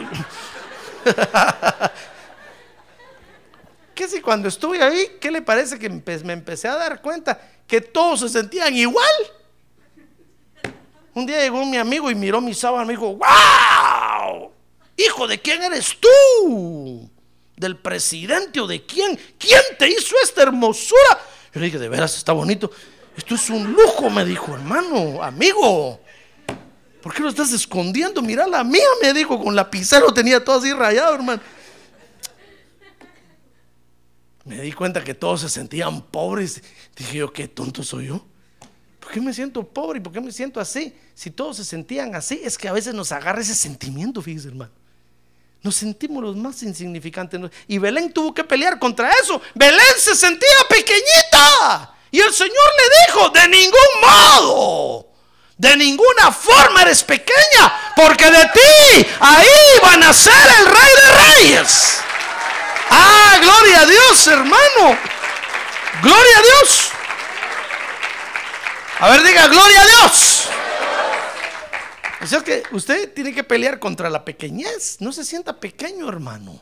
¿Qué 3.97 4.07
si 4.07 4.21
cuando 4.21 4.47
estuve 4.47 4.83
ahí, 4.83 5.17
qué 5.19 5.31
le 5.31 5.41
parece 5.41 5.79
que 5.79 5.89
me 5.89 6.33
empecé 6.33 6.67
a 6.67 6.75
dar 6.75 7.01
cuenta 7.01 7.41
que 7.65 7.81
todos 7.81 8.19
se 8.19 8.29
sentían 8.29 8.77
igual? 8.77 9.11
Un 11.15 11.25
día 11.25 11.41
llegó 11.41 11.65
mi 11.65 11.77
amigo 11.77 12.11
y 12.11 12.13
miró 12.13 12.39
mi 12.39 12.53
sábana 12.53 12.83
y 12.83 12.87
me 12.89 12.93
dijo, 12.93 13.15
¡Wow! 13.15 14.51
Hijo, 14.97 15.27
¿de 15.27 15.41
quién 15.41 15.63
eres 15.63 15.97
tú? 15.99 17.09
¿Del 17.55 17.75
presidente 17.77 18.59
o 18.59 18.67
de 18.67 18.85
quién? 18.85 19.19
¿Quién 19.39 19.61
te 19.79 19.89
hizo 19.89 20.15
esta 20.23 20.43
hermosura? 20.43 21.19
Yo 21.51 21.59
le 21.59 21.65
dije, 21.65 21.79
de 21.79 21.89
veras 21.89 22.15
está 22.17 22.33
bonito. 22.33 22.69
Esto 23.17 23.33
es 23.33 23.49
un 23.49 23.73
lujo, 23.73 24.11
me 24.11 24.23
dijo, 24.23 24.53
hermano, 24.53 25.23
amigo. 25.23 25.99
¿Por 27.01 27.15
qué 27.15 27.23
lo 27.23 27.29
estás 27.29 27.51
escondiendo? 27.51 28.21
Mira 28.21 28.45
la 28.45 28.63
mía, 28.63 28.85
me 29.01 29.11
dijo, 29.11 29.43
con 29.43 29.55
lapicero 29.55 30.13
tenía 30.13 30.43
todo 30.43 30.59
así 30.59 30.71
rayado, 30.71 31.15
hermano. 31.15 31.41
Me 34.47 34.61
di 34.61 34.71
cuenta 34.71 35.03
que 35.03 35.13
todos 35.13 35.41
se 35.41 35.49
sentían 35.49 36.01
pobres. 36.01 36.63
Dije 36.95 37.17
yo, 37.17 37.33
qué 37.33 37.49
tonto 37.49 37.83
soy 37.83 38.07
yo. 38.07 38.25
¿Por 39.01 39.11
qué 39.11 39.19
me 39.19 39.33
siento 39.33 39.63
pobre 39.63 40.01
por 40.01 40.11
qué 40.11 40.21
me 40.21 40.31
siento 40.31 40.59
así? 40.59 40.93
Si 41.13 41.31
todos 41.31 41.57
se 41.57 41.65
sentían 41.65 42.15
así, 42.15 42.41
es 42.43 42.57
que 42.57 42.67
a 42.67 42.73
veces 42.73 42.93
nos 42.93 43.11
agarra 43.11 43.41
ese 43.41 43.55
sentimiento, 43.55 44.21
fíjese, 44.21 44.47
hermano. 44.47 44.71
Nos 45.63 45.75
sentimos 45.75 46.23
los 46.23 46.35
más 46.37 46.63
insignificantes. 46.63 47.41
Y 47.67 47.77
Belén 47.77 48.13
tuvo 48.13 48.33
que 48.33 48.43
pelear 48.43 48.79
contra 48.79 49.11
eso. 49.11 49.41
Belén 49.53 49.81
se 49.97 50.15
sentía 50.15 50.47
pequeñita. 50.69 51.95
Y 52.11 52.19
el 52.19 52.33
Señor 52.33 52.55
le 52.55 53.13
dijo, 53.13 53.29
de 53.29 53.47
ningún 53.49 54.01
modo, 54.01 55.07
de 55.57 55.75
ninguna 55.75 56.31
forma 56.31 56.83
eres 56.83 57.03
pequeña, 57.03 57.93
porque 57.95 58.31
de 58.31 58.43
ti 58.53 59.07
ahí 59.19 59.47
va 59.83 59.93
a 59.93 59.97
nacer 59.97 60.47
el 60.59 60.65
Rey 60.67 60.91
de 60.95 61.55
Reyes. 61.55 62.06
Ah, 62.89 63.37
gloria 63.41 63.81
a 63.81 63.85
Dios, 63.85 64.27
hermano. 64.27 64.97
Gloria 66.01 66.37
a 66.37 66.41
Dios. 66.41 66.89
A 68.99 69.09
ver, 69.09 69.23
diga, 69.23 69.47
gloria 69.47 69.81
a 69.81 69.85
Dios. 69.85 70.49
O 72.21 72.25
sea 72.25 72.41
que 72.41 72.63
usted 72.71 73.13
tiene 73.13 73.33
que 73.33 73.43
pelear 73.43 73.79
contra 73.79 74.09
la 74.09 74.25
pequeñez. 74.25 74.97
No 74.99 75.11
se 75.11 75.23
sienta 75.23 75.59
pequeño, 75.59 76.09
hermano. 76.09 76.61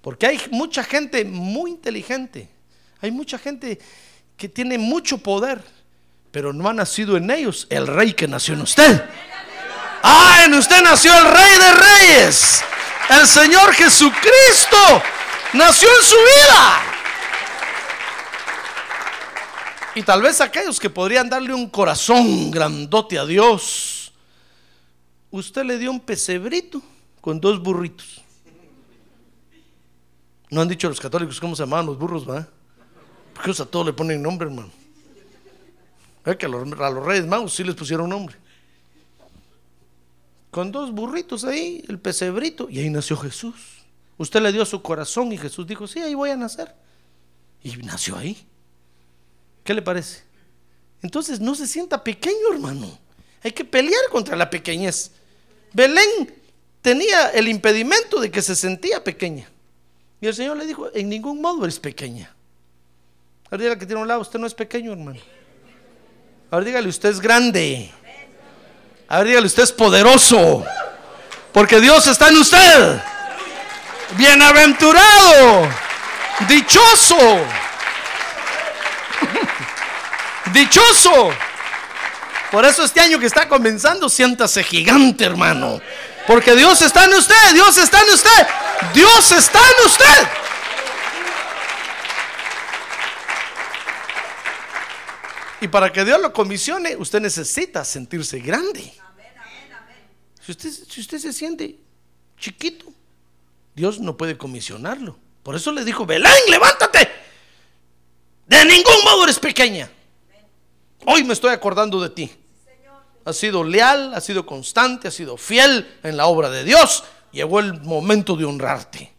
Porque 0.00 0.26
hay 0.26 0.40
mucha 0.50 0.82
gente 0.82 1.24
muy 1.24 1.70
inteligente. 1.70 2.48
Hay 3.02 3.10
mucha 3.10 3.38
gente 3.38 3.78
que 4.36 4.48
tiene 4.48 4.78
mucho 4.78 5.18
poder. 5.18 5.62
Pero 6.30 6.52
no 6.52 6.68
ha 6.68 6.72
nacido 6.72 7.16
en 7.16 7.30
ellos 7.30 7.66
el 7.70 7.86
rey 7.86 8.14
que 8.14 8.26
nació 8.26 8.54
en 8.54 8.62
usted. 8.62 9.04
Ah, 10.02 10.44
en 10.46 10.54
usted 10.54 10.82
nació 10.82 11.16
el 11.16 11.30
rey 11.30 11.58
de 11.58 11.72
reyes. 11.72 12.62
El 13.10 13.26
Señor 13.26 13.74
Jesucristo 13.74 15.02
nació 15.54 15.88
en 15.88 16.04
su 16.04 16.16
vida. 16.16 16.82
Y 19.94 20.02
tal 20.02 20.22
vez 20.22 20.40
aquellos 20.40 20.78
que 20.78 20.88
podrían 20.88 21.28
darle 21.28 21.52
un 21.52 21.68
corazón 21.68 22.50
grandote 22.50 23.18
a 23.18 23.26
Dios, 23.26 24.12
usted 25.30 25.64
le 25.64 25.78
dio 25.78 25.90
un 25.90 26.00
pesebrito 26.00 26.80
con 27.20 27.40
dos 27.40 27.60
burritos. 27.60 28.22
No 30.50 30.60
han 30.60 30.68
dicho 30.68 30.88
los 30.88 31.00
católicos 31.00 31.40
cómo 31.40 31.54
se 31.54 31.62
llamaban 31.62 31.86
los 31.86 31.98
burros, 31.98 32.28
¿va? 32.28 32.46
Porque 33.34 33.50
a 33.50 33.64
todos 33.64 33.86
le 33.86 33.92
ponen 33.92 34.22
nombre, 34.22 34.48
hermano. 34.48 34.70
Es 36.24 36.36
que 36.36 36.46
a 36.46 36.48
los, 36.48 36.68
los 36.68 37.04
reyes 37.04 37.26
magos 37.26 37.54
sí 37.54 37.64
les 37.64 37.74
pusieron 37.74 38.08
nombre. 38.08 38.36
Con 40.50 40.72
dos 40.72 40.90
burritos 40.90 41.44
ahí, 41.44 41.84
el 41.88 41.98
pesebrito, 41.98 42.68
y 42.68 42.80
ahí 42.80 42.90
nació 42.90 43.16
Jesús. 43.16 43.79
Usted 44.20 44.42
le 44.42 44.52
dio 44.52 44.66
su 44.66 44.82
corazón 44.82 45.32
y 45.32 45.38
Jesús 45.38 45.66
dijo, 45.66 45.86
sí, 45.86 45.98
ahí 45.98 46.14
voy 46.14 46.28
a 46.28 46.36
nacer. 46.36 46.74
Y 47.62 47.74
nació 47.78 48.18
ahí. 48.18 48.46
¿Qué 49.64 49.72
le 49.72 49.80
parece? 49.80 50.24
Entonces 51.00 51.40
no 51.40 51.54
se 51.54 51.66
sienta 51.66 52.04
pequeño, 52.04 52.52
hermano. 52.52 52.98
Hay 53.42 53.52
que 53.52 53.64
pelear 53.64 54.02
contra 54.12 54.36
la 54.36 54.50
pequeñez. 54.50 55.12
Belén 55.72 56.34
tenía 56.82 57.30
el 57.30 57.48
impedimento 57.48 58.20
de 58.20 58.30
que 58.30 58.42
se 58.42 58.54
sentía 58.54 59.02
pequeña. 59.02 59.48
Y 60.20 60.26
el 60.26 60.34
Señor 60.34 60.58
le 60.58 60.66
dijo, 60.66 60.90
en 60.92 61.08
ningún 61.08 61.40
modo 61.40 61.64
eres 61.64 61.80
pequeña. 61.80 62.36
Ahora 63.46 63.62
dígale 63.62 63.78
que 63.78 63.86
tiene 63.86 64.02
un 64.02 64.08
lado, 64.08 64.20
usted 64.20 64.38
no 64.38 64.46
es 64.46 64.52
pequeño, 64.52 64.92
hermano. 64.92 65.20
Ahora 66.50 66.66
dígale, 66.66 66.90
usted 66.90 67.08
es 67.08 67.20
grande. 67.20 67.90
Ahora 69.08 69.24
dígale, 69.24 69.46
usted 69.46 69.62
es 69.62 69.72
poderoso. 69.72 70.62
Porque 71.54 71.80
Dios 71.80 72.06
está 72.06 72.28
en 72.28 72.36
usted. 72.36 73.00
Bienaventurado. 74.16 75.68
Dichoso. 76.48 77.16
Dichoso. 80.52 81.30
Por 82.50 82.64
eso 82.64 82.82
este 82.84 83.00
año 83.00 83.18
que 83.18 83.26
está 83.26 83.48
comenzando, 83.48 84.08
siéntase 84.08 84.64
gigante, 84.64 85.24
hermano. 85.24 85.80
Porque 86.26 86.54
Dios 86.56 86.82
está 86.82 87.04
en 87.04 87.14
usted, 87.14 87.52
Dios 87.52 87.78
está 87.78 88.00
en 88.00 88.10
usted, 88.10 88.46
Dios 88.92 89.32
está 89.32 89.58
en 89.58 89.86
usted. 89.86 90.28
Y 95.60 95.68
para 95.68 95.92
que 95.92 96.04
Dios 96.04 96.20
lo 96.20 96.32
comisione, 96.32 96.96
usted 96.96 97.20
necesita 97.20 97.84
sentirse 97.84 98.40
grande. 98.40 98.92
Si 100.40 100.52
usted, 100.52 100.70
si 100.70 101.00
usted 101.00 101.18
se 101.18 101.32
siente 101.32 101.78
chiquito, 102.38 102.86
Dios 103.74 104.00
no 104.00 104.16
puede 104.16 104.36
comisionarlo. 104.36 105.16
Por 105.42 105.54
eso 105.54 105.72
le 105.72 105.84
dijo, 105.84 106.06
Belén, 106.06 106.32
levántate. 106.48 107.08
De 108.46 108.64
ningún 108.64 109.04
modo 109.04 109.24
eres 109.24 109.38
pequeña. 109.38 109.90
Hoy 111.06 111.24
me 111.24 111.32
estoy 111.32 111.50
acordando 111.52 112.00
de 112.00 112.10
ti. 112.10 112.30
Has 113.24 113.36
sido 113.36 113.62
leal, 113.62 114.12
has 114.14 114.24
sido 114.24 114.44
constante, 114.44 115.08
has 115.08 115.14
sido 115.14 115.36
fiel 115.36 115.98
en 116.02 116.16
la 116.16 116.26
obra 116.26 116.50
de 116.50 116.64
Dios. 116.64 117.04
Llegó 117.32 117.60
el 117.60 117.80
momento 117.80 118.36
de 118.36 118.44
honrarte. 118.44 119.12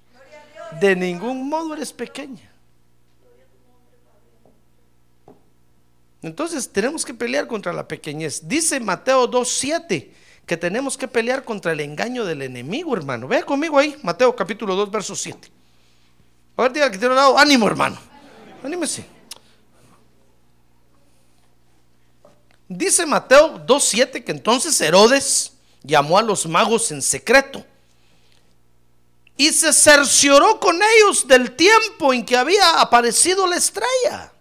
De 0.80 0.96
ningún 0.96 1.50
modo 1.50 1.74
eres 1.74 1.94
pequeña. 1.94 2.52
Entonces 6.22 6.72
tenemos 6.72 7.04
que 7.04 7.14
pelear 7.14 7.48
contra 7.48 7.74
la 7.74 7.88
pequeñez. 7.88 8.48
Dice 8.48 8.80
Mateo 8.80 9.30
2.7 9.30 10.12
que 10.46 10.58
tenemos 10.58 10.98
que 10.98 11.08
pelear 11.08 11.44
contra 11.44 11.72
el 11.72 11.80
engaño 11.80 12.26
del 12.26 12.42
enemigo, 12.42 12.96
hermano. 12.96 13.28
Vea 13.28 13.44
conmigo 13.44 13.78
ahí, 13.78 13.96
Mateo 14.04 14.36
capítulo 14.36 14.76
2, 14.76 14.92
verso 14.92 15.16
7. 15.16 15.50
A 16.58 16.62
ver, 16.64 16.74
diga 16.74 16.92
que 16.92 16.98
tiene 16.98 17.14
un 17.14 17.18
lado, 17.18 17.38
ánimo, 17.38 17.68
hermano. 17.68 17.98
Anímese. 18.64 19.06
Dice 22.68 23.06
Mateo 23.06 23.66
2.7 23.66 24.24
que 24.24 24.32
entonces 24.32 24.80
Herodes 24.80 25.54
llamó 25.84 26.18
a 26.18 26.22
los 26.22 26.46
magos 26.46 26.92
en 26.92 27.02
secreto 27.02 27.66
y 29.36 29.52
se 29.52 29.74
cercioró 29.74 30.60
con 30.60 30.80
ellos 30.82 31.28
del 31.28 31.56
tiempo 31.56 32.14
en 32.14 32.24
que 32.24 32.38
había 32.38 32.80
aparecido 32.80 33.48
la 33.48 33.58
estrella. 33.58 34.32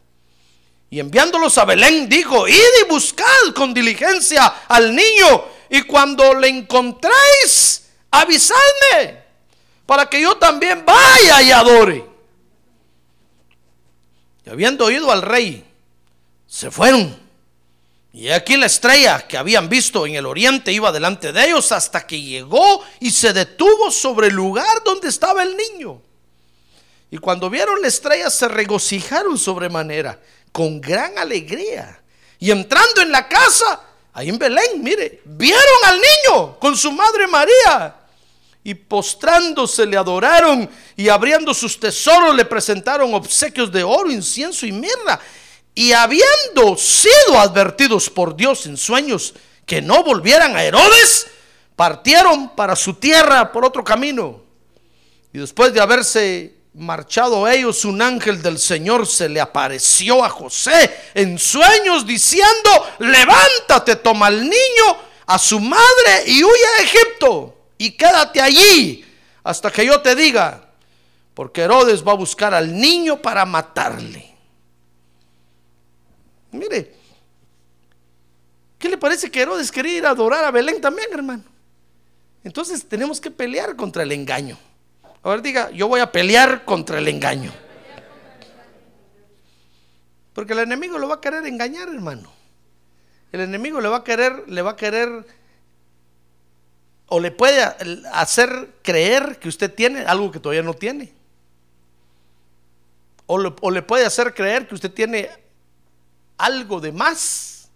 Y 0.90 1.01
enviándolos 1.01 1.57
a 1.57 1.64
Belén, 1.64 2.09
dijo, 2.09 2.46
id 2.46 2.55
y 2.84 2.88
buscad 2.88 3.55
con 3.55 3.72
diligencia 3.72 4.46
al 4.68 4.94
niño, 4.94 5.44
y 5.71 5.83
cuando 5.83 6.35
le 6.35 6.49
encontréis, 6.49 7.89
avisadme, 8.11 9.25
para 9.87 10.07
que 10.07 10.21
yo 10.21 10.37
también 10.37 10.85
vaya 10.85 11.41
y 11.43 11.53
adore. 11.53 12.05
Y 14.45 14.51
habiendo 14.51 14.87
oído 14.87 15.12
al 15.12 15.23
rey, 15.23 15.64
se 16.47 16.73
fueron. 16.73 17.16
Y 18.12 18.29
aquí 18.31 18.57
la 18.57 18.66
estrella 18.66 19.27
que 19.29 19.39
habían 19.39 19.68
visto 19.68 20.05
en 20.05 20.16
el 20.16 20.27
oriente 20.27 20.73
iba 20.73 20.91
delante 20.91 21.33
de 21.33 21.47
ellos 21.47 21.71
hasta 21.71 22.05
que 22.05 22.21
llegó 22.21 22.83
y 22.99 23.12
se 23.12 23.33
detuvo 23.33 23.93
sobre 23.93 24.27
el 24.27 24.35
lugar 24.35 24.83
donde 24.85 25.09
estaba 25.09 25.45
el 25.45 25.57
niño. 25.57 26.03
Y 27.12 27.18
cuando 27.18 27.49
vieron 27.49 27.81
la 27.81 27.87
estrella 27.87 28.29
se 28.29 28.49
regocijaron 28.49 29.39
sobremanera, 29.39 30.18
con 30.51 30.81
gran 30.81 31.16
alegría. 31.18 32.03
Y 32.41 32.51
entrando 32.51 33.03
en 33.03 33.12
la 33.12 33.29
casa, 33.29 33.81
ahí 34.12 34.28
en 34.28 34.38
Belén, 34.38 34.82
mire, 34.82 35.20
vieron 35.24 35.84
al 35.86 35.96
niño 35.96 36.58
con 36.58 36.76
su 36.76 36.92
madre 36.92 37.26
María. 37.26 37.96
Y 38.62 38.74
postrándose 38.74 39.86
le 39.86 39.96
adoraron 39.96 40.68
y 40.94 41.08
abriendo 41.08 41.54
sus 41.54 41.80
tesoros 41.80 42.34
le 42.34 42.44
presentaron 42.44 43.14
obsequios 43.14 43.72
de 43.72 43.82
oro, 43.82 44.11
incienso 44.11 44.66
y 44.66 44.72
mirra. 44.72 45.18
Y 45.74 45.92
habiendo 45.92 46.76
sido 46.76 47.38
advertidos 47.38 48.11
por 48.11 48.36
Dios 48.36 48.66
en 48.66 48.76
sueños 48.76 49.34
que 49.64 49.80
no 49.80 50.02
volvieran 50.02 50.56
a 50.56 50.64
Herodes, 50.64 51.28
partieron 51.74 52.50
para 52.50 52.76
su 52.76 52.94
tierra 52.94 53.50
por 53.50 53.64
otro 53.64 53.82
camino. 53.82 54.42
Y 55.32 55.38
después 55.38 55.72
de 55.72 55.80
haberse 55.80 56.59
marchado 56.75 57.49
ellos, 57.49 57.85
un 57.85 58.01
ángel 58.01 58.43
del 58.43 58.59
Señor 58.59 59.07
se 59.07 59.29
le 59.29 59.41
apareció 59.41 60.25
a 60.25 60.29
José 60.29 60.91
en 61.14 61.39
sueños 61.39 62.07
diciendo, 62.07 62.71
levántate, 62.99 63.97
toma 63.97 64.27
al 64.27 64.43
niño, 64.43 64.97
a 65.27 65.39
su 65.39 65.61
madre 65.61 66.25
y 66.27 66.43
huye 66.43 66.66
a 66.79 66.83
Egipto 66.83 67.57
y 67.79 67.93
quédate 67.93 68.41
allí 68.41 69.05
hasta 69.43 69.71
que 69.71 69.87
yo 69.87 70.01
te 70.01 70.14
diga, 70.14 70.68
porque 71.35 71.62
Herodes 71.62 72.07
va 72.07 72.12
a 72.12 72.16
buscar 72.16 72.55
al 72.55 72.79
niño 72.79 73.21
para 73.21 73.45
matarle. 73.45 74.31
Mire, 76.53 76.95
¿qué 78.79 78.89
le 78.89 78.99
parece 78.99 79.31
que 79.31 79.41
Herodes 79.41 79.71
quería 79.71 79.99
ir 79.99 80.07
a 80.07 80.11
adorar 80.11 80.45
a 80.45 80.51
Belén 80.51 80.81
también, 80.81 81.09
hermano? 81.12 81.45
Entonces 82.43 82.87
tenemos 82.89 83.21
que 83.21 83.31
pelear 83.31 83.77
contra 83.77 84.03
el 84.03 84.12
engaño. 84.12 84.59
A 85.23 85.29
ver, 85.31 85.43
diga, 85.43 85.71
yo 85.71 85.89
voy 85.89 86.01
a 86.01 86.11
pelear 86.11 86.64
contra 86.64 86.99
el 86.99 87.09
engaño. 87.09 87.53
Porque 90.33 90.55
el 90.55 90.61
enemigo 90.61 90.99
lo 90.99 91.09
va 91.09 91.16
a 91.16 91.21
querer 91.21 91.47
engañar, 91.47 91.89
hermano. 91.89 92.33
El 93.33 93.41
enemigo 93.41 93.81
le 93.81 93.89
va 93.89 93.99
a 93.99 94.05
querer, 94.05 94.45
le 94.49 94.62
va 94.62 94.73
a 94.73 94.77
querer, 94.77 95.27
o 97.07 97.21
le 97.21 97.31
puede 97.31 97.62
hacer 98.12 98.71
creer 98.83 99.39
que 99.39 99.49
usted 99.49 99.73
tiene 99.73 100.01
algo 100.01 100.31
que 100.31 100.41
todavía 100.41 100.62
no 100.62 100.75
tiene. 100.75 101.12
O 103.27 103.37
o 103.61 103.71
le 103.71 103.83
puede 103.83 104.07
hacer 104.07 104.35
creer 104.35 104.66
que 104.66 104.75
usted 104.75 104.91
tiene 104.91 105.31
algo 106.39 106.81
de 106.81 106.93
más. 106.93 107.68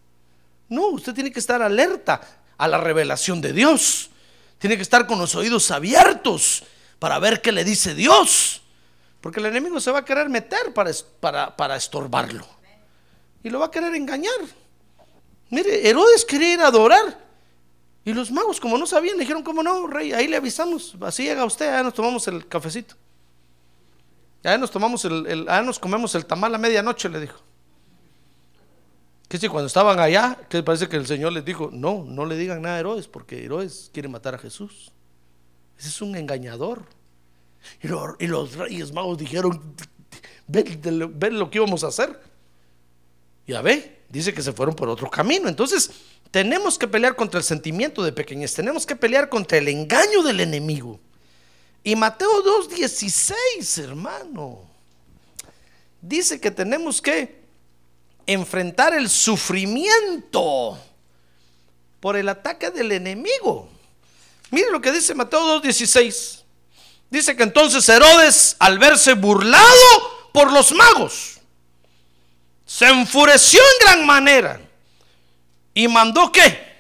No, 0.69 0.89
usted 0.89 1.13
tiene 1.13 1.31
que 1.31 1.41
estar 1.41 1.61
alerta 1.61 2.21
a 2.57 2.67
la 2.67 2.79
revelación 2.79 3.41
de 3.41 3.53
Dios. 3.53 4.11
Tiene 4.59 4.77
que 4.77 4.83
estar 4.83 5.07
con 5.07 5.19
los 5.19 5.35
oídos 5.35 5.71
abiertos 5.71 6.65
para 6.99 7.19
ver 7.19 7.43
qué 7.43 7.53
le 7.53 7.65
dice 7.65 7.95
Dios. 7.95 8.63
Porque 9.21 9.41
el 9.41 9.47
enemigo 9.47 9.81
se 9.81 9.91
va 9.91 10.01
a 10.01 10.05
querer 10.05 10.29
meter 10.29 10.75
para, 10.75 10.91
para, 11.21 11.57
para 11.57 11.77
estorbarlo. 11.77 12.47
Y 13.43 13.51
lo 13.51 13.59
va 13.59 13.67
a 13.67 13.71
querer 13.71 13.95
engañar. 13.95 14.35
Mire, 15.51 15.89
Herodes 15.89 16.25
quería 16.25 16.55
ir 16.55 16.61
a 16.61 16.67
adorar. 16.67 17.19
Y 18.05 18.13
los 18.13 18.31
magos, 18.31 18.61
como 18.61 18.77
no 18.77 18.87
sabían, 18.87 19.19
dijeron, 19.19 19.43
¿cómo 19.43 19.63
no, 19.63 19.87
rey? 19.87 20.13
Ahí 20.13 20.29
le 20.29 20.37
avisamos. 20.37 20.95
Así 21.01 21.25
llega 21.25 21.45
usted, 21.45 21.69
allá 21.69 21.85
nos 21.85 21.95
tomamos 21.95 22.29
el 22.29 22.47
cafecito. 22.47 22.97
Allá 24.43 24.59
nos 24.59 24.71
tomamos 24.71 25.05
el, 25.07 25.27
el 25.27 25.49
allá 25.49 25.63
nos 25.63 25.79
comemos 25.79 26.15
el 26.15 26.27
tamal 26.27 26.55
a 26.55 26.59
medianoche, 26.59 27.09
le 27.09 27.21
dijo. 27.21 27.41
Que 29.27 29.39
si 29.39 29.49
cuando 29.49 29.69
estaban 29.69 29.99
allá, 29.99 30.39
que 30.51 30.63
parece 30.63 30.87
que 30.87 30.97
el 30.97 31.07
Señor 31.07 31.33
les 31.33 31.47
dijo, 31.47 31.71
no, 31.73 32.05
no 32.07 32.27
le 32.27 32.37
digan 32.37 32.61
nada 32.61 32.77
a 32.77 32.81
Herodes, 32.81 33.09
porque 33.09 33.43
Herodes 33.43 33.91
quiere 33.93 34.09
matar 34.09 34.35
a 34.35 34.39
Jesús. 34.39 34.93
Es 35.87 36.01
un 36.01 36.17
engañador. 36.17 36.85
Y, 37.83 38.27
los 38.27 38.55
reyes 38.55 38.93
magos 38.93 39.19
dijeron, 39.19 39.75
ven, 40.47 41.39
lo 41.39 41.51
que 41.51 41.59
íbamos 41.59 41.85
a 41.85 41.89
hacer. 41.89 42.21
Ya 43.47 43.61
ve, 43.63 44.01
dice 44.09 44.33
que 44.33 44.43
se 44.43 44.53
fueron 44.53 44.75
por 44.75 44.89
otro 44.89 45.11
camino. 45.11 45.49
Entonces, 45.49 45.91
tenemos 46.31 46.79
que 46.79 46.89
pelear 46.89 47.15
contra 47.15 47.39
el 47.39 47.45
sentimiento 47.45 48.03
de 48.03 48.13
pequeñez, 48.13 48.55
tenemos 48.55 48.87
que 48.87 48.97
pelear 48.97 49.29
contra 49.29 49.59
el 49.59 49.69
engaño 49.69 50.23
del 50.23 50.41
enemigo. 50.41 50.99
Y 51.83 51.95
Mateo 51.97 52.43
2.16, 52.43 53.83
hermano, 53.83 54.63
dice 56.01 56.41
que 56.41 56.51
tenemos 56.51 57.03
que 57.03 57.45
enfrentar 58.27 58.95
el 58.95 59.11
sufrimiento 59.11 60.79
por 62.01 62.17
el 62.17 62.29
ataque 62.29 62.71
del 62.71 62.93
enemigo. 62.93 63.69
Mire 64.55 64.71
lo 64.71 64.81
que 64.81 64.93
dice 64.93 65.17
Mateo 65.17 65.61
2.16. 65.61 66.43
Dice 67.11 67.35
que 67.35 67.43
entonces 67.43 67.89
Herodes, 67.89 68.55
al 68.61 68.79
verse 68.79 69.15
burlado 69.15 70.31
por 70.33 70.53
los 70.53 70.71
magos, 70.71 71.41
se 72.65 72.87
enfureció 72.87 73.61
en 73.61 73.87
gran 73.87 74.07
manera 74.07 74.61
y 75.75 75.89
mandó 75.89 76.31
qué? 76.31 76.73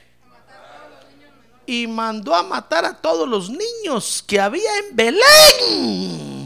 Y 1.66 1.88
mandó 1.88 2.32
a 2.32 2.44
matar 2.44 2.84
a 2.84 2.94
todos 2.94 3.28
los 3.28 3.50
niños 3.50 4.22
que 4.24 4.38
había 4.38 4.70
en 4.78 4.94
Belén 4.94 6.44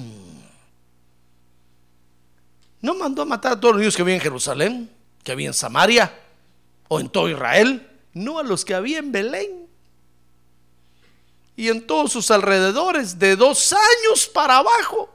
no 2.81 2.95
mandó 2.95 3.23
a 3.23 3.27
matar 3.27 3.53
a 3.53 3.61
todos 3.61 3.75
los 3.75 3.81
niños 3.81 3.97
que 3.97 4.03
había 4.03 4.15
en 4.15 4.21
Jerusalén, 4.21 4.91
que 5.23 5.33
había 5.33 5.49
en 5.49 5.55
Samaria 5.55 6.17
o 6.89 7.01
en 7.01 7.11
todo 7.11 7.29
Israel, 7.29 7.87
no 8.15 8.39
a 8.39 8.43
los 8.43 8.65
que 8.65 8.75
había 8.75 8.99
en 8.99 9.13
Belén 9.13 9.68
y 11.59 11.71
en 11.71 11.85
todos 11.85 12.13
sus 12.13 12.31
alrededores, 12.31 13.19
de 13.19 13.35
dos 13.35 13.73
años 13.73 14.29
para 14.33 14.59
abajo, 14.59 15.11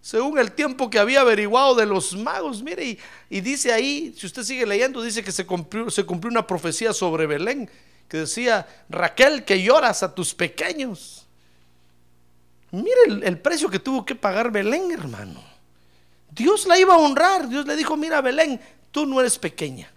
según 0.00 0.36
el 0.40 0.50
tiempo 0.50 0.90
que 0.90 0.98
había 0.98 1.20
averiguado 1.20 1.76
de 1.76 1.86
los 1.86 2.16
magos. 2.16 2.60
Mire, 2.60 2.98
y, 3.30 3.40
dice 3.40 3.72
ahí, 3.72 4.12
si 4.18 4.26
usted 4.26 4.42
sigue 4.42 4.66
leyendo, 4.66 5.00
dice 5.00 5.22
que 5.22 5.30
se 5.30 5.46
cumplió, 5.46 5.88
se 5.92 6.04
cumplió 6.04 6.32
una 6.32 6.44
profecía 6.44 6.92
sobre 6.92 7.28
Belén, 7.28 7.70
que 8.08 8.16
decía, 8.16 8.66
Raquel, 8.88 9.44
que 9.44 9.62
lloras 9.62 10.02
a 10.02 10.12
tus 10.12 10.34
pequeños. 10.34 11.24
Mire 12.72 13.04
el, 13.06 13.22
el 13.22 13.38
precio 13.38 13.70
que 13.70 13.78
tuvo 13.78 14.04
que 14.04 14.16
pagar 14.16 14.50
Belén, 14.50 14.90
hermano. 14.90 15.40
Dios 16.32 16.66
la 16.66 16.80
iba 16.80 16.94
a 16.94 16.98
honrar. 16.98 17.48
Dios 17.48 17.64
le 17.64 17.76
dijo, 17.76 17.96
mira 17.96 18.20
Belén, 18.20 18.60
tú 18.90 19.06
no 19.06 19.20
eres 19.20 19.38
pequeña, 19.38 19.88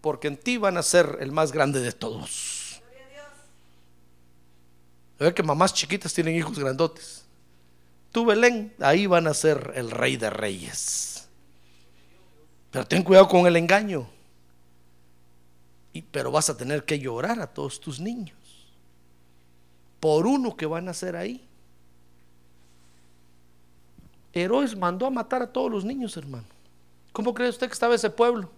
porque 0.00 0.28
en 0.28 0.36
ti 0.36 0.58
van 0.58 0.76
a 0.76 0.84
ser 0.84 1.18
el 1.18 1.32
más 1.32 1.50
grande 1.50 1.80
de 1.80 1.90
todos. 1.90 2.49
Ve 5.20 5.34
que 5.34 5.42
mamás 5.42 5.74
chiquitas 5.74 6.14
tienen 6.14 6.34
hijos 6.34 6.58
grandotes. 6.58 7.26
Tú 8.10 8.24
Belén, 8.24 8.74
ahí 8.80 9.06
van 9.06 9.26
a 9.26 9.34
ser 9.34 9.72
el 9.76 9.90
rey 9.90 10.16
de 10.16 10.30
reyes. 10.30 11.28
Pero 12.70 12.86
ten 12.86 13.02
cuidado 13.02 13.28
con 13.28 13.46
el 13.46 13.56
engaño. 13.56 14.08
Y, 15.92 16.00
pero 16.00 16.30
vas 16.30 16.48
a 16.48 16.56
tener 16.56 16.84
que 16.84 16.98
llorar 16.98 17.38
a 17.40 17.46
todos 17.46 17.80
tus 17.80 18.00
niños 18.00 18.38
por 20.00 20.26
uno 20.26 20.56
que 20.56 20.64
van 20.64 20.88
a 20.88 20.94
ser 20.94 21.14
ahí. 21.14 21.46
Herodes 24.32 24.74
mandó 24.74 25.04
a 25.04 25.10
matar 25.10 25.42
a 25.42 25.52
todos 25.52 25.70
los 25.70 25.84
niños, 25.84 26.16
hermano. 26.16 26.46
¿Cómo 27.12 27.34
cree 27.34 27.50
usted 27.50 27.66
que 27.66 27.74
estaba 27.74 27.94
ese 27.94 28.08
pueblo? 28.08 28.50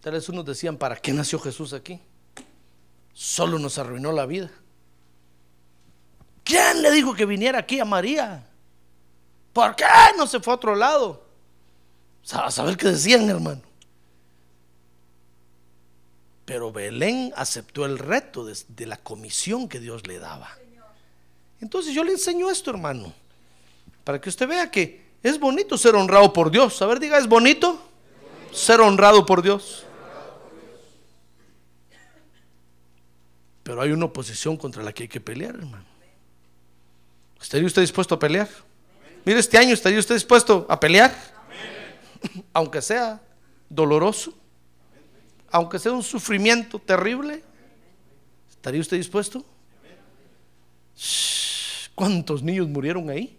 Tal 0.00 0.14
vez 0.14 0.28
unos 0.28 0.44
decían, 0.44 0.76
¿para 0.76 0.96
qué 0.96 1.12
nació 1.12 1.38
Jesús 1.38 1.72
aquí? 1.72 2.00
Solo 3.14 3.58
nos 3.58 3.78
arruinó 3.78 4.12
la 4.12 4.26
vida. 4.26 4.50
¿Quién 6.44 6.82
le 6.82 6.90
dijo 6.90 7.14
que 7.14 7.26
viniera 7.26 7.60
aquí 7.60 7.78
a 7.78 7.84
María? 7.84 8.46
¿Por 9.52 9.76
qué 9.76 9.84
no 10.16 10.26
se 10.26 10.40
fue 10.40 10.52
a 10.52 10.56
otro 10.56 10.74
lado? 10.74 11.22
A 12.32 12.50
saber 12.50 12.76
qué 12.76 12.88
decían, 12.88 13.28
hermano. 13.28 13.62
Pero 16.44 16.72
Belén 16.72 17.32
aceptó 17.36 17.84
el 17.84 17.98
reto 17.98 18.44
de, 18.44 18.86
la 18.86 18.96
comisión 18.96 19.68
que 19.68 19.80
Dios 19.80 20.06
le 20.06 20.18
daba. 20.18 20.50
Entonces 21.60 21.94
yo 21.94 22.02
le 22.02 22.12
enseño 22.12 22.50
esto, 22.50 22.70
hermano, 22.70 23.12
para 24.02 24.20
que 24.20 24.28
usted 24.28 24.48
vea 24.48 24.70
que 24.70 25.02
es 25.22 25.38
bonito 25.38 25.78
ser 25.78 25.94
honrado 25.94 26.32
por 26.32 26.50
Dios. 26.50 26.82
A 26.82 26.86
ver, 26.86 26.98
diga, 26.98 27.18
¿es 27.18 27.28
bonito? 27.28 27.80
Ser 28.52 28.80
honrado 28.80 29.24
por 29.24 29.42
Dios. 29.42 29.84
Pero 33.62 33.80
hay 33.80 33.92
una 33.92 34.06
oposición 34.06 34.56
contra 34.56 34.82
la 34.82 34.92
que 34.92 35.04
hay 35.04 35.08
que 35.08 35.20
pelear, 35.20 35.54
hermano. 35.54 35.84
¿Estaría 37.40 37.66
usted 37.66 37.82
dispuesto 37.82 38.14
a 38.14 38.18
pelear? 38.18 38.48
Mire, 39.24 39.38
este 39.38 39.58
año 39.58 39.74
estaría 39.74 39.98
usted 39.98 40.14
dispuesto 40.14 40.66
a 40.68 40.78
pelear, 40.78 41.14
aunque 42.52 42.82
sea 42.82 43.20
doloroso, 43.68 44.34
aunque 45.50 45.78
sea 45.78 45.92
un 45.92 46.02
sufrimiento 46.02 46.78
terrible. 46.78 47.42
¿Estaría 48.50 48.80
usted 48.80 48.96
dispuesto? 48.96 49.44
¿Cuántos 51.94 52.42
niños 52.42 52.68
murieron 52.68 53.10
ahí? 53.10 53.38